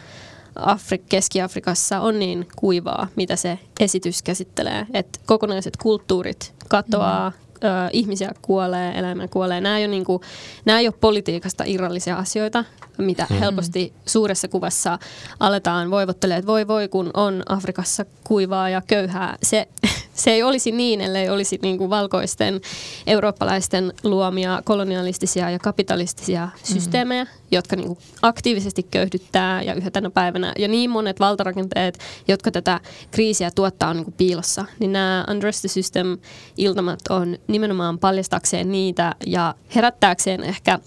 Afri- 0.55 1.03
Keski-Afrikassa 1.09 1.99
on 1.99 2.19
niin 2.19 2.47
kuivaa, 2.55 3.07
mitä 3.15 3.35
se 3.35 3.59
esitys 3.79 4.21
käsittelee. 4.21 4.85
Että 4.93 5.19
kokonaiset 5.25 5.77
kulttuurit 5.77 6.53
katoaa, 6.69 7.29
mm. 7.29 7.35
ö, 7.67 7.89
ihmisiä 7.93 8.31
kuolee, 8.41 8.99
eläimä 8.99 9.27
kuolee. 9.27 9.61
Nämä 9.61 9.77
ei, 9.77 9.83
ole 9.83 9.91
niin 9.91 10.05
kuin, 10.05 10.21
nämä 10.65 10.79
ei 10.79 10.87
ole 10.87 10.95
politiikasta 11.01 11.63
irrallisia 11.67 12.15
asioita, 12.15 12.65
mitä 12.97 13.27
mm. 13.29 13.35
helposti 13.35 13.93
suuressa 14.05 14.47
kuvassa 14.47 14.99
aletaan 15.39 15.91
voivottelemaan, 15.91 16.39
että 16.39 16.47
voi 16.51 16.67
voi 16.67 16.87
kun 16.87 17.11
on 17.13 17.43
Afrikassa 17.49 18.05
kuivaa 18.23 18.69
ja 18.69 18.81
köyhää. 18.87 19.37
Se, 19.43 19.67
se 20.13 20.31
ei 20.31 20.43
olisi 20.43 20.71
niin, 20.71 21.01
ellei 21.01 21.29
olisi 21.29 21.59
niin 21.61 21.77
kuin 21.77 21.89
valkoisten 21.89 22.61
eurooppalaisten 23.07 23.93
luomia 24.03 24.61
kolonialistisia 24.65 25.49
ja 25.49 25.59
kapitalistisia 25.59 26.45
mm. 26.45 26.51
systeemejä, 26.63 27.27
jotka 27.51 27.75
niin 27.75 27.87
kuin 27.87 27.99
aktiivisesti 28.21 28.83
köyhdyttää 28.83 29.61
ja 29.61 29.73
yhä 29.73 29.91
tänä 29.91 30.09
päivänä. 30.09 30.53
Ja 30.57 30.67
niin 30.67 30.89
monet 30.89 31.19
valtarakenteet, 31.19 31.99
jotka 32.27 32.51
tätä 32.51 32.79
kriisiä 33.11 33.51
tuottaa 33.55 33.89
on 33.89 33.95
niin 33.95 34.05
kuin 34.05 34.15
piilossa. 34.17 34.65
Niin 34.79 34.93
nämä 34.93 35.25
Undress 35.31 35.61
the 35.61 35.67
System-iltamat 35.67 36.99
on 37.09 37.37
nimenomaan 37.47 37.99
paljastakseen 37.99 38.71
niitä 38.71 39.15
ja 39.25 39.55
herättääkseen 39.75 40.43
ehkä 40.43 40.79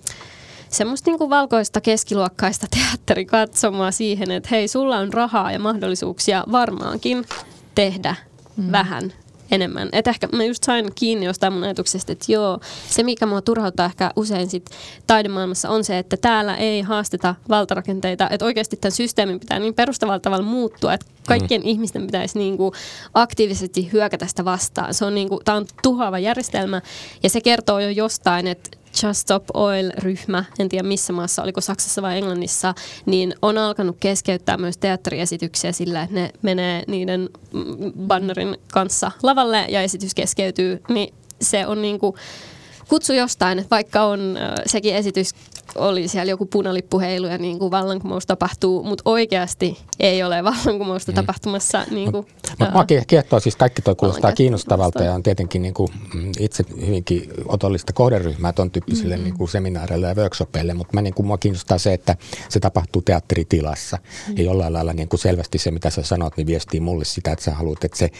semmoista 0.69 1.11
niin 1.11 1.19
kuin 1.19 1.31
valkoista 1.31 1.81
keskiluokkaista 1.81 2.67
teatterikatsomaa 2.77 3.91
siihen, 3.91 4.31
että 4.31 4.49
hei, 4.51 4.69
sulla 4.69 4.99
on 4.99 5.13
rahaa 5.13 5.53
ja 5.53 5.59
mahdollisuuksia 5.59 6.45
varmaankin 6.53 7.25
tehdä 7.75 8.15
mm. 8.57 8.73
vähän 8.73 9.13
enemmän. 9.51 9.89
Et 9.93 10.07
ehkä 10.07 10.29
mä 10.33 10.45
just 10.45 10.65
sain 10.65 10.91
kiinni 10.95 11.27
jostain 11.27 11.53
mun 11.53 11.65
ajatuksesta, 11.65 12.13
että 12.13 12.33
joo, 12.33 12.61
se 12.89 13.03
mikä 13.03 13.27
mua 13.27 13.43
turhauttaa 13.43 13.87
ehkä 13.87 14.11
usein 14.17 14.51
sit 14.51 14.71
taidemaailmassa 15.07 15.71
on 15.71 15.85
se, 15.85 15.99
että 15.99 16.17
täällä 16.17 16.57
ei 16.57 16.83
haasteta 16.83 17.35
valtarakenteita, 17.49 18.29
että 18.31 18.47
oikeasti 18.47 18.77
tämän 18.77 18.93
systeemin 18.93 19.41
pitää 19.41 19.59
niin 19.59 19.75
perustavalla 19.75 20.19
tavalla 20.19 20.45
muuttua, 20.45 20.95
että 20.95 21.07
kaikkien 21.27 21.61
mm. 21.61 21.69
ihmisten 21.69 22.07
pitäisi 22.07 22.39
niinku 22.39 22.73
aktiivisesti 23.15 23.93
hyökätä 23.93 24.27
sitä 24.27 24.45
vastaan. 24.45 24.95
Se 24.95 25.05
on, 25.05 25.15
niinku, 25.15 25.41
tää 25.45 25.55
on 25.55 25.67
tuhoava 25.83 26.19
järjestelmä 26.19 26.83
ja 27.23 27.31
se 27.31 27.41
kertoo 27.41 27.81
jo 27.81 27.89
jostain, 27.89 28.47
että 28.47 28.71
Just 29.03 29.21
Stop 29.21 29.45
Oil-ryhmä, 29.55 30.45
en 30.59 30.69
tiedä 30.69 30.89
missä 30.89 31.13
maassa, 31.13 31.43
oliko 31.43 31.61
Saksassa 31.61 32.03
vai 32.03 32.17
Englannissa, 32.17 32.75
niin 33.07 33.35
on 33.43 33.59
alkanut 33.59 33.97
keskeyttää 34.01 34.57
myös 34.57 34.77
teatteriesityksiä 34.79 35.73
sillä, 35.73 36.03
että 36.03 36.15
ne 36.15 36.31
menee 36.43 36.83
niiden 36.87 37.29
bannerin 37.99 38.57
kanssa 38.73 39.11
lavalle 39.23 39.67
ja 39.69 39.83
esitys 39.83 40.15
keskeytyy, 40.15 40.83
niin 40.89 41.15
se 41.41 41.67
on 41.67 41.83
niin 41.83 41.99
kuin 41.99 42.15
kutsu 42.89 43.13
jostain, 43.13 43.67
vaikka 43.71 44.05
on 44.05 44.39
sekin 44.67 44.95
esitys 44.95 45.31
oli 45.75 46.09
siellä 46.09 46.31
joku 46.31 46.47
punalippuheilu 46.47 47.27
ja 47.27 47.39
niin 47.39 47.59
kuin 47.59 47.71
vallankumous 47.71 48.27
tapahtuu, 48.27 48.83
mutta 48.83 49.03
oikeasti 49.05 49.79
ei 50.01 50.23
ole 50.23 50.45
vallankumousta 50.45 51.13
mm. 51.13 51.17
tapahtumassa. 51.17 51.85
Niin 51.91 52.13
kuin, 52.13 52.27
Mutta 52.59 52.73
mua 52.73 52.85
kiehtoo 53.07 53.41
siis 53.41 53.57
kaikki 53.57 53.83
toi 53.83 53.95
kuulostaa 53.95 54.33
kiinnostavalta 54.33 55.05
ja 55.05 55.15
on 55.15 55.23
tietenkin 55.23 55.63
niin 55.63 55.75
kuin, 55.75 55.89
mm, 56.15 56.33
itse 56.39 56.65
hyvinkin 56.87 57.31
otollista 57.47 57.93
kohderyhmää 57.93 58.53
ton 58.53 58.71
tyyppisille 58.71 59.15
mm-hmm. 59.15 59.25
niin 59.25 59.39
kuin 59.39 59.49
seminaareille 59.49 60.09
ja 60.09 60.15
workshopeille, 60.15 60.75
mutta 60.75 60.95
mä, 60.95 61.03
niin 61.03 61.15
kuin, 61.15 61.27
mua 61.27 61.39
kiinnostaa 61.39 61.79
se, 61.79 61.93
että 61.93 62.17
se 62.49 62.61
tapahtuu 62.61 63.03
teatteritilassa 63.03 63.97
mm-hmm. 63.97 64.37
ja 64.37 64.45
jollain 64.45 64.73
lailla 64.73 64.93
niin 64.93 65.09
kuin 65.09 65.21
selvästi 65.21 65.59
se, 65.59 65.71
mitä 65.71 65.91
sä 65.91 66.03
sanot, 66.03 66.37
niin 66.37 66.47
viestii 66.47 66.81
mulle 66.81 67.05
sitä, 67.05 67.33
että 67.33 67.45
sä 67.45 67.55
haluat, 67.55 67.85
että 67.85 67.99
se 67.99 68.11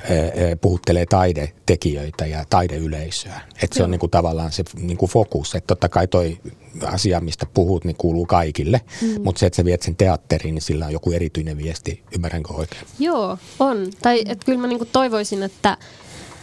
ää, 0.00 0.56
puhuttelee 0.60 1.06
taidetekijöitä 1.06 2.26
ja 2.26 2.44
taideyleisöä. 2.50 3.40
Että 3.62 3.76
se 3.76 3.82
on 3.82 3.90
niin 3.90 4.00
kuin, 4.00 4.10
tavallaan 4.10 4.52
se 4.52 4.64
niin 4.74 4.96
kuin 4.96 5.10
fokus, 5.10 5.54
että 5.54 5.66
totta 5.66 5.88
kai 5.88 6.06
toi 6.06 6.38
asia, 6.86 7.20
mistä 7.20 7.46
puhut, 7.54 7.84
niin 7.84 7.96
kuuluu 7.96 8.26
kaikille. 8.26 8.80
Mm. 9.02 9.22
Mutta 9.22 9.38
se, 9.38 9.46
että 9.46 9.56
sä 9.56 9.64
viet 9.64 9.82
sen 9.82 9.96
teatteriin, 9.96 10.54
niin 10.54 10.62
sillä 10.62 10.86
on 10.86 10.92
joku 10.92 11.12
erityinen 11.12 11.58
viesti. 11.58 12.02
Ymmärränkö 12.14 12.52
oikein? 12.52 12.82
Joo, 12.98 13.38
on. 13.58 13.86
Tai 14.02 14.22
että 14.26 14.44
kyllä 14.44 14.60
mä 14.60 14.66
niinku 14.66 14.84
toivoisin, 14.84 15.42
että... 15.42 15.76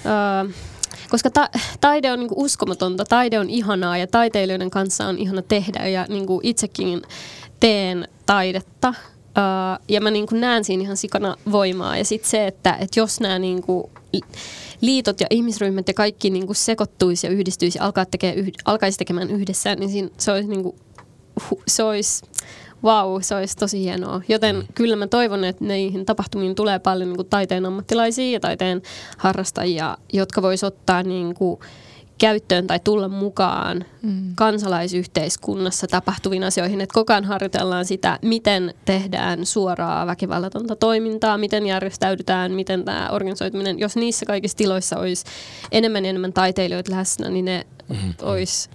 Öö, 0.05 0.51
koska 1.09 1.29
ta- 1.29 1.49
taide 1.81 2.11
on 2.11 2.19
niinku 2.19 2.43
uskomatonta, 2.43 3.05
taide 3.05 3.39
on 3.39 3.49
ihanaa 3.49 3.97
ja 3.97 4.07
taiteilijoiden 4.07 4.69
kanssa 4.69 5.07
on 5.07 5.17
ihana 5.17 5.41
tehdä 5.41 5.87
ja 5.87 6.05
niinku 6.09 6.39
itsekin 6.43 7.01
teen 7.59 8.07
taidetta. 8.25 8.93
Ja 9.89 10.01
mä 10.01 10.11
niinku 10.11 10.35
näen 10.35 10.63
siinä 10.63 10.83
ihan 10.83 10.97
sikana 10.97 11.35
voimaa. 11.51 11.97
Ja 11.97 12.05
sitten 12.05 12.29
se, 12.29 12.47
että 12.47 12.77
et 12.79 12.95
jos 12.95 13.19
nämä 13.19 13.39
niinku 13.39 13.89
liitot 14.81 15.21
ja 15.21 15.27
ihmisryhmät 15.29 15.87
ja 15.87 15.93
kaikki 15.93 16.29
niinku 16.29 16.53
sekoittuisi 16.53 17.27
ja 17.27 17.33
yhdistyisi 17.33 17.77
ja 17.77 17.85
alkaa 17.85 18.05
tekee, 18.05 18.33
yh, 18.33 18.51
alkaisi 18.65 18.97
tekemään 18.97 19.29
yhdessä, 19.29 19.75
niin 19.75 19.89
siinä 19.89 20.09
se 20.17 20.31
olisi, 20.31 20.49
niinku, 20.49 20.75
hu, 21.49 21.61
se 21.67 21.83
olisi 21.83 22.25
wow, 22.83 23.21
se 23.21 23.35
olisi 23.35 23.57
tosi 23.57 23.79
hienoa. 23.79 24.21
Joten 24.27 24.55
mm. 24.55 24.63
kyllä 24.75 24.95
mä 24.95 25.07
toivon, 25.07 25.43
että 25.43 25.65
näihin 25.65 26.05
tapahtumiin 26.05 26.55
tulee 26.55 26.79
paljon 26.79 27.09
niin 27.09 27.17
kuin 27.17 27.29
taiteen 27.29 27.65
ammattilaisia 27.65 28.31
ja 28.31 28.39
taiteen 28.39 28.81
harrastajia, 29.17 29.97
jotka 30.13 30.41
vois 30.41 30.63
ottaa 30.63 31.03
niin 31.03 31.35
kuin, 31.35 31.59
käyttöön 32.17 32.67
tai 32.67 32.79
tulla 32.83 33.07
mukaan 33.07 33.85
mm. 34.01 34.35
kansalaisyhteiskunnassa 34.35 35.87
tapahtuviin 35.87 36.43
asioihin. 36.43 36.81
Että 36.81 36.93
koko 36.93 37.13
ajan 37.13 37.25
harjoitellaan 37.25 37.85
sitä, 37.85 38.19
miten 38.21 38.73
tehdään 38.85 39.45
suoraa 39.45 40.05
väkivallatonta 40.05 40.75
toimintaa, 40.75 41.37
miten 41.37 41.67
järjestäydytään, 41.67 42.51
miten 42.51 42.85
tämä 42.85 43.09
organisoituminen, 43.11 43.79
jos 43.79 43.95
niissä 43.95 44.25
kaikissa 44.25 44.57
tiloissa 44.57 44.97
olisi 44.97 45.25
enemmän 45.71 46.05
ja 46.05 46.09
enemmän 46.09 46.33
taiteilijoita 46.33 46.91
läsnä, 46.91 47.29
niin 47.29 47.45
ne 47.45 47.65
mm-hmm. 47.89 48.13
olisi 48.21 48.69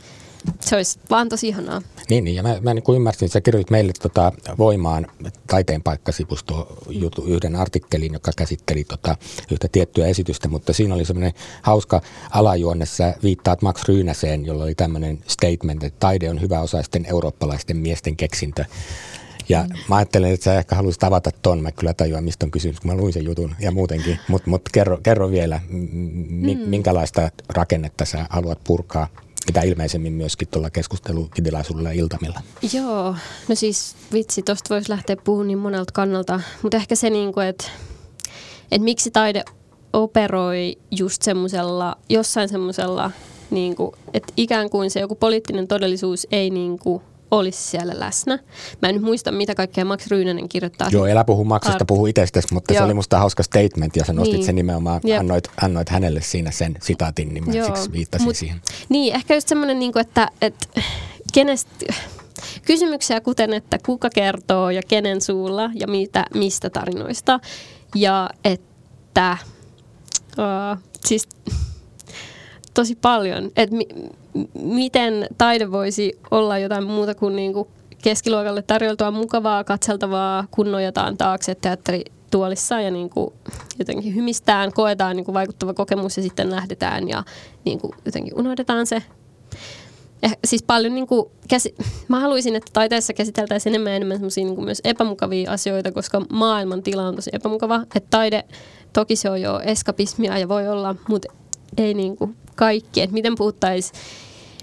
se 0.61 0.77
olisi 0.77 0.99
vaan 1.11 1.29
tosi 1.29 1.49
ihanaa. 1.49 1.83
Niin, 2.11 2.25
niin 2.25 2.37
ja 2.37 2.43
mä, 2.43 2.57
mä 2.61 2.75
niin 2.75 2.83
kuin 2.83 2.97
ymmärsin, 2.97 3.27
että 3.27 3.33
sä 3.33 3.41
kirjoitit 3.41 3.71
meille 3.71 3.93
tota 4.03 4.33
Voimaan 4.59 5.07
taiteen 5.47 5.83
paikkasivusto 5.83 6.79
jutu, 6.89 7.25
yhden 7.25 7.57
artikkelin, 7.57 8.13
joka 8.13 8.31
käsitteli 8.37 8.85
tota 8.85 9.17
yhtä 9.51 9.69
tiettyä 9.73 10.07
esitystä, 10.07 10.49
mutta 10.49 10.73
siinä 10.73 10.95
oli 10.95 11.05
semmoinen 11.05 11.33
hauska 11.63 12.01
alajuonnessa, 12.31 13.13
viittaat 13.23 13.63
Max 13.63 13.85
Ryynäseen, 13.89 14.47
jolla 14.47 14.65
oli 14.65 14.75
tämmöinen 14.75 15.19
statement, 15.27 15.85
että 15.85 16.01
taide 16.01 16.31
on 16.31 16.41
hyväosaisten 16.41 17.07
eurooppalaisten 17.07 17.77
miesten 17.77 18.17
keksintö. 18.17 18.65
Ja 19.49 19.63
mm. 19.63 19.77
mä 19.89 19.97
ajattelen, 19.97 20.33
että 20.33 20.45
sä 20.45 20.59
ehkä 20.59 20.77
haluaisit 20.77 21.05
avata 21.05 21.31
ton. 21.43 21.63
Mä 21.63 21.73
kyllä 21.73 21.95
tajuan, 21.95 22.25
mistä 22.25 22.47
on 22.47 22.51
kysymys, 22.51 22.81
kun 22.81 22.91
mä 22.91 22.97
luin 22.97 23.13
sen 23.13 23.25
jutun 23.25 23.55
ja 23.61 23.71
muutenkin. 23.71 24.19
Mutta 24.29 24.51
mut 24.51 24.63
kerro, 24.73 24.99
kerro 25.03 25.31
vielä, 25.31 25.61
mm. 25.69 26.59
minkälaista 26.67 27.31
rakennetta 27.49 28.05
sä 28.05 28.27
haluat 28.31 28.59
purkaa 28.65 29.09
mitä 29.47 29.61
ilmeisemmin 29.61 30.13
myöskin 30.13 30.49
tuolla 30.49 30.71
keskustelutilaisuudella 30.71 31.91
iltamilla. 31.91 32.41
Joo, 32.73 33.17
no 33.49 33.55
siis 33.55 33.97
vitsi, 34.13 34.43
tuosta 34.43 34.75
voisi 34.75 34.91
lähteä 34.91 35.17
puhumaan 35.25 35.47
niin 35.47 35.59
monelta 35.59 35.93
kannalta, 35.93 36.41
mutta 36.63 36.77
ehkä 36.77 36.95
se, 36.95 37.11
kuin, 37.35 37.47
että, 37.47 37.65
että 38.71 38.85
miksi 38.85 39.11
taide 39.11 39.45
operoi 39.93 40.79
just 40.91 41.23
semmoisella, 41.23 41.97
jossain 42.09 42.49
semmoisella, 42.49 43.11
niin 43.51 43.75
että 44.15 44.33
ikään 44.37 44.71
kuin 44.71 44.91
se 44.91 45.01
joku 45.01 45.15
poliittinen 45.15 45.69
todellisuus 45.69 46.27
ei 46.33 46.51
niin 46.51 46.79
kuin, 46.79 47.03
olisi 47.33 47.63
siellä 47.63 47.95
läsnä. 47.97 48.39
Mä 48.83 48.89
en 48.89 48.95
nyt 48.95 49.05
muista, 49.05 49.33
mitä 49.33 49.55
kaikkea 49.55 49.85
Max 49.85 50.07
Ryynänen 50.07 50.49
kirjoittaa. 50.49 50.89
Joo, 50.91 51.07
elä 51.07 51.25
puhu 51.25 51.45
Maxista, 51.45 51.85
puhu 51.85 52.07
itsestäsi, 52.07 52.55
mutta 52.55 52.73
Joo. 52.73 52.81
se 52.81 52.85
oli 52.85 52.95
musta 52.95 53.19
hauska 53.19 53.43
statement 53.43 53.97
ja 53.97 54.05
sä 54.05 54.13
nostit 54.13 54.35
niin. 54.35 54.47
sen 54.47 54.55
nimenomaan, 54.55 55.01
annoit, 55.19 55.49
annoit 55.63 55.89
hänelle 55.89 56.21
siinä 56.21 56.51
sen 56.51 56.79
sitaatin, 56.83 57.35
niin 57.35 57.47
mä 57.47 57.53
Joo. 57.53 57.67
siksi 57.67 57.93
viittasin 57.93 58.27
Mut, 58.27 58.37
siihen. 58.37 58.61
Niin, 58.89 59.15
ehkä 59.15 59.35
just 59.35 59.49
semmoinen, 59.49 59.79
niin 59.79 59.99
että, 60.01 60.29
että 60.41 60.67
kenestä, 61.33 61.71
kysymyksiä 62.67 63.21
kuten, 63.21 63.53
että 63.53 63.79
kuka 63.87 64.11
kertoo 64.11 64.71
ja 64.71 64.83
kenen 64.89 65.21
suulla 65.21 65.71
ja 65.75 65.87
mitä, 65.87 66.27
mistä 66.35 66.71
tarinoista. 66.71 67.41
Ja 67.95 68.31
että 68.45 69.37
uh, 70.39 70.83
siis 71.07 71.29
tosi 72.75 72.95
paljon, 72.95 73.51
että 73.57 73.77
mi- 73.77 73.89
miten 74.55 75.27
taide 75.39 75.73
voisi 75.73 76.19
olla 76.31 76.59
jotain 76.59 76.85
muuta 76.85 77.15
kuin, 77.15 77.37
niin 77.37 77.53
kuin 77.53 77.69
keskiluokalle 78.03 78.63
tarjoltua 78.63 79.11
mukavaa, 79.11 79.65
katseltavaa, 79.65 80.47
kun 80.51 80.73
nojataan 80.73 81.17
taakse 81.17 81.55
teatterituolissa 81.55 82.81
ja 82.81 82.91
niin 82.91 83.11
kuin 83.11 83.33
jotenkin 83.79 84.15
hymistään, 84.15 84.73
koetaan 84.73 85.17
niin 85.17 85.25
kuin 85.25 85.35
vaikuttava 85.35 85.75
kokemus 85.75 86.17
ja 86.17 86.23
sitten 86.23 86.51
lähdetään 86.51 87.09
ja 87.09 87.25
niin 87.65 87.81
kuin 87.81 87.93
jotenkin 88.05 88.39
unohdetaan 88.39 88.87
se. 88.87 89.03
Ja 90.23 90.31
siis 90.45 90.63
paljon 90.63 90.95
niin 90.95 91.07
kuin, 91.07 91.27
käsi- 91.49 91.75
mä 92.09 92.21
haluaisin, 92.21 92.57
että 92.57 92.71
taiteessa 92.73 93.13
käsiteltäisiin 93.13 93.71
enemmän 93.71 93.91
ja 93.91 93.97
enemmän 93.97 94.21
niin 94.37 94.55
kuin 94.55 94.65
myös 94.65 94.81
epämukavia 94.85 95.51
asioita, 95.51 95.93
koska 95.93 96.23
maailman 96.33 96.83
tila 96.83 97.03
on 97.03 97.17
tosi 97.17 97.31
epämukava. 97.33 97.83
Että 97.95 98.11
taide, 98.11 98.45
toki 98.93 99.17
se 99.17 99.31
on 99.31 99.41
jo 99.41 99.61
eskapismia 99.61 100.39
ja 100.39 100.49
voi 100.49 100.69
olla, 100.69 100.95
mutta 101.09 101.33
ei 101.77 101.95
niin 101.95 102.17
kuin 102.17 102.37
kaikki. 102.55 103.01
Että 103.03 103.15
miten 103.15 103.35
puhuttaisiin 103.35 104.01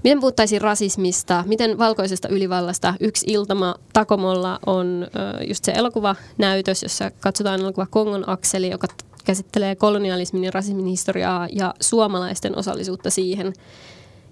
Miten 0.03 0.19
puhuttaisiin 0.19 0.61
rasismista, 0.61 1.43
miten 1.47 1.77
valkoisesta 1.77 2.27
ylivallasta? 2.27 2.93
Yksi 2.99 3.25
iltama 3.29 3.75
Takomolla 3.93 4.59
on 4.65 5.07
just 5.47 5.63
se 5.63 5.71
elokuvanäytös, 5.71 6.83
jossa 6.83 7.11
katsotaan 7.19 7.59
elokuva 7.59 7.85
Kongon 7.85 8.29
akseli, 8.29 8.69
joka 8.69 8.87
käsittelee 9.25 9.75
kolonialismin 9.75 10.43
ja 10.43 10.51
rasismin 10.51 10.85
historiaa 10.85 11.47
ja 11.51 11.73
suomalaisten 11.81 12.57
osallisuutta 12.57 13.09
siihen. 13.09 13.53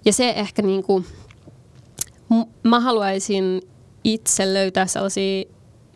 Ja 0.04 0.12
se 0.12 0.30
ehkä 0.30 0.62
niin 0.62 0.82
kuin, 0.82 1.06
mä 2.62 2.80
haluaisin 2.80 3.62
itse 4.04 4.54
löytää 4.54 4.86
sellaisia 4.86 5.44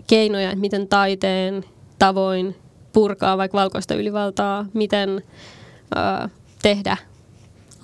keinoja, 0.07 0.49
että 0.49 0.61
miten 0.61 0.89
taiteen 0.89 1.65
tavoin 1.99 2.57
purkaa 2.93 3.39
vaikka 3.39 3.59
valkoista 3.59 3.95
ylivaltaa, 3.95 4.67
miten 4.73 5.23
tehdä 6.63 6.97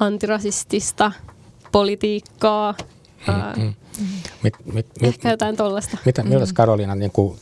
antirasistista 0.00 1.12
politiikkaa. 1.72 2.74
Mm-hmm. 3.26 3.74
Mit, 4.42 4.54
mit, 4.64 4.74
mit, 4.74 4.86
Ehkä 5.02 5.30
jotain 5.30 5.56
tuollaista. 5.56 5.98
Mitä, 6.06 6.22
mm. 6.22 6.28
Mitäs 6.28 6.52
Karoliina, 6.52 6.94
niin 6.94 7.10
kun, 7.10 7.38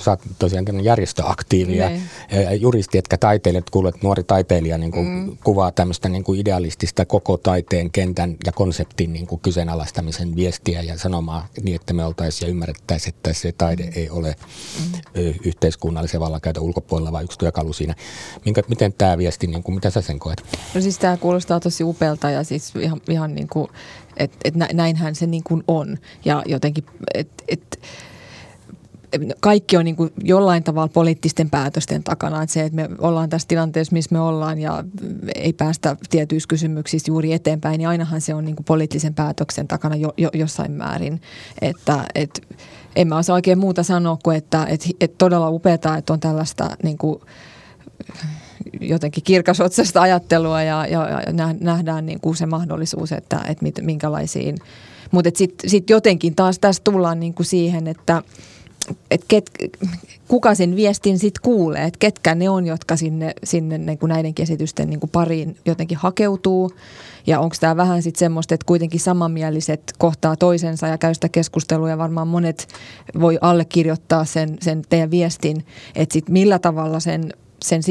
sä 0.00 0.10
oot 0.10 0.20
tosiaan 0.38 0.84
järjestöaktiivi 0.84 1.76
ja, 1.76 1.90
ja 2.30 2.54
juristi, 2.54 2.98
etkä 2.98 3.16
taiteilijat, 3.16 3.70
kuulet 3.70 4.02
nuori 4.02 4.24
taiteilija 4.24 4.78
niin 4.78 4.92
kuin 4.92 5.06
mm. 5.06 5.36
kuvaa 5.44 5.72
tämmöistä 5.72 6.08
niin 6.08 6.24
kuin 6.24 6.40
idealistista 6.40 7.04
koko 7.04 7.36
taiteen 7.36 7.90
kentän 7.90 8.36
ja 8.46 8.52
konseptin 8.52 9.12
niin 9.12 9.26
kuin 9.26 9.40
kyseenalaistamisen 9.40 10.36
viestiä 10.36 10.82
ja 10.82 10.98
sanomaa 10.98 11.48
niin, 11.62 11.76
että 11.76 11.94
me 11.94 12.04
oltaisiin 12.04 12.46
ja 12.46 12.50
ymmärrettäisiin, 12.50 13.14
että 13.14 13.32
se 13.32 13.52
taide 13.52 13.82
mm. 13.82 13.92
ei 13.94 14.10
ole 14.10 14.36
mm. 14.78 15.34
yhteiskunnallisen 15.44 16.20
vallankäytön 16.20 16.62
ulkopuolella, 16.62 17.12
vaan 17.12 17.24
yksi 17.24 17.38
työkalu 17.38 17.72
siinä. 17.72 17.94
Minkä, 18.44 18.62
miten 18.68 18.92
tämä 18.92 19.18
viesti, 19.18 19.46
niin 19.46 19.62
kuin, 19.62 19.74
mitä 19.74 19.90
sä 19.90 20.00
sen 20.00 20.18
koet? 20.18 20.42
No 20.74 20.80
siis 20.80 20.98
tämä 20.98 21.16
kuulostaa 21.16 21.60
tosi 21.60 21.84
upelta 21.84 22.30
ja 22.30 22.44
siis 22.44 22.72
ihan, 22.76 23.00
ihan 23.08 23.34
niin 23.34 23.48
kuin 23.48 23.68
että 24.16 24.38
et 24.44 24.54
näinhän 24.72 25.14
se 25.14 25.26
niin 25.26 25.44
kuin 25.44 25.64
on. 25.68 25.98
Ja 26.24 26.42
jotenkin, 26.46 26.84
että 27.14 27.44
et, 27.48 27.80
kaikki 29.40 29.76
on 29.76 29.84
niin 29.84 29.96
kuin 29.96 30.12
jollain 30.22 30.62
tavalla 30.62 30.88
poliittisten 30.88 31.50
päätösten 31.50 32.04
takana. 32.04 32.42
Että 32.42 32.52
se, 32.52 32.64
että 32.64 32.76
me 32.76 32.88
ollaan 32.98 33.28
tässä 33.28 33.48
tilanteessa, 33.48 33.92
missä 33.92 34.12
me 34.12 34.20
ollaan 34.20 34.58
ja 34.58 34.84
ei 35.34 35.52
päästä 35.52 35.96
tietyissä 36.10 36.46
kysymyksissä 36.46 37.10
juuri 37.10 37.32
eteenpäin, 37.32 37.78
niin 37.78 37.88
ainahan 37.88 38.20
se 38.20 38.34
on 38.34 38.44
niin 38.44 38.56
kuin 38.56 38.64
poliittisen 38.64 39.14
päätöksen 39.14 39.68
takana 39.68 39.96
jo, 39.96 40.12
jo, 40.16 40.30
jossain 40.32 40.72
määrin. 40.72 41.20
Että 41.60 42.04
et, 42.14 42.40
en 42.96 43.08
mä 43.08 43.18
osaa 43.18 43.34
oikein 43.34 43.58
muuta 43.58 43.82
sanoa 43.82 44.18
kuin, 44.24 44.36
että 44.36 44.66
et, 44.68 44.84
et 45.00 45.18
todella 45.18 45.50
upeaa, 45.50 45.74
että 45.74 46.12
on 46.12 46.20
tällaista 46.20 46.76
niin 46.82 46.98
kuin, 46.98 47.20
jotenkin 48.80 49.24
kirkasotsasta 49.24 50.00
ajattelua 50.02 50.62
ja, 50.62 50.86
ja, 50.86 51.08
ja 51.10 51.32
nähdään 51.60 52.06
niin 52.06 52.20
kuin 52.20 52.36
se 52.36 52.46
mahdollisuus, 52.46 53.12
että, 53.12 53.40
että 53.48 53.62
mit, 53.62 53.80
minkälaisiin. 53.82 54.56
Mutta 55.10 55.30
sitten 55.34 55.70
sit 55.70 55.90
jotenkin 55.90 56.34
taas 56.34 56.58
tässä 56.58 56.82
tullaan 56.84 57.20
niin 57.20 57.34
kuin 57.34 57.46
siihen, 57.46 57.86
että 57.86 58.22
et 59.10 59.24
ket, 59.28 59.50
kuka 60.28 60.54
sen 60.54 60.76
viestin 60.76 61.18
sitten 61.18 61.42
kuulee, 61.42 61.84
että 61.84 61.98
ketkä 61.98 62.34
ne 62.34 62.48
on, 62.50 62.66
jotka 62.66 62.96
sinne, 62.96 63.34
sinne 63.44 63.78
niin 63.78 63.98
kuin 63.98 64.10
näiden 64.10 64.34
käsitysten 64.34 64.90
niin 64.90 65.00
kuin 65.00 65.10
pariin 65.10 65.56
jotenkin 65.66 65.98
hakeutuu. 65.98 66.70
Ja 67.26 67.40
onko 67.40 67.56
tämä 67.60 67.76
vähän 67.76 68.02
sitten 68.02 68.18
semmoista, 68.18 68.54
että 68.54 68.66
kuitenkin 68.66 69.00
samanmieliset 69.00 69.92
kohtaa 69.98 70.36
toisensa 70.36 70.88
ja 70.88 70.98
käy 70.98 71.14
sitä 71.14 71.28
keskustelua 71.28 71.90
ja 71.90 71.98
varmaan 71.98 72.28
monet 72.28 72.68
voi 73.20 73.38
allekirjoittaa 73.40 74.24
sen, 74.24 74.56
sen 74.60 74.82
teidän 74.88 75.10
viestin, 75.10 75.64
että 75.94 76.12
sitten 76.12 76.32
millä 76.32 76.58
tavalla 76.58 77.00
sen 77.00 77.32
sen 77.64 77.82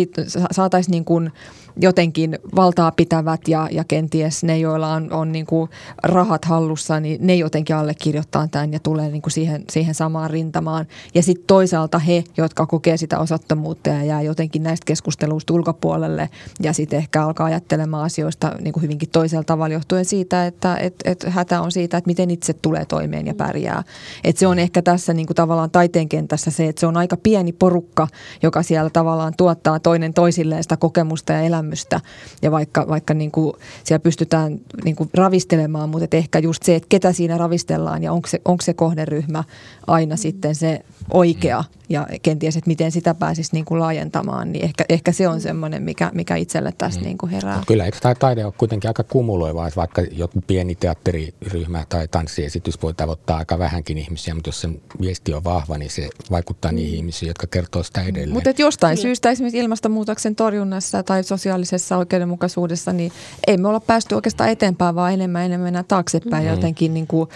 saataisiin 0.51 0.91
niin 0.91 1.05
kuin 1.05 1.31
jotenkin 1.77 2.39
valtaa 2.55 2.91
pitävät 2.91 3.47
ja, 3.47 3.67
ja 3.71 3.83
kenties 3.83 4.43
ne, 4.43 4.57
joilla 4.57 4.93
on, 4.93 5.13
on 5.13 5.31
niin 5.31 5.45
kuin 5.45 5.69
rahat 6.03 6.45
hallussa, 6.45 6.99
niin 6.99 7.27
ne 7.27 7.35
jotenkin 7.35 7.75
allekirjoittaa 7.75 8.47
tämän 8.47 8.73
ja 8.73 8.79
tulee 8.79 9.09
niin 9.09 9.21
kuin 9.21 9.31
siihen, 9.31 9.63
siihen 9.71 9.95
samaan 9.95 10.29
rintamaan. 10.29 10.87
Ja 11.13 11.23
sitten 11.23 11.45
toisaalta 11.47 11.99
he, 11.99 12.23
jotka 12.37 12.65
kokee 12.65 12.97
sitä 12.97 13.19
osattomuutta 13.19 13.89
ja 13.89 14.03
jää 14.03 14.21
jotenkin 14.21 14.63
näistä 14.63 14.85
keskusteluista 14.85 15.53
ulkopuolelle 15.53 16.29
ja 16.59 16.73
sitten 16.73 16.99
ehkä 16.99 17.23
alkaa 17.23 17.45
ajattelemaan 17.45 18.05
asioista 18.05 18.51
niin 18.61 18.73
kuin 18.73 18.83
hyvinkin 18.83 19.09
toisella 19.09 19.43
tavalla 19.43 19.73
johtuen 19.73 20.05
siitä, 20.05 20.45
että 20.45 20.77
et, 20.77 20.95
et 21.05 21.25
hätä 21.27 21.61
on 21.61 21.71
siitä, 21.71 21.97
että 21.97 22.07
miten 22.07 22.31
itse 22.31 22.53
tulee 22.53 22.85
toimeen 22.85 23.27
ja 23.27 23.33
pärjää. 23.33 23.83
Et 24.23 24.37
se 24.37 24.47
on 24.47 24.59
ehkä 24.59 24.81
tässä 24.81 25.13
niin 25.13 25.27
kuin 25.27 25.35
tavallaan 25.35 25.71
taiteen 25.71 26.09
kentässä 26.09 26.51
se, 26.51 26.67
että 26.67 26.79
se 26.79 26.87
on 26.87 26.97
aika 26.97 27.17
pieni 27.17 27.53
porukka, 27.53 28.07
joka 28.43 28.63
siellä 28.63 28.89
tavallaan 28.89 29.33
tuottaa 29.63 29.79
toinen 29.79 30.13
toisilleen 30.13 30.63
sitä 30.63 30.77
kokemusta 30.77 31.33
ja 31.33 31.41
elämystä. 31.41 32.01
Ja 32.41 32.51
vaikka, 32.51 32.85
vaikka 32.87 33.13
niin 33.13 33.31
kuin 33.31 33.53
siellä 33.83 34.03
pystytään 34.03 34.59
niin 34.83 34.95
kuin 34.95 35.09
ravistelemaan, 35.13 35.89
mutta 35.89 36.05
et 36.05 36.13
ehkä 36.13 36.39
just 36.39 36.63
se, 36.63 36.75
että 36.75 36.87
ketä 36.89 37.13
siinä 37.13 37.37
ravistellaan 37.37 38.03
ja 38.03 38.11
onko 38.11 38.27
se, 38.27 38.41
onko 38.45 38.61
se 38.61 38.73
kohderyhmä 38.73 39.43
aina 39.87 40.15
sitten 40.15 40.55
se 40.55 40.81
oikea 41.13 41.63
ja 41.93 42.07
kenties, 42.21 42.57
että 42.57 42.67
miten 42.67 42.91
sitä 42.91 43.13
pääsisi 43.13 43.49
niin 43.53 43.65
kuin 43.65 43.79
laajentamaan, 43.79 44.51
niin 44.51 44.65
ehkä, 44.65 44.85
ehkä 44.89 45.11
se 45.11 45.27
on 45.27 45.41
semmoinen, 45.41 45.83
mikä, 45.83 46.11
mikä 46.13 46.35
itselle 46.35 46.73
tässä 46.77 46.99
mm. 46.99 47.05
niin 47.05 47.17
kuin 47.17 47.29
herää. 47.29 47.55
Mut 47.55 47.65
kyllä, 47.65 47.85
eikö 47.85 47.97
tämä 48.01 48.15
taide 48.15 48.45
ole 48.45 48.53
kuitenkin 48.57 48.89
aika 48.89 49.03
kumuloiva, 49.03 49.67
että 49.67 49.77
vaikka 49.77 50.01
joku 50.01 50.41
pieni 50.47 50.75
teatteriryhmä 50.75 51.85
tai 51.89 52.07
tanssiesitys 52.07 52.81
voi 52.81 52.93
tavoittaa 52.93 53.37
aika 53.37 53.59
vähänkin 53.59 53.97
ihmisiä, 53.97 54.33
mutta 54.33 54.47
jos 54.47 54.61
sen 54.61 54.81
viesti 55.01 55.33
on 55.33 55.43
vahva, 55.43 55.77
niin 55.77 55.91
se 55.91 56.09
vaikuttaa 56.31 56.71
mm. 56.71 56.75
niihin 56.75 56.95
ihmisiin, 56.95 57.27
jotka 57.27 57.47
kertoo 57.47 57.83
sitä 57.83 58.01
edelleen. 58.01 58.33
Mutta 58.33 58.49
jostain 58.57 58.97
syystä 58.97 59.29
esimerkiksi 59.29 59.59
ilmastonmuutoksen 59.59 60.35
torjunnassa 60.35 61.03
tai 61.03 61.23
sosiaalisessa 61.23 61.97
oikeudenmukaisuudessa, 61.97 62.93
niin 62.93 63.11
ei 63.47 63.57
me 63.57 63.67
olla 63.67 63.79
päästy 63.79 64.15
oikeastaan 64.15 64.49
eteenpäin, 64.49 64.95
vaan 64.95 65.13
enemmän 65.13 65.45
enemmän 65.45 65.65
mennään 65.65 65.85
taaksepäin. 65.87 66.43
Mm. 66.43 66.49
Jotenkin 66.49 66.93
niin 66.93 67.07
kuin 67.07 67.29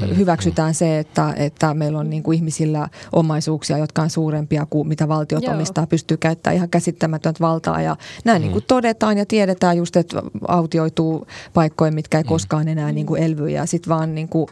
mm. 0.00 0.16
hyväksytään 0.16 0.70
mm. 0.70 0.74
se, 0.74 0.98
että, 0.98 1.34
että 1.36 1.74
meillä 1.74 1.98
on 1.98 2.10
niin 2.10 2.22
kuin 2.22 2.36
ihmisillä 2.36 2.88
omaisuuksia, 3.12 3.78
jotka 3.78 3.99
on 4.02 4.10
suurempia 4.10 4.66
kuin 4.70 4.88
mitä 4.88 5.08
valtiot 5.08 5.42
Joo. 5.42 5.54
omistaa, 5.54 5.86
pystyy 5.86 6.16
käyttämään 6.16 6.56
ihan 6.56 6.70
käsittämätöntä 6.70 7.40
valtaa. 7.40 7.82
Ja 7.82 7.96
näin 8.24 8.42
mm. 8.42 8.42
niin 8.42 8.52
kuin 8.52 8.64
todetaan 8.68 9.18
ja 9.18 9.26
tiedetään 9.26 9.76
just, 9.76 9.96
että 9.96 10.22
autioituu 10.48 11.26
paikkoja, 11.54 11.92
mitkä 11.92 12.18
ei 12.18 12.24
mm. 12.24 12.28
koskaan 12.28 12.68
enää 12.68 12.92
niin 12.92 13.06
kuin 13.06 13.22
elvy. 13.22 13.48
Ja 13.48 13.66
sitten 13.66 13.90
vaan 13.90 14.14
niin 14.14 14.28
kuin, 14.28 14.46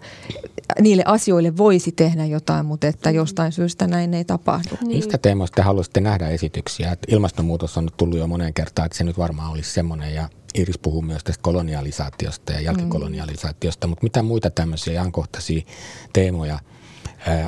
niille 0.80 1.03
asioille 1.07 1.57
voisi 1.57 1.92
tehdä 1.92 2.24
jotain, 2.24 2.66
mutta 2.66 2.86
että 2.86 3.11
jostain 3.11 3.53
syystä 3.53 3.86
näin 3.86 4.14
ei 4.14 4.24
tapahdu. 4.24 4.76
Niin. 4.80 4.96
Mistä 4.96 5.18
teemoista 5.18 5.57
te 5.57 5.62
haluaisitte 5.62 6.01
nähdä 6.01 6.28
esityksiä? 6.28 6.92
Että 6.92 7.07
ilmastonmuutos 7.11 7.78
on 7.78 7.84
nyt 7.84 7.96
tullut 7.96 8.18
jo 8.18 8.26
moneen 8.26 8.55
kertaan, 8.55 8.86
että 8.86 8.99
se 8.99 9.05
nyt 9.05 9.18
varmaan 9.18 9.53
olisi 9.53 9.70
semmoinen 9.70 10.14
ja 10.14 10.28
Iris 10.55 10.78
puhuu 10.78 11.03
myös 11.03 11.24
tästä 11.24 11.42
kolonialisaatiosta 11.42 12.53
ja 12.53 12.61
jälkikolonialisaatiosta, 12.61 13.86
mm. 13.86 13.90
mutta 13.90 14.03
mitä 14.03 14.22
muita 14.22 14.51
tämmöisiä 14.51 15.01
ajankohtaisia 15.01 15.62
teemoja– 16.12 16.59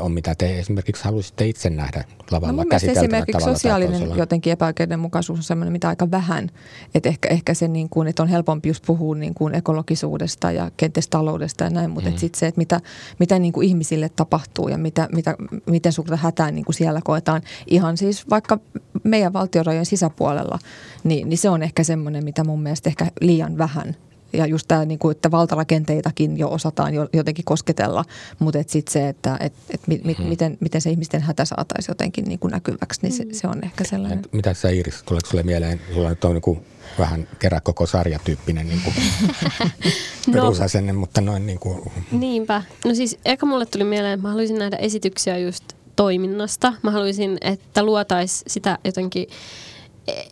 on, 0.00 0.12
mitä 0.12 0.34
te 0.34 0.58
esimerkiksi 0.58 1.04
haluaisitte 1.04 1.46
itse 1.46 1.70
nähdä 1.70 2.04
lavalla 2.30 2.64
no 2.64 2.76
esimerkiksi 2.92 3.44
sosiaalinen 3.44 4.16
jotenkin 4.16 4.52
epäoikeudenmukaisuus 4.52 5.38
on 5.38 5.42
sellainen, 5.42 5.72
mitä 5.72 5.88
aika 5.88 6.10
vähän. 6.10 6.50
Että 6.94 7.08
ehkä, 7.08 7.28
ehkä 7.28 7.54
se, 7.54 7.68
niin 7.68 7.88
kuin, 7.88 8.08
että 8.08 8.22
on 8.22 8.28
helpompi 8.28 8.68
just 8.68 8.86
puhua 8.86 9.16
niin 9.16 9.34
kuin 9.34 9.54
ekologisuudesta 9.54 10.52
ja 10.52 10.70
kenties 10.76 11.08
taloudesta 11.08 11.64
ja 11.64 11.70
näin, 11.70 11.90
mutta 11.90 12.10
mm. 12.10 12.16
sitten 12.16 12.38
se, 12.38 12.46
että 12.46 12.58
mitä, 12.58 12.80
mitä 13.18 13.38
niin 13.38 13.52
kuin 13.52 13.68
ihmisille 13.68 14.08
tapahtuu 14.08 14.68
ja 14.68 14.78
mitä, 14.78 15.08
mitä, 15.12 15.36
miten 15.66 15.92
suurta 15.92 16.16
hätää 16.16 16.50
niin 16.50 16.64
kuin 16.64 16.74
siellä 16.74 17.00
koetaan 17.04 17.42
ihan 17.66 17.96
siis 17.96 18.30
vaikka 18.30 18.58
meidän 19.04 19.32
valtiorajojen 19.32 19.86
sisäpuolella, 19.86 20.58
niin, 21.04 21.28
niin 21.28 21.38
se 21.38 21.50
on 21.50 21.62
ehkä 21.62 21.84
semmoinen, 21.84 22.24
mitä 22.24 22.44
mun 22.44 22.62
mielestä 22.62 22.88
ehkä 22.88 23.06
liian 23.20 23.58
vähän 23.58 23.96
ja 24.32 24.46
just 24.46 24.68
tämä, 24.68 24.84
niin 24.84 24.98
kuin, 24.98 25.12
että 25.12 25.30
valtarakenteitakin 25.30 26.38
jo 26.38 26.48
osataan 26.48 26.94
jo, 26.94 27.08
jotenkin 27.12 27.44
kosketella, 27.44 28.04
mutta 28.38 28.58
sitten 28.66 28.92
se, 28.92 29.08
että 29.08 29.36
et, 29.40 29.52
et 29.70 29.80
mi, 29.86 30.00
mi, 30.04 30.12
hmm. 30.18 30.26
miten, 30.26 30.58
miten 30.60 30.80
se 30.80 30.90
ihmisten 30.90 31.22
hätä 31.22 31.44
saataisiin 31.44 31.90
jotenkin 31.90 32.24
niin 32.24 32.38
kuin 32.38 32.50
näkyväksi, 32.50 33.00
niin 33.02 33.12
se, 33.12 33.26
se 33.32 33.48
on 33.48 33.64
ehkä 33.64 33.84
sellainen. 33.84 34.18
Et 34.18 34.32
mitä 34.32 34.54
sä 34.54 34.68
Iris, 34.68 35.02
tuleeko 35.02 35.30
sulle 35.30 35.42
mieleen, 35.42 35.80
sulla 35.94 36.08
nyt 36.08 36.24
on 36.24 36.34
niin 36.34 36.42
kuin 36.42 36.64
vähän 36.98 37.28
kerää 37.38 37.60
koko 37.60 37.86
sarjatyyppinen 37.86 38.68
niin 38.68 38.80
kuin 38.84 38.94
no, 40.26 40.32
perusasenne, 40.32 40.92
mutta 40.92 41.20
noin 41.20 41.46
niin 41.46 41.58
kuin. 41.58 41.92
Niinpä. 42.12 42.62
No 42.84 42.94
siis 42.94 43.18
eka 43.24 43.46
mulle 43.46 43.66
tuli 43.66 43.84
mieleen, 43.84 44.12
että 44.12 44.22
mä 44.22 44.28
haluaisin 44.28 44.58
nähdä 44.58 44.76
esityksiä 44.76 45.38
just 45.38 45.64
toiminnasta. 45.96 46.72
Mä 46.82 46.90
haluaisin, 46.90 47.38
että 47.40 47.82
luotaisiin 47.82 48.50
sitä 48.50 48.78
jotenkin 48.84 49.26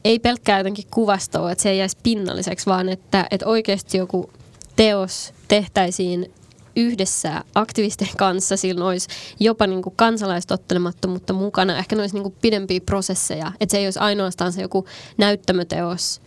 ei 0.04 0.18
pelkkää 0.18 0.58
jotenkin 0.58 0.84
kuvastoa, 0.90 1.52
että 1.52 1.62
se 1.62 1.70
ei 1.70 1.78
jäisi 1.78 1.96
pinnalliseksi, 2.02 2.66
vaan 2.66 2.88
että, 2.88 3.26
että 3.30 3.46
oikeasti 3.46 3.98
joku 3.98 4.30
teos 4.76 5.34
tehtäisiin 5.48 6.32
yhdessä 6.76 7.44
aktivistien 7.54 8.16
kanssa, 8.16 8.56
silloin 8.56 8.88
olisi 8.88 9.08
jopa 9.40 9.66
niin 9.66 9.82
kuin 9.82 9.96
kansalaistottelemattomuutta 9.96 11.32
mukana, 11.32 11.78
ehkä 11.78 11.96
ne 11.96 12.02
olisi 12.02 12.14
niin 12.14 12.22
kuin 12.22 12.34
pidempiä 12.42 12.80
prosesseja, 12.86 13.52
että 13.60 13.70
se 13.70 13.78
ei 13.78 13.86
olisi 13.86 13.98
ainoastaan 13.98 14.52
se 14.52 14.62
joku 14.62 14.86
näyttämöteos. 15.16 16.20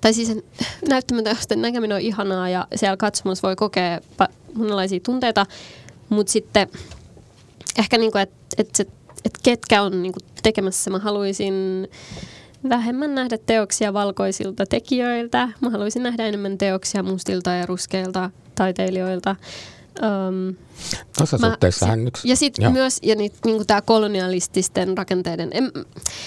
Tai 0.00 0.12
siis 0.14 0.32
näyttämöteosten 0.88 1.62
näkeminen 1.62 1.94
on 1.94 2.00
ihanaa 2.00 2.48
ja 2.48 2.66
siellä 2.74 2.96
katsomassa 2.96 3.48
voi 3.48 3.56
kokea 3.56 4.00
monenlaisia 4.54 5.00
tunteita, 5.00 5.46
mutta 6.08 6.32
sitten 6.32 6.68
ehkä 7.78 7.98
niin 7.98 8.12
kuin, 8.12 8.22
että, 8.22 8.36
että, 8.58 8.76
se, 8.76 8.86
että 9.24 9.40
ketkä 9.42 9.82
on 9.82 10.02
niin 10.02 10.12
kuin 10.12 10.24
tekemässä, 10.42 10.90
mä 10.90 10.98
haluaisin 10.98 11.88
vähemmän 12.68 13.14
nähdä 13.14 13.38
teoksia 13.46 13.92
valkoisilta 13.92 14.66
tekijöiltä. 14.66 15.48
Mä 15.60 15.70
haluaisin 15.70 16.02
nähdä 16.02 16.26
enemmän 16.26 16.58
teoksia 16.58 17.02
mustilta 17.02 17.50
ja 17.50 17.66
ruskeilta 17.66 18.30
taiteilijoilta. 18.54 19.36
Um, 20.02 20.56
Tuossa 21.18 21.38
suhteessahan 21.38 22.06
yksi... 22.06 22.28
Ja 22.28 22.36
sitten 22.36 22.72
myös 22.72 22.98
ja 23.02 23.16
niin, 23.16 23.32
niin 23.44 23.66
tämä 23.66 23.82
kolonialististen 23.82 24.98
rakenteiden... 24.98 25.50
En, 25.52 25.72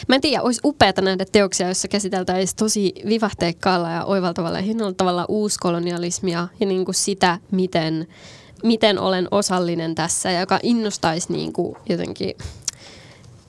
mä 0.07 0.15
en 0.15 0.21
tiedä, 0.21 0.41
olisi 0.41 0.61
upeata 0.63 1.01
nähdä 1.01 1.25
teoksia, 1.31 1.67
joissa 1.67 1.87
käsiteltäisiin 1.87 2.57
tosi 2.57 2.93
vivahteikkaalla 3.09 3.91
ja 3.91 4.05
oivaltavalla 4.05 4.57
ja 4.57 4.63
hinnalla 4.63 4.93
tavalla 4.93 5.25
uuskolonialismia 5.27 6.47
ja 6.59 6.65
niin 6.65 6.85
kuin 6.85 6.95
sitä, 6.95 7.39
miten, 7.51 8.07
miten 8.63 8.99
olen 8.99 9.27
osallinen 9.31 9.95
tässä 9.95 10.31
ja 10.31 10.39
joka 10.39 10.59
innostaisi 10.63 11.33
niin 11.33 11.53
kuin 11.53 11.75
jotenkin 11.89 12.35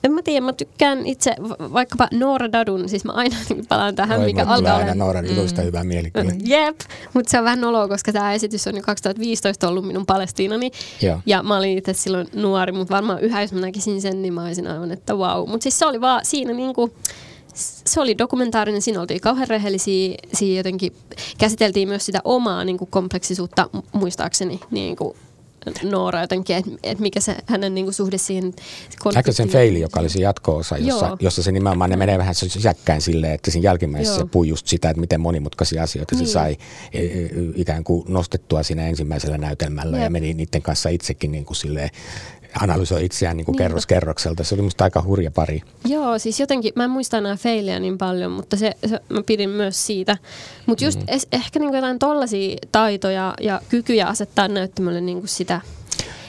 en 0.03 0.11
mä 0.11 0.21
tiedä, 0.21 0.45
mä 0.45 0.53
tykkään 0.53 1.05
itse 1.05 1.35
vaikkapa 1.73 2.07
Noora 2.11 2.51
Dadun, 2.51 2.89
siis 2.89 3.05
mä 3.05 3.11
aina 3.11 3.35
palaan 3.69 3.95
tähän, 3.95 4.19
Oi, 4.19 4.25
mikä 4.25 4.45
alkaa 4.45 4.75
aina 4.75 4.95
Noora 4.95 5.23
Dadusta 5.23 5.61
mm. 5.61 5.67
hyvä 5.67 5.83
mieli 5.83 6.11
kyllä. 6.11 6.31
Jep, 6.43 6.79
mutta 7.13 7.31
se 7.31 7.37
on 7.37 7.43
vähän 7.43 7.61
noloa, 7.61 7.87
koska 7.87 8.13
tämä 8.13 8.33
esitys 8.33 8.67
on 8.67 8.75
jo 8.75 8.81
2015 8.81 9.67
ollut 9.67 9.87
minun 9.87 10.05
Palestiinani. 10.05 10.71
Joo. 11.01 11.19
Ja 11.25 11.43
mä 11.43 11.57
olin 11.57 11.77
itse 11.77 11.93
silloin 11.93 12.27
nuori, 12.33 12.71
mutta 12.71 12.95
varmaan 12.95 13.19
yhä 13.19 13.41
jos 13.41 13.53
mä 13.53 13.59
näkisin 13.59 14.01
sen, 14.01 14.21
niin 14.21 14.33
mä 14.33 14.43
olisin 14.43 14.67
aivan, 14.67 14.91
että 14.91 15.13
wow. 15.13 15.49
Mutta 15.49 15.63
siis 15.63 15.79
se 15.79 15.85
oli 15.85 16.01
vaan 16.01 16.25
siinä 16.25 16.53
niinku, 16.53 16.93
se 17.53 18.01
oli 18.01 18.17
dokumentaarinen, 18.17 18.81
siinä 18.81 19.01
oltiin 19.01 19.21
kauhean 19.21 19.47
rehellisiä, 19.47 20.15
siinä 20.33 20.57
jotenkin 20.57 20.93
käsiteltiin 21.37 21.87
myös 21.87 22.05
sitä 22.05 22.19
omaa 22.23 22.63
niin 22.63 22.77
kuin 22.77 22.89
kompleksisuutta 22.91 23.69
muistaakseni 23.93 24.59
niin 24.71 24.95
kuin 24.95 25.17
Noora 25.83 26.21
jotenkin, 26.21 26.55
että 26.55 26.71
et 26.83 26.99
mikä 26.99 27.19
se 27.19 27.35
hänen 27.45 27.75
niinku 27.75 27.91
suhde 27.91 28.17
siihen 28.17 28.53
konfliktiin. 28.99 29.33
sen 29.33 29.49
feili, 29.49 29.79
joka 29.79 29.99
oli 29.99 30.09
se 30.09 30.19
jatko-osa, 30.19 30.77
jossa, 30.77 31.17
jossa 31.19 31.43
se 31.43 31.51
nimenomaan 31.51 31.89
ne 31.89 31.95
menee 31.95 32.17
vähän 32.17 32.35
sisäkkäin 32.35 33.01
silleen, 33.01 33.33
että 33.33 33.51
siinä 33.51 33.63
jälkimmäisessä 33.63 34.17
se 34.17 34.25
puhui 34.25 34.47
just 34.47 34.67
sitä, 34.67 34.89
että 34.89 35.01
miten 35.01 35.21
monimutkaisia 35.21 35.83
asioita 35.83 36.15
niin. 36.15 36.27
se 36.27 36.31
sai 36.31 36.57
e, 36.93 37.05
e, 37.05 37.29
ikään 37.55 37.83
kuin 37.83 38.05
nostettua 38.07 38.63
siinä 38.63 38.87
ensimmäisellä 38.87 39.37
näytelmällä 39.37 39.97
Jep. 39.97 40.03
ja 40.03 40.09
meni 40.09 40.33
niiden 40.33 40.61
kanssa 40.61 40.89
itsekin 40.89 41.31
niin 41.31 41.45
kuin 41.45 41.57
silleen 41.57 41.89
analysoi 42.61 43.05
itseään 43.05 43.37
niin 43.37 43.45
kuin 43.45 43.57
kerros 43.57 43.87
kerrokselta. 43.87 44.43
Se 44.43 44.55
oli 44.55 44.61
musta 44.61 44.83
aika 44.83 45.01
hurja 45.01 45.31
pari. 45.31 45.61
Joo, 45.85 46.19
siis 46.19 46.39
jotenkin, 46.39 46.73
mä 46.75 46.83
en 46.83 46.89
muista 46.89 47.17
enää 47.17 47.35
feilejä 47.35 47.79
niin 47.79 47.97
paljon, 47.97 48.31
mutta 48.31 48.57
se, 48.57 48.71
se 48.87 48.99
mä 49.09 49.23
pidin 49.23 49.49
myös 49.49 49.85
siitä. 49.85 50.17
Mutta 50.65 50.85
just 50.85 50.99
mm-hmm. 50.99 51.15
es, 51.15 51.27
ehkä 51.31 51.59
niin 51.59 51.69
kuin 51.69 51.77
jotain 51.77 51.99
tollaisia 51.99 52.57
taitoja 52.71 53.33
ja 53.41 53.61
kykyjä 53.69 54.07
asettaa 54.07 54.47
näyttämölle 54.47 55.01
niin 55.01 55.19
kuin 55.19 55.29
sitä– 55.29 55.61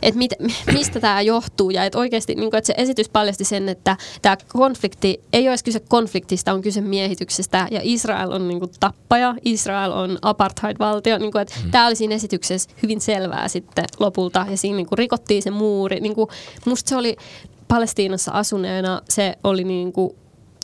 että 0.02 0.18
mit, 0.18 0.32
mistä 0.72 1.00
tämä 1.00 1.20
johtuu 1.20 1.70
ja 1.70 1.84
että 1.84 1.98
oikeasti 1.98 2.34
niin 2.34 2.56
että 2.56 2.66
se 2.66 2.74
esitys 2.76 3.08
paljasti 3.08 3.44
sen, 3.44 3.68
että 3.68 3.96
tämä 4.22 4.36
konflikti 4.48 5.20
ei 5.32 5.48
ole 5.48 5.56
kyse 5.64 5.80
konfliktista, 5.80 6.52
on 6.52 6.62
kyse 6.62 6.80
miehityksestä 6.80 7.68
ja 7.70 7.80
Israel 7.82 8.32
on 8.32 8.48
niin 8.48 8.58
kuin, 8.58 8.70
tappaja, 8.80 9.34
Israel 9.44 9.92
on 9.92 10.18
apartheid-valtio. 10.22 11.18
Niin 11.18 11.32
kuin, 11.32 11.42
että 11.42 11.54
mm. 11.64 11.70
Tämä 11.70 11.86
oli 11.86 11.96
siinä 11.96 12.14
esityksessä 12.14 12.70
hyvin 12.82 13.00
selvää 13.00 13.48
sitten 13.48 13.84
lopulta 13.98 14.46
ja 14.50 14.56
siinä 14.56 14.76
niin 14.76 14.86
kuin, 14.86 14.98
rikottiin 14.98 15.42
se 15.42 15.50
muuri. 15.50 16.00
Niin 16.00 16.14
kuin, 16.14 16.28
musta 16.64 16.88
se 16.88 16.96
oli 16.96 17.16
Palestiinassa 17.68 18.32
asuneena, 18.32 19.02
se 19.08 19.38
oli 19.44 19.64
niin 19.64 19.92
kuin, 19.92 20.16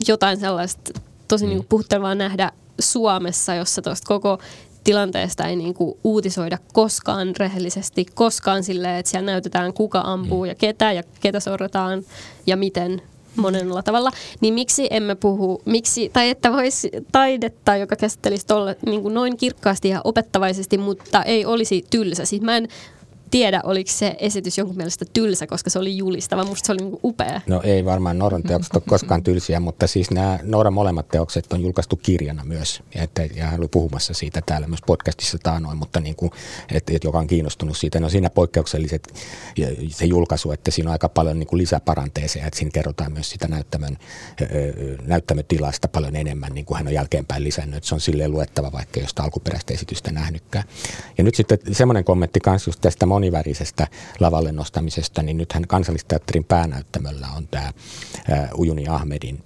jotain 0.07 0.37
sellaista 0.39 1.01
tosi 1.27 1.45
mm. 1.45 1.49
niin 1.49 1.57
kuin, 1.57 1.67
puhuttelevaa 1.69 2.15
nähdä 2.15 2.51
Suomessa, 2.79 3.55
jossa 3.55 3.81
tuosta 3.81 4.07
koko 4.07 4.39
tilanteesta 4.87 5.47
ei 5.47 5.55
niin 5.55 5.73
kuin 5.73 5.97
uutisoida 6.03 6.57
koskaan 6.73 7.35
rehellisesti, 7.37 8.05
koskaan 8.13 8.63
silleen, 8.63 8.95
että 8.95 9.09
siellä 9.11 9.31
näytetään 9.31 9.73
kuka 9.73 10.01
ampuu 10.05 10.43
mm. 10.43 10.49
ja 10.49 10.55
ketä 10.55 10.91
ja 10.91 11.03
ketä 11.19 11.39
sorretaan 11.39 12.03
ja 12.47 12.57
miten. 12.57 13.01
monella 13.35 13.83
tavalla, 13.83 14.11
niin 14.41 14.53
miksi 14.53 14.87
emme 14.91 15.15
puhu, 15.15 15.61
miksi, 15.65 16.09
tai 16.13 16.29
että 16.29 16.51
voisi 16.51 16.91
taidetta, 17.11 17.75
joka 17.75 17.95
käsittelisi 17.95 18.45
tolle, 18.45 18.77
niin 18.85 19.01
kuin 19.01 19.13
noin 19.13 19.37
kirkkaasti 19.37 19.89
ja 19.89 20.01
opettavaisesti, 20.03 20.77
mutta 20.77 21.23
ei 21.23 21.45
olisi 21.45 21.85
tylsä. 21.89 22.25
Siis 22.25 22.41
mä 22.41 22.57
en 22.57 22.67
tiedä, 23.31 23.61
oliko 23.63 23.91
se 23.91 24.15
esitys 24.19 24.57
jonkun 24.57 24.77
mielestä 24.77 25.05
tylsä, 25.13 25.47
koska 25.47 25.69
se 25.69 25.79
oli 25.79 25.97
julistava. 25.97 26.43
Musta 26.43 26.65
se 26.65 26.71
oli 26.71 26.81
niin 26.81 26.99
upea. 27.03 27.41
No 27.47 27.61
ei 27.63 27.85
varmaan 27.85 28.19
Nooran 28.19 28.43
teokset 28.43 28.75
ole 28.75 28.83
koskaan 28.87 29.23
tylsiä, 29.23 29.59
mutta 29.59 29.87
siis 29.87 30.11
nämä 30.11 30.39
Nooran 30.43 30.73
molemmat 30.73 31.07
teokset 31.07 31.53
on 31.53 31.61
julkaistu 31.61 31.95
kirjana 31.95 32.43
myös. 32.43 32.83
Ja, 32.95 33.03
että, 33.03 33.25
ja 33.35 33.45
hän 33.45 33.59
oli 33.59 33.67
puhumassa 33.67 34.13
siitä 34.13 34.41
täällä 34.45 34.67
myös 34.67 34.81
podcastissa 34.87 35.37
taanoin, 35.43 35.77
mutta 35.77 35.99
niin 35.99 36.15
kuin, 36.15 36.31
että, 36.71 36.93
että 36.93 37.07
joka 37.07 37.19
on 37.19 37.27
kiinnostunut 37.27 37.77
siitä. 37.77 37.99
No 37.99 38.09
siinä 38.09 38.29
poikkeukselliset 38.29 39.13
se 39.89 40.05
julkaisu, 40.05 40.51
että 40.51 40.71
siinä 40.71 40.89
on 40.89 40.93
aika 40.93 41.09
paljon 41.09 41.39
niin 41.39 41.47
kuin 41.47 41.57
lisäparanteeseja, 41.57 42.47
että 42.47 42.57
siinä 42.57 42.71
kerrotaan 42.71 43.11
myös 43.11 43.29
sitä 43.29 43.47
näyttämön, 43.47 43.97
näyttämötilasta 45.05 45.87
paljon 45.87 46.15
enemmän, 46.15 46.51
niin 46.53 46.65
kuin 46.65 46.77
hän 46.77 46.87
on 46.87 46.93
jälkeenpäin 46.93 47.43
lisännyt. 47.43 47.77
Että 47.77 47.87
se 47.87 47.95
on 47.95 48.01
silleen 48.01 48.31
luettava, 48.31 48.71
vaikka 48.71 48.99
jos 48.99 49.13
alkuperäistä 49.19 49.73
esitystä 49.73 50.11
nähnytkään. 50.11 50.65
Ja 51.17 51.23
nyt 51.23 51.35
sitten 51.35 51.59
semmoinen 51.71 52.03
kommentti 52.03 52.39
myös 52.45 52.67
just 52.67 52.81
tästä 52.81 53.05
monivärisestä 53.17 53.87
lavalle 54.19 54.51
nostamisesta, 54.51 55.23
niin 55.23 55.37
nythän 55.37 55.67
kansallisteatterin 55.67 56.43
päänäyttämöllä 56.43 57.27
on 57.37 57.47
tämä 57.47 57.71
Ujuni 58.57 58.87
Ahmedin 58.87 59.43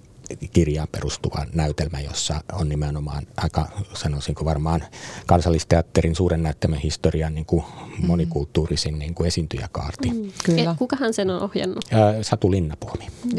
kirjaan 0.52 0.88
perustuva 0.92 1.46
näytelmä, 1.54 2.00
jossa 2.00 2.40
on 2.52 2.68
nimenomaan 2.68 3.26
aika, 3.36 3.68
sanoisinko 3.94 4.44
varmaan 4.44 4.84
kansallisteatterin 5.26 6.14
suuren 6.14 6.42
näyttämön 6.42 6.78
historian 6.78 7.34
niin 7.34 7.46
kuin 7.46 7.64
mm. 7.98 8.06
monikulttuurisin 8.06 8.98
niin 8.98 9.14
kuin 9.14 9.26
esiintyjäkaarti. 9.26 10.10
Mm, 10.10 10.32
kyllä. 10.44 10.70
Et 10.70 10.78
kukahan 10.78 11.14
sen 11.14 11.30
on 11.30 11.42
ohjannut? 11.42 11.84
Satu 12.22 12.50
Linnapuomi. 12.50 13.06
Mm. 13.24 13.38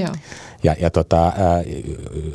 Ja, 0.64 0.76
ja 0.80 0.90
tota, 0.90 1.34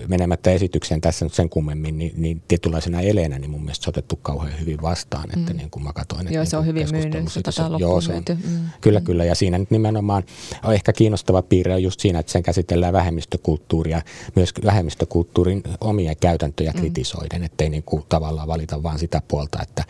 menemättä 0.08 0.50
esitykseen 0.50 1.00
tässä 1.00 1.24
nyt 1.24 1.34
sen 1.34 1.48
kummemmin, 1.48 1.98
niin, 1.98 2.12
niin 2.16 2.42
tietynlaisena 2.48 3.00
eleenä 3.00 3.38
niin 3.38 3.50
mun 3.50 3.60
mielestä 3.60 3.84
se 3.84 3.90
otettu 3.90 4.16
kauhean 4.16 4.60
hyvin 4.60 4.82
vastaan, 4.82 5.38
että 5.38 5.52
mm. 5.52 5.56
niin 5.56 5.70
kuin 5.70 5.84
mä 5.84 5.92
katsoin. 5.92 6.20
Että 6.20 6.34
joo, 6.34 6.42
niin 6.42 6.50
se 6.50 6.56
on 6.56 6.66
hyvin 6.66 6.88
myynyt, 6.92 7.28
se, 7.28 7.40
se, 7.50 7.62
joo, 7.78 8.00
se 8.00 8.12
on, 8.12 8.22
mm. 8.28 8.58
Kyllä, 8.80 9.00
kyllä. 9.00 9.24
Ja 9.24 9.34
siinä 9.34 9.58
nyt 9.58 9.70
nimenomaan 9.70 10.22
on 10.64 10.74
ehkä 10.74 10.92
kiinnostava 10.92 11.42
piirre 11.42 11.74
on 11.74 11.82
just 11.82 12.00
siinä, 12.00 12.18
että 12.18 12.32
sen 12.32 12.42
käsitellään 12.42 12.92
vähemmistökulttuuria, 12.92 14.02
myös 14.36 14.47
vähemmistökulttuurin 14.64 15.62
omia 15.80 16.14
käytäntöjä 16.14 16.70
mm. 16.70 16.78
kritisoiden, 16.78 17.44
ettei 17.44 17.68
niin 17.68 17.82
kuin 17.82 18.04
tavallaan 18.08 18.48
valita 18.48 18.82
vaan 18.82 18.98
sitä 18.98 19.22
puolta, 19.28 19.58
että 19.62 19.84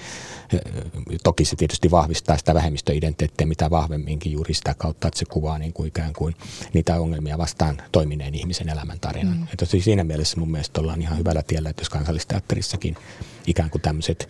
toki 1.23 1.45
se 1.45 1.57
tietysti 1.57 1.91
vahvistaa 1.91 2.39
sitä 2.39 2.55
vähemmistöidentiteettiä 2.55 3.47
mitä 3.47 3.71
vahvemminkin 3.71 4.33
juuri 4.33 4.55
sitä 4.55 4.75
kautta, 4.79 5.09
että 5.09 5.19
se 5.19 5.25
kuvaa 5.25 5.59
niin 5.59 5.73
kuin 5.73 5.89
ikään 5.89 6.13
kuin 6.13 6.37
niitä 6.73 7.01
ongelmia 7.01 7.39
vastaan 7.39 7.83
toimineen 7.93 8.35
ihmisen 8.35 8.69
elämäntarinan. 8.69 9.37
Mm. 9.37 9.47
Että 9.53 9.65
siis 9.65 9.85
siinä 9.85 10.05
mielessä 10.05 10.39
mun 10.39 10.51
mielestä 10.51 10.81
ollaan 10.81 11.03
ihan 11.03 11.19
hyvällä 11.19 11.43
tiellä, 11.43 11.71
että 11.71 11.81
jos 11.81 11.91
kansallisteatterissakin 11.91 12.97
ikään 13.47 13.71
kuin 13.71 13.83
tämmöiset 13.83 14.29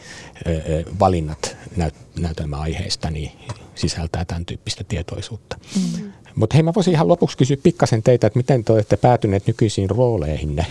valinnat 1.01 1.57
näyt, 1.77 1.95
näytelmäaiheista 2.19 3.11
niin 3.11 3.33
sisältää 3.75 4.25
tämän 4.25 4.47
tyyppistä 4.47 4.85
tietoisuutta. 4.85 5.57
Mm. 5.77 6.13
Mutta 6.39 6.55
hei, 6.55 6.63
mä 6.63 6.75
voisin 6.75 6.93
ihan 6.95 7.09
lopuksi 7.09 7.37
kysyä 7.37 7.57
pikkasen 7.63 8.03
teitä, 8.03 8.27
että 8.27 8.39
miten 8.39 8.65
te 8.65 8.73
olette 8.73 8.97
päätyneet 8.97 9.47
nykyisiin 9.47 9.91
rooleihinne. 9.91 10.67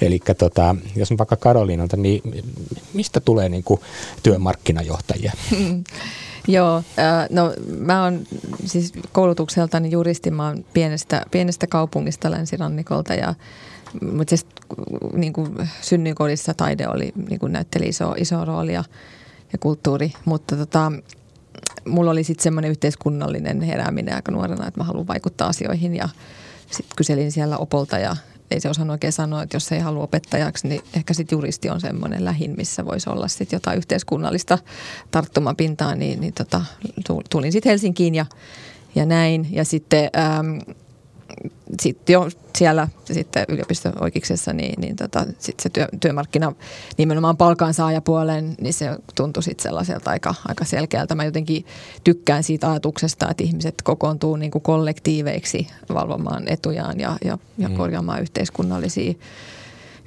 Eli 0.00 0.20
tota, 0.38 0.76
jos 0.96 1.10
on 1.10 1.18
vaikka 1.18 1.36
Karoliinalta, 1.36 1.96
niin 1.96 2.22
mistä 2.92 3.20
tulee 3.20 3.48
niin 3.48 3.64
kuin 3.64 3.80
työmarkkinajohtajia? 4.22 5.32
Joo, 6.48 6.82
no 7.30 7.52
mä 7.78 8.04
oon 8.04 8.20
siis 8.64 8.92
koulutukseltani 9.12 9.90
juristi, 9.90 10.30
mä 10.30 10.46
oon 10.46 10.64
pienestä, 10.72 11.22
pienestä 11.30 11.66
kaupungista 11.66 12.30
länsirannikolta 12.30 13.14
ja 13.14 13.34
mutta 14.12 14.30
siis 14.30 14.46
niin 15.12 15.32
kuin 15.32 16.38
taide 16.56 16.88
oli, 16.88 17.12
niin 17.28 17.40
kuin 17.40 17.52
näytteli 17.52 17.88
iso, 17.88 18.14
iso 18.18 18.44
roolia 18.44 18.84
ja 19.52 19.58
kulttuuri, 19.58 20.12
mutta 20.24 20.56
tota, 20.56 20.92
mulla 21.88 22.10
oli 22.10 22.24
sitten 22.24 22.42
semmoinen 22.42 22.70
yhteiskunnallinen 22.70 23.60
herääminen 23.60 24.14
aika 24.14 24.32
nuorena, 24.32 24.68
että 24.68 24.80
mä 24.80 24.84
haluan 24.84 25.06
vaikuttaa 25.06 25.48
asioihin 25.48 25.96
ja 25.96 26.08
sitten 26.70 26.96
kyselin 26.96 27.32
siellä 27.32 27.58
opolta 27.58 27.98
ja 27.98 28.16
ei 28.50 28.60
se 28.60 28.68
osannut 28.68 28.94
oikein 28.94 29.12
sanoa, 29.12 29.42
että 29.42 29.56
jos 29.56 29.72
ei 29.72 29.80
halua 29.80 30.02
opettajaksi, 30.02 30.68
niin 30.68 30.82
ehkä 30.96 31.14
sitten 31.14 31.36
juristi 31.36 31.70
on 31.70 31.80
semmoinen 31.80 32.24
lähin, 32.24 32.54
missä 32.56 32.84
voisi 32.84 33.10
olla 33.10 33.28
sitten 33.28 33.56
jotain 33.56 33.78
yhteiskunnallista 33.78 34.58
tarttumapintaa, 35.10 35.94
niin, 35.94 36.20
niin 36.20 36.32
tota, 36.32 36.62
tulin 37.30 37.52
sitten 37.52 37.70
Helsinkiin 37.70 38.14
ja, 38.14 38.26
ja 38.94 39.06
näin. 39.06 39.48
Ja 39.50 39.64
sitten 39.64 40.10
ähm, 40.16 40.58
sitten 41.80 42.12
jo 42.12 42.28
siellä 42.56 42.88
sitten 43.04 43.44
yliopisto-oikeuksessa, 43.48 44.52
niin, 44.52 44.80
niin 44.80 44.96
tota, 44.96 45.26
sit 45.38 45.60
se 45.60 45.68
työ, 45.68 45.88
työmarkkina 46.00 46.52
nimenomaan 46.98 47.36
palkansaajapuolen, 47.36 48.54
niin 48.60 48.74
se 48.74 48.90
tuntui 49.14 49.42
sitten 49.42 49.62
sellaiselta 49.62 50.10
aika, 50.10 50.34
aika 50.48 50.64
selkeältä. 50.64 51.14
Mä 51.14 51.24
jotenkin 51.24 51.66
tykkään 52.04 52.42
siitä 52.42 52.70
ajatuksesta, 52.70 53.30
että 53.30 53.44
ihmiset 53.44 53.74
kokoontuu 53.82 54.36
niin 54.36 54.50
kuin 54.50 54.62
kollektiiveiksi 54.62 55.66
valvomaan 55.94 56.48
etujaan 56.48 57.00
ja, 57.00 57.16
ja, 57.24 57.38
ja 57.58 57.68
mm. 57.68 57.74
korjaamaan 57.74 58.22
yhteiskunnallisia 58.22 59.14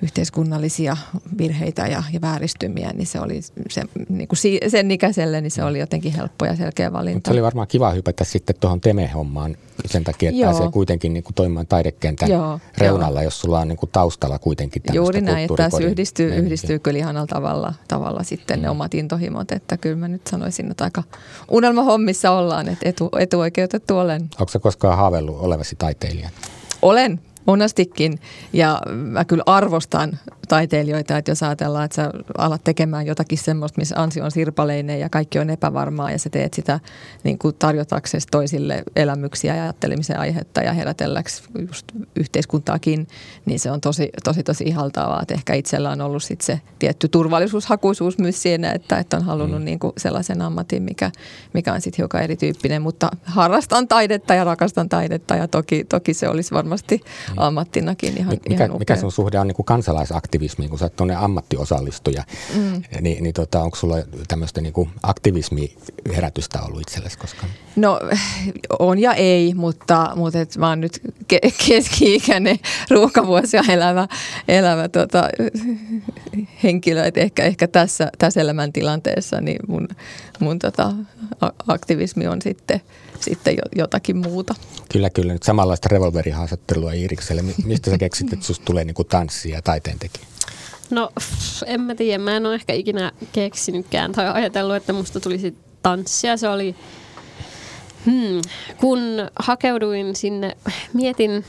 yhteiskunnallisia 0.01 0.97
virheitä 1.37 1.87
ja, 1.87 2.03
ja 2.13 2.21
vääristymiä, 2.21 2.91
niin 2.93 3.07
se 3.07 3.19
oli 3.19 3.41
se, 3.69 3.83
niin 4.09 4.27
kuin 4.27 4.39
sen 4.67 4.91
ikäiselle, 4.91 5.41
niin 5.41 5.51
se 5.51 5.63
oli 5.63 5.79
jotenkin 5.79 6.13
helppo 6.13 6.45
ja 6.45 6.55
selkeä 6.55 6.93
valinta. 6.93 7.15
Mutta 7.15 7.27
se 7.27 7.33
oli 7.33 7.43
varmaan 7.43 7.67
kiva 7.67 7.91
hypätä 7.91 8.23
sitten 8.23 8.55
tuohon 8.59 8.81
Teme-hommaan 8.81 9.55
sen 9.85 10.03
takia, 10.03 10.29
että 10.29 10.41
Joo. 10.41 10.51
pääsee 10.51 10.71
kuitenkin 10.71 11.13
niin 11.13 11.23
kuin 11.23 11.33
toimimaan 11.33 11.67
taidekentän 11.67 12.29
Joo, 12.29 12.59
reunalla, 12.77 13.21
jo. 13.21 13.27
jos 13.27 13.41
sulla 13.41 13.59
on 13.59 13.67
niin 13.67 13.77
kuin 13.77 13.89
taustalla 13.91 14.39
kuitenkin 14.39 14.81
Juuri 14.93 15.21
näin, 15.21 15.45
että 15.45 15.63
tässä 15.63 15.83
yhdistyy, 15.83 16.35
yhdistyy 16.35 16.79
kyllä 16.79 16.99
ihanalla 16.99 17.27
tavalla, 17.27 17.73
tavalla 17.87 18.23
sitten 18.23 18.59
mm. 18.59 18.63
ne 18.63 18.69
omat 18.69 18.93
intohimot, 18.93 19.51
että 19.51 19.77
kyllä 19.77 19.95
mä 19.95 20.07
nyt 20.07 20.27
sanoisin, 20.27 20.71
että 20.71 20.83
aika 20.83 21.03
unelmahommissa 21.51 22.31
ollaan, 22.31 22.69
että 22.69 22.89
etu, 22.89 23.09
etuoikeutettu 23.19 23.97
olen. 23.97 24.21
Onko 24.39 24.51
se 24.51 24.59
koskaan 24.59 24.97
haaveillut 24.97 25.39
olevasi 25.39 25.75
taiteilija? 25.75 26.29
Olen, 26.81 27.19
monastikin. 27.45 28.19
Ja 28.53 28.81
mä 28.93 29.25
kyllä 29.25 29.43
arvostan 29.45 30.19
taiteilijoita, 30.47 31.17
että 31.17 31.31
jos 31.31 31.43
ajatellaan, 31.43 31.85
että 31.85 31.95
sä 31.95 32.11
alat 32.37 32.63
tekemään 32.63 33.05
jotakin 33.05 33.37
semmoista, 33.37 33.81
missä 33.81 34.01
ansio 34.01 34.25
on 34.25 34.31
sirpaleinen 34.31 34.99
ja 34.99 35.09
kaikki 35.09 35.39
on 35.39 35.49
epävarmaa 35.49 36.11
ja 36.11 36.19
sä 36.19 36.29
teet 36.29 36.53
sitä 36.53 36.79
niin 37.23 37.37
kuin 37.37 37.55
tarjotaksesi 37.59 38.27
toisille 38.31 38.83
elämyksiä 38.95 39.55
ja 39.55 39.63
ajattelemisen 39.63 40.19
aihetta 40.19 40.61
ja 40.61 40.73
herätelläksi 40.73 41.43
just 41.67 41.91
yhteiskuntaakin, 42.15 43.07
niin 43.45 43.59
se 43.59 43.71
on 43.71 43.81
tosi, 43.81 44.09
tosi, 44.23 44.43
tosi 44.43 44.63
ihaltavaa. 44.63 45.21
Että 45.21 45.33
ehkä 45.33 45.53
itsellä 45.53 45.89
on 45.89 46.01
ollut 46.01 46.23
sit 46.23 46.41
se 46.41 46.61
tietty 46.79 47.07
turvallisuushakuisuus 47.07 48.17
myös 48.17 48.41
siinä, 48.41 48.71
että, 48.71 48.99
että 48.99 49.17
on 49.17 49.23
halunnut 49.23 49.59
mm. 49.59 49.65
niin 49.65 49.79
kuin 49.79 49.93
sellaisen 49.97 50.41
ammatin, 50.41 50.83
mikä, 50.83 51.11
mikä 51.53 51.73
on 51.73 51.81
sitten 51.81 51.97
hiukan 51.97 52.23
erityyppinen, 52.23 52.81
mutta 52.81 53.09
harrastan 53.23 53.87
taidetta 53.87 54.33
ja 54.33 54.43
rakastan 54.43 54.89
taidetta 54.89 55.35
ja 55.35 55.47
toki, 55.47 55.83
toki 55.83 56.13
se 56.13 56.29
olisi 56.29 56.53
varmasti 56.53 56.97
mm. 56.97 57.33
ammattinakin 57.37 58.17
ihan, 58.17 58.37
mikä, 58.49 58.65
ihan 58.65 58.79
mikä 58.79 58.95
sun 58.95 59.11
suhde 59.11 59.39
on 59.39 59.47
niin 59.47 59.55
kuin 59.55 59.65
kansalaisaktiivisuus? 59.65 60.34
Aktivismiin, 60.35 60.69
kun 60.69 60.79
sä 60.79 60.85
oot 60.85 60.95
tuonne 60.95 61.15
ammattiosallistuja, 61.15 62.23
mm. 62.55 62.83
niin, 63.01 63.23
niin 63.23 63.33
tota, 63.33 63.61
onko 63.61 63.75
sulla 63.75 63.95
tämmöistä 64.27 64.61
niin 64.61 64.73
aktivismiherätystä 65.03 66.61
ollut 66.61 66.81
itsellesi 66.81 67.17
koskaan? 67.17 67.51
No 67.75 67.99
on 68.79 68.99
ja 68.99 69.13
ei, 69.13 69.53
mutta, 69.53 70.11
mutta 70.15 70.39
et 70.39 70.57
mä 70.57 70.69
oon 70.69 70.81
nyt 70.81 71.01
ke- 71.33 71.51
keski-ikäinen 71.67 72.59
ruuhkavuosia 72.89 73.63
elävä, 73.69 74.07
elävä 74.47 74.89
tota, 74.89 75.29
henkilö, 76.63 77.03
että 77.03 77.19
ehkä, 77.19 77.43
ehkä 77.43 77.67
tässä, 77.67 78.11
tässä 78.17 78.41
elämäntilanteessa 78.41 79.41
niin 79.41 79.59
mun, 79.67 79.87
mun 80.39 80.59
tota, 80.59 80.91
aktivismi 81.67 82.27
on 82.27 82.41
sitten– 82.41 82.81
sitten 83.19 83.55
jotakin 83.75 84.17
muuta. 84.17 84.55
Kyllä, 84.91 85.09
kyllä. 85.09 85.33
Nyt 85.33 85.43
samanlaista 85.43 85.89
revolverihaastattelua 85.91 86.93
Iirikselle. 86.93 87.43
Mistä 87.65 87.91
sä 87.91 87.97
keksit, 87.97 88.33
että 88.33 88.45
susta 88.45 88.65
tulee 88.65 88.85
niin 88.85 88.95
tanssia 89.09 89.55
ja 89.55 89.61
taiteentekijä? 89.61 90.25
No, 90.89 91.11
en 91.65 91.81
mä 91.81 91.95
tiedä. 91.95 92.23
Mä 92.23 92.37
en 92.37 92.45
ole 92.45 92.55
ehkä 92.55 92.73
ikinä 92.73 93.11
keksinytkään 93.31 94.11
tai 94.11 94.27
ajatellut, 94.33 94.75
että 94.75 94.93
musta 94.93 95.19
tulisi 95.19 95.57
tanssia. 95.83 96.37
Se 96.37 96.49
oli, 96.49 96.75
hmm, 98.05 98.41
kun 98.77 98.99
hakeuduin 99.39 100.15
sinne, 100.15 100.57
mietin, 100.93 101.45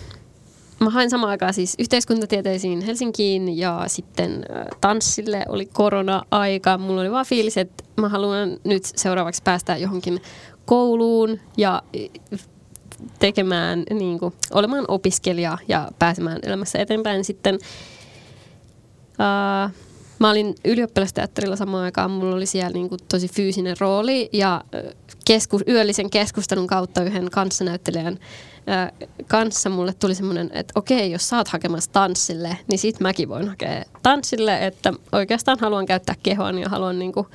mä 0.81 0.91
hain 0.91 1.11
samaan 1.11 1.31
aikaan 1.31 1.55
siis 1.55 1.75
yhteiskuntatieteisiin 1.79 2.81
Helsinkiin 2.81 3.59
ja 3.59 3.85
sitten 3.87 4.45
tanssille 4.81 5.45
oli 5.49 5.67
korona-aika. 5.67 6.79
Mulla 6.79 7.01
oli 7.01 7.11
vaan 7.11 7.27
fiilis, 7.27 7.57
että 7.57 7.85
mä 7.97 8.09
haluan 8.09 8.57
nyt 8.65 8.85
seuraavaksi 8.85 9.43
päästä 9.43 9.77
johonkin 9.77 10.21
kouluun 10.67 11.41
ja 11.57 11.83
tekemään, 13.19 13.85
niin 13.91 14.19
kuin, 14.19 14.35
olemaan 14.53 14.85
opiskelija 14.89 15.59
ja 15.69 15.89
pääsemään 15.99 16.39
elämässä 16.43 16.79
eteenpäin 16.79 17.25
sitten. 17.25 17.59
Ää, 19.19 19.71
mä 20.19 20.31
olin 20.31 20.55
ylioppilasteatterilla 20.65 21.57
samaan 21.57 21.85
aikaan, 21.85 22.11
mulla 22.11 22.37
oli 22.37 22.47
siellä 22.47 22.71
niin 22.71 22.89
kuin 22.89 22.99
tosi 23.09 23.29
fyysinen 23.29 23.77
rooli 23.81 24.29
ja 24.33 24.65
keskus, 25.25 25.63
yöllisen 25.69 26.11
keskustelun 26.11 26.67
kautta 26.67 27.03
yhden 27.03 27.31
kanssanäyttelijän 27.31 28.19
kanssa 29.27 29.71
mulle 29.71 29.95
tuli 29.95 30.15
semmoinen, 30.15 30.51
että 30.55 30.73
okei, 30.77 31.11
jos 31.11 31.29
sä 31.29 31.37
oot 31.37 31.49
hakemassa 31.49 31.93
tanssille, 31.93 32.59
niin 32.69 32.79
sit 32.79 33.01
mäkin 33.01 33.29
voin 33.29 33.49
hakea 33.49 33.85
tanssille, 34.03 34.67
että 34.67 34.93
oikeastaan 35.13 35.59
haluan 35.61 35.87
käyttää 35.87 36.15
kehoa 36.23 36.51
ja 36.51 36.69
haluan 36.69 36.99
niinku 36.99 37.27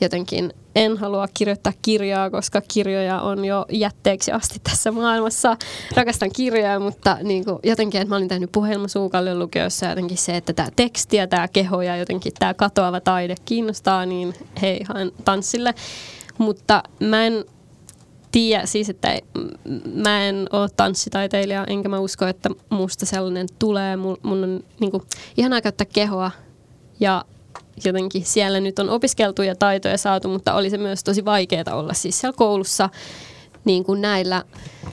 jotenkin, 0.00 0.52
en 0.74 0.96
halua 0.96 1.28
kirjoittaa 1.34 1.72
kirjaa, 1.82 2.30
koska 2.30 2.62
kirjoja 2.68 3.20
on 3.20 3.44
jo 3.44 3.66
jätteeksi 3.68 4.32
asti 4.32 4.58
tässä 4.62 4.92
maailmassa. 4.92 5.56
Rakastan 5.94 6.30
kirjoja, 6.36 6.80
mutta 6.80 7.18
niinku 7.22 7.60
jotenkin, 7.62 8.00
että 8.00 8.08
mä 8.08 8.16
olin 8.16 8.28
tehnyt 8.28 8.52
puhelmasuukalle 8.52 9.38
lukiossa 9.38 9.86
jotenkin 9.86 10.18
se, 10.18 10.36
että 10.36 10.52
tämä 10.52 10.68
teksti 10.76 11.16
ja 11.16 11.26
tämä 11.26 11.48
keho 11.48 11.82
ja 11.82 11.96
jotenkin 11.96 12.32
tämä 12.38 12.54
katoava 12.54 13.00
taide 13.00 13.34
kiinnostaa, 13.44 14.06
niin 14.06 14.34
hei, 14.62 14.80
haen 14.88 15.12
tanssille. 15.24 15.74
Mutta 16.38 16.82
mä 17.00 17.26
en 17.26 17.44
tiedä, 18.32 18.66
siis 18.66 18.88
että 18.88 19.18
mä 19.94 20.24
en 20.24 20.46
ole 20.52 20.68
tanssitaiteilija, 20.76 21.64
enkä 21.64 21.88
mä 21.88 21.98
usko, 21.98 22.26
että 22.26 22.48
musta 22.68 23.06
sellainen 23.06 23.46
tulee. 23.58 23.96
Mun, 23.96 24.16
mun 24.22 24.44
on 24.44 24.64
niin 24.80 24.90
kuin, 24.90 25.02
ihanaa 25.36 25.60
käyttää 25.60 25.86
kehoa 25.92 26.30
ja 27.00 27.24
jotenkin 27.84 28.24
siellä 28.24 28.60
nyt 28.60 28.78
on 28.78 28.90
opiskeltuja 28.90 29.56
taitoja 29.56 29.98
saatu, 29.98 30.28
mutta 30.28 30.54
oli 30.54 30.70
se 30.70 30.78
myös 30.78 31.04
tosi 31.04 31.24
vaikeaa 31.24 31.64
olla 31.72 31.94
siis 31.94 32.20
siellä 32.20 32.36
koulussa 32.36 32.88
niin 33.64 33.84
kuin 33.84 34.00
näillä 34.00 34.44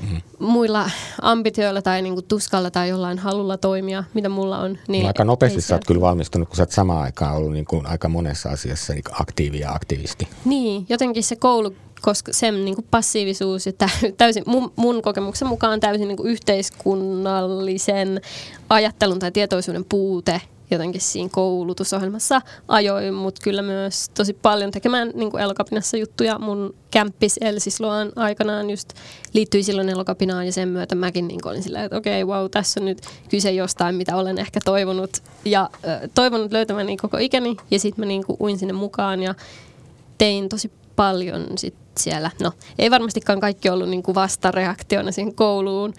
mm. 0.01 0.21
muilla 0.39 0.89
ambitioilla 1.21 1.81
tai 1.81 2.01
niin 2.01 2.13
kuin 2.13 2.25
tuskalla 2.25 2.71
tai 2.71 2.89
jollain 2.89 3.19
halulla 3.19 3.57
toimia, 3.57 4.03
mitä 4.13 4.29
mulla 4.29 4.59
on. 4.59 4.77
Niin 4.87 5.07
aika 5.07 5.25
nopeasti 5.25 5.61
sä 5.61 5.75
oot 5.75 5.85
kyllä 5.85 6.01
valmistunut, 6.01 6.49
kun 6.49 6.57
sä 6.57 6.63
oot 6.63 6.71
samaan 6.71 7.03
aikaan 7.03 7.35
ollut 7.35 7.51
niin 7.51 7.65
kuin 7.65 7.85
aika 7.85 8.09
monessa 8.09 8.49
asiassa 8.49 8.93
niin 8.93 9.03
aktiivi 9.11 9.59
ja 9.59 9.71
aktivisti. 9.71 10.27
Niin, 10.45 10.85
jotenkin 10.89 11.23
se 11.23 11.35
koulu 11.35 11.75
koska 12.01 12.33
sen 12.33 12.65
niin 12.65 12.75
kuin 12.75 12.87
passiivisuus 12.91 13.65
ja 13.65 13.73
täysin, 14.17 14.43
mun, 14.45 14.73
mun 14.75 15.01
kokemuksen 15.01 15.47
mukaan 15.47 15.79
täysin 15.79 16.07
niin 16.07 16.17
kuin 16.17 16.29
yhteiskunnallisen 16.29 18.21
ajattelun 18.69 19.19
tai 19.19 19.31
tietoisuuden 19.31 19.85
puute 19.89 20.41
jotenkin 20.71 21.01
siinä 21.01 21.29
koulutusohjelmassa 21.31 22.41
ajoin, 22.67 23.13
mutta 23.13 23.41
kyllä 23.43 23.61
myös 23.61 24.09
tosi 24.09 24.33
paljon 24.33 24.71
tekemään 24.71 25.11
niin 25.13 25.39
elokapinassa 25.39 25.97
juttuja. 25.97 26.39
Mun 26.39 26.75
kämppis 26.91 27.39
Elsisloan 27.41 28.11
aikanaan 28.15 28.69
just 28.69 28.93
liittyi 29.33 29.63
silloin 29.63 29.89
elokapinaan 29.89 30.45
ja 30.45 30.51
sen 30.51 30.69
myötä 30.69 30.95
mäkin 30.95 31.27
niin 31.27 31.47
olin 31.47 31.63
silleen, 31.63 31.85
että 31.85 31.97
okei, 31.97 32.23
okay, 32.23 32.37
wow, 32.37 32.49
tässä 32.51 32.79
on 32.79 32.85
nyt 32.85 33.01
kyse 33.29 33.51
jostain, 33.51 33.95
mitä 33.95 34.15
olen 34.15 34.37
ehkä 34.37 34.59
toivonut 34.65 35.23
ja 35.45 35.69
äh, 35.87 36.01
toivonut 36.15 36.51
löytämäni 36.51 36.97
koko 36.97 37.17
ikäni 37.17 37.57
ja 37.71 37.79
sitten 37.79 38.01
mä 38.01 38.05
niin 38.05 38.23
uin 38.39 38.59
sinne 38.59 38.73
mukaan 38.73 39.23
ja 39.23 39.35
tein 40.17 40.49
tosi 40.49 40.71
paljon 40.95 41.45
sit 41.57 41.75
siellä. 41.97 42.31
No, 42.41 42.51
ei 42.79 42.91
varmastikaan 42.91 43.39
kaikki 43.39 43.69
ollut 43.69 43.89
niin 43.89 44.03
vastareaktiona 44.15 45.11
siihen 45.11 45.35
kouluun, 45.35 45.93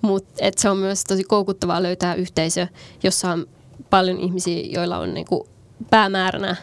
mutta 0.00 0.44
se 0.56 0.70
on 0.70 0.76
myös 0.76 1.04
tosi 1.04 1.24
koukuttavaa 1.24 1.82
löytää 1.82 2.14
yhteisö, 2.14 2.66
jossa 3.02 3.30
on 3.30 3.46
paljon 3.90 4.20
ihmisiä, 4.20 4.66
joilla 4.70 4.98
on 4.98 5.14
niin 5.14 5.26
kuin 5.26 5.48
päämääränä 5.90 6.56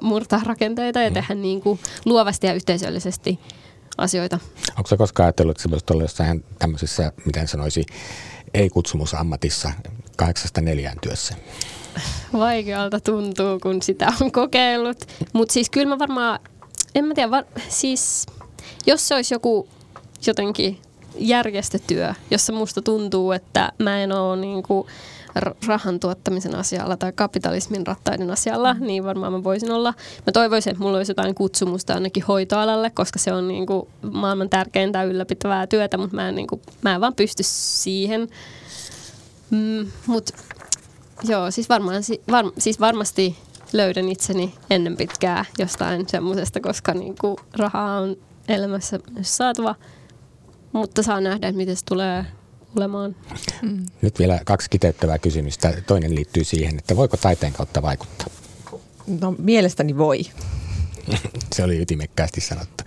murtaa 0.00 0.40
rakenteita 0.44 1.02
ja 1.02 1.10
mm. 1.10 1.14
tehdä 1.14 1.34
niin 1.34 1.60
kuin 1.60 1.78
luovasti 2.04 2.46
ja 2.46 2.54
yhteisöllisesti 2.54 3.38
asioita. 3.98 4.38
Onko 4.76 4.88
se 4.88 4.96
koskaan 4.96 5.24
ajatellut, 5.24 5.56
että 5.62 5.78
se 5.78 5.92
olla 5.94 6.04
jossain 6.04 6.44
tämmöisessä, 6.58 7.12
miten 7.26 7.48
sanoisi, 7.48 7.86
ei-kutsumusammatissa 8.54 9.72
kahdeksasta 10.16 10.60
neljään 10.60 10.98
työssä? 11.02 11.34
Vaikealta 12.32 13.00
tuntuu, 13.00 13.60
kun 13.62 13.82
sitä 13.82 14.12
on 14.20 14.32
kokeillut. 14.32 15.04
Mutta 15.32 15.52
siis 15.52 15.70
kyllä 15.70 15.88
mä 15.88 15.98
varmaan 15.98 16.40
en 16.94 17.04
mä 17.04 17.14
tiedä, 17.14 17.30
var, 17.30 17.44
siis 17.68 18.26
jos 18.86 19.08
se 19.08 19.14
olisi 19.14 19.34
joku 19.34 19.68
jotenkin 20.26 20.80
järjestötyö, 21.18 22.14
jossa 22.30 22.52
musta 22.52 22.82
tuntuu, 22.82 23.32
että 23.32 23.72
mä 23.78 24.00
en 24.00 24.12
ole 24.12 24.40
niinku 24.40 24.86
rahan 25.66 26.00
tuottamisen 26.00 26.54
asialla 26.54 26.96
tai 26.96 27.12
kapitalismin 27.12 27.86
rattaiden 27.86 28.30
asialla, 28.30 28.74
mm. 28.74 28.86
niin 28.86 29.04
varmaan 29.04 29.32
mä 29.32 29.44
voisin 29.44 29.72
olla. 29.72 29.94
Mä 30.26 30.32
toivoisin, 30.32 30.70
että 30.70 30.82
mulla 30.82 30.96
olisi 30.96 31.10
jotain 31.10 31.34
kutsumusta 31.34 31.94
ainakin 31.94 32.24
hoitoalalle, 32.24 32.90
koska 32.90 33.18
se 33.18 33.32
on 33.32 33.48
niinku 33.48 33.88
maailman 34.12 34.50
tärkeintä 34.50 35.02
ylläpitävää 35.02 35.66
työtä, 35.66 35.98
mutta 35.98 36.16
mä 36.16 36.28
en, 36.28 36.34
niinku, 36.34 36.60
mä 36.82 36.94
en 36.94 37.00
vaan 37.00 37.14
pysty 37.14 37.42
siihen. 37.46 38.28
Mm, 39.50 39.86
mut 40.06 40.30
joo, 41.28 41.50
siis, 41.50 41.68
varmaan, 41.68 42.02
var, 42.30 42.44
siis 42.58 42.80
varmasti 42.80 43.36
löydän 43.72 44.08
itseni 44.08 44.54
ennen 44.70 44.96
pitkää 44.96 45.44
jostain 45.58 46.08
semmoisesta, 46.08 46.60
koska 46.60 46.94
niin 46.94 47.14
kuin 47.20 47.36
rahaa 47.56 48.00
on 48.00 48.16
elämässä 48.48 48.98
myös 49.14 49.36
saatava, 49.36 49.74
mutta 50.72 51.02
saa 51.02 51.20
nähdä, 51.20 51.48
että 51.48 51.56
miten 51.56 51.76
se 51.76 51.84
tulee 51.84 52.26
olemaan. 52.76 53.16
Mm. 53.62 53.86
Nyt 54.02 54.18
vielä 54.18 54.40
kaksi 54.44 54.70
kiteyttävää 54.70 55.18
kysymystä. 55.18 55.74
Toinen 55.86 56.14
liittyy 56.14 56.44
siihen, 56.44 56.78
että 56.78 56.96
voiko 56.96 57.16
taiteen 57.16 57.52
kautta 57.52 57.82
vaikuttaa? 57.82 58.26
No 59.20 59.34
mielestäni 59.38 59.98
voi. 59.98 60.22
se 61.54 61.64
oli 61.64 61.82
ytimekkäästi 61.82 62.40
sanottu. 62.40 62.84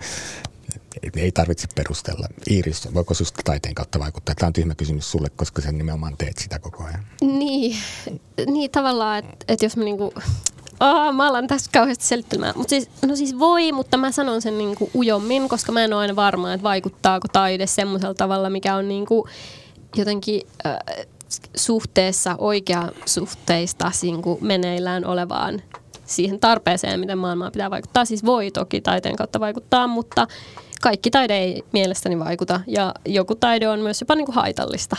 Ei 1.16 1.32
tarvitse 1.32 1.68
perustella. 1.74 2.28
Iiris, 2.50 2.94
voiko 2.94 3.14
sinusta 3.14 3.42
taiteen 3.44 3.74
kautta 3.74 3.98
vaikuttaa? 3.98 4.34
Tämä 4.34 4.46
on 4.46 4.52
tyhmä 4.52 4.74
kysymys 4.74 5.10
sulle, 5.10 5.30
koska 5.36 5.62
sen 5.62 5.78
nimenomaan 5.78 6.16
teet 6.16 6.38
sitä 6.38 6.58
koko 6.58 6.84
ajan. 6.84 7.06
Niin, 7.20 7.76
niin 8.46 8.70
tavallaan, 8.70 9.18
että, 9.18 9.44
että 9.48 9.64
jos 9.64 9.76
mä 9.76 9.84
niinku 9.84 10.12
Oh, 10.80 11.14
mä 11.14 11.28
alan 11.28 11.46
tässä 11.46 11.70
kauheasti 11.72 12.04
selittämään. 12.04 12.52
Mut 12.56 12.68
siis, 12.68 12.90
no 13.06 13.16
siis 13.16 13.38
voi, 13.38 13.72
mutta 13.72 13.96
mä 13.96 14.12
sanon 14.12 14.42
sen 14.42 14.58
niinku 14.58 14.90
ujommin, 14.94 15.48
koska 15.48 15.72
mä 15.72 15.84
en 15.84 15.92
ole 15.92 16.00
aina 16.00 16.16
varma, 16.16 16.52
että 16.52 16.62
vaikuttaako 16.62 17.28
taide 17.32 17.66
semmoisella 17.66 18.14
tavalla, 18.14 18.50
mikä 18.50 18.74
on 18.74 18.88
niinku 18.88 19.28
jotenkin 19.96 20.42
äh, 20.66 21.06
suhteessa 21.56 22.34
oikea 22.38 22.92
suhteista 23.06 23.90
niinku 24.02 24.38
meneillään 24.40 25.04
olevaan 25.04 25.62
siihen 26.04 26.40
tarpeeseen, 26.40 27.00
miten 27.00 27.18
maailmaa 27.18 27.50
pitää 27.50 27.70
vaikuttaa. 27.70 28.04
Siis 28.04 28.24
voi 28.24 28.50
toki 28.50 28.80
taiteen 28.80 29.16
kautta 29.16 29.40
vaikuttaa, 29.40 29.86
mutta 29.86 30.26
kaikki 30.80 31.10
taide 31.10 31.38
ei 31.38 31.64
mielestäni 31.72 32.18
vaikuta. 32.18 32.60
Ja 32.66 32.94
joku 33.06 33.34
taide 33.34 33.68
on 33.68 33.80
myös 33.80 34.00
jopa 34.00 34.14
niinku 34.14 34.32
haitallista. 34.32 34.96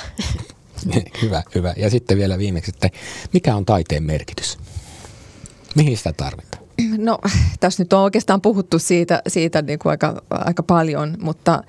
hyvä, 1.22 1.44
hyvä. 1.56 1.74
Ja 1.78 1.90
sitten 1.90 2.18
vielä 2.18 2.38
viimeksi, 2.38 2.72
että 2.76 2.90
mikä 3.34 3.56
on 3.56 3.66
taiteen 3.66 4.04
merkitys? 4.04 4.58
Mihin 5.76 5.98
sitä 5.98 6.14
tarvitaan? 6.14 6.64
No 6.98 7.20
tässä 7.60 7.84
nyt 7.84 7.94
on 7.94 8.00
oikeastaan 8.00 8.42
puhuttu 8.42 8.80
siitä, 8.80 9.22
siitä 9.28 9.62
niin 9.62 9.80
kuin 9.80 9.90
aika, 9.90 10.22
aika 10.30 10.64
paljon, 10.64 11.18
mutta 11.22 11.64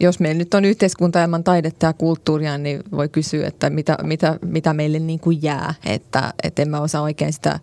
jos 0.00 0.20
meillä 0.20 0.38
nyt 0.38 0.54
on 0.54 0.64
yhteiskunta 0.64 1.22
ilman 1.22 1.44
taidetta 1.44 1.86
ja 1.86 1.92
kulttuuria, 1.92 2.58
niin 2.58 2.82
voi 2.92 3.08
kysyä, 3.08 3.46
että 3.46 3.70
mitä, 3.70 3.98
mitä, 4.02 4.38
mitä 4.44 4.74
meille 4.74 4.98
niin 4.98 5.20
kuin 5.20 5.42
jää. 5.42 5.74
Että, 5.86 6.34
että 6.42 6.62
en 6.62 6.68
mä 6.68 6.80
osaa 6.80 7.02
oikein 7.02 7.32
sitä, 7.32 7.60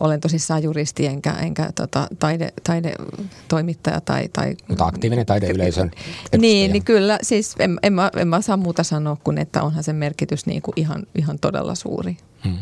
olen 0.00 0.20
tosissaan 0.20 0.62
juristi 0.62 1.06
enkä, 1.06 1.32
enkä 1.32 1.70
tota, 1.74 2.08
taide, 2.18 2.52
taidetoimittaja 2.64 4.00
tai, 4.00 4.28
tai... 4.32 4.56
Mutta 4.68 4.84
aktiivinen 4.84 5.26
taideyleisön 5.26 5.90
Niin, 6.38 6.72
niin 6.72 6.84
kyllä, 6.84 7.18
siis 7.22 7.54
en, 7.58 7.78
en, 7.82 7.92
mä, 7.92 8.10
en 8.16 8.28
mä 8.28 8.42
saa 8.42 8.56
muuta 8.56 8.82
sanoa 8.82 9.16
kuin, 9.24 9.38
että 9.38 9.62
onhan 9.62 9.84
sen 9.84 9.96
merkitys 9.96 10.46
niin 10.46 10.62
kuin 10.62 10.72
ihan, 10.76 11.06
ihan 11.14 11.38
todella 11.38 11.74
suuri. 11.74 12.16
Hmm. 12.44 12.58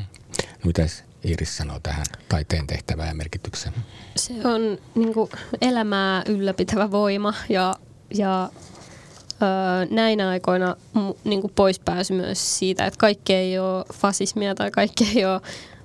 Mitäs 0.65 1.04
Iiris 1.25 1.57
sanoo 1.57 1.81
tähän 1.83 2.07
taiteen 2.29 2.66
tehtävään 2.66 3.09
ja 3.09 3.14
merkitykseen? 3.14 3.75
Se 4.16 4.35
on 4.45 4.79
niin 4.95 5.14
kuin, 5.14 5.31
elämää 5.61 6.22
ylläpitävä 6.29 6.91
voima 6.91 7.35
ja, 7.49 7.75
ja 8.14 8.51
ö, 9.33 9.47
näinä 9.91 10.29
aikoina 10.29 10.77
niin 11.25 11.41
kuin 11.41 11.53
poispääsy 11.55 12.14
myös 12.14 12.59
siitä, 12.59 12.87
että 12.87 12.99
kaikki 12.99 13.35
ei 13.35 13.59
ole 13.59 13.85
fasismia 13.95 14.55
tai 14.55 14.70
kaikki 14.70 15.05
ei 15.16 15.25
ole 15.25 15.41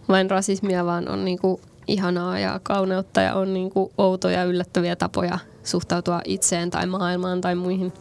vain 0.10 0.32
rasismia, 0.32 0.86
vaan 0.86 1.10
on 1.10 1.26
niin 1.26 1.40
kuin, 1.40 1.62
ihanaa 1.88 2.40
ja 2.40 2.60
kauneutta 2.64 3.22
ja 3.22 3.34
on 3.34 3.54
niin 3.54 3.70
kuin, 3.70 3.92
outoja 3.98 4.44
yllättäviä 4.44 4.96
tapoja 4.96 5.40
suhtautua 5.64 6.22
itseen 6.26 6.70
tai 6.70 6.86
maailmaan 6.86 7.42
tai 7.42 7.56
muihin. 7.56 7.94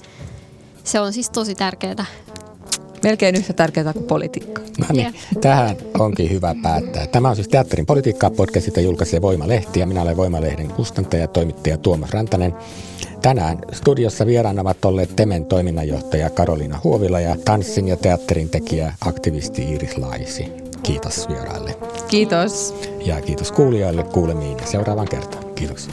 Se 0.85 1.01
on 1.01 1.13
siis 1.13 1.31
tosi 1.31 1.55
tärkeää 1.55 2.07
melkein 3.03 3.37
yhtä 3.37 3.53
tärkeää 3.53 3.93
kuin 3.93 4.05
politiikka. 4.05 4.63
No 4.79 4.87
niin, 4.93 5.15
tähän 5.41 5.77
onkin 5.99 6.31
hyvä 6.31 6.55
päättää. 6.63 7.07
Tämä 7.07 7.29
on 7.29 7.37
siis 7.37 7.49
Teatterin 7.49 7.87
politiikkaa 7.87 8.31
podcast, 8.31 8.67
jota 8.67 8.81
julkaisee 8.81 9.23
Voimalehti 9.23 9.81
ja 9.81 9.87
minä 9.87 10.03
olen 10.03 10.17
Voimalehden 10.17 10.69
kustantaja 10.69 11.23
ja 11.23 11.29
toimittaja 11.29 11.79
Tuomas 11.79 12.11
Rantanen. 12.11 12.55
Tänään 13.23 13.59
studiossa 13.73 14.27
vieraana 14.27 14.63
ovat 14.63 14.85
olleet 14.85 15.17
Temen 15.17 15.45
toiminnanjohtaja 15.45 16.31
Karoliina 16.31 16.81
Huovila 16.85 17.21
ja 17.21 17.37
tanssin 17.45 17.89
ja 17.89 17.97
teatterin 17.97 18.51
tekijä 18.51 18.95
aktivisti 19.01 19.63
Iiris 19.63 19.99
Laisi. 19.99 20.53
Kiitos 20.83 21.29
vieraille. 21.29 21.77
Kiitos. 22.09 22.75
Ja 23.05 23.21
kiitos 23.21 23.53
kuulijoille 23.53 24.03
kuulemiin 24.03 24.57
seuraavan 24.65 25.09
kertaan. 25.09 25.45
Kiitoksia. 25.55 25.93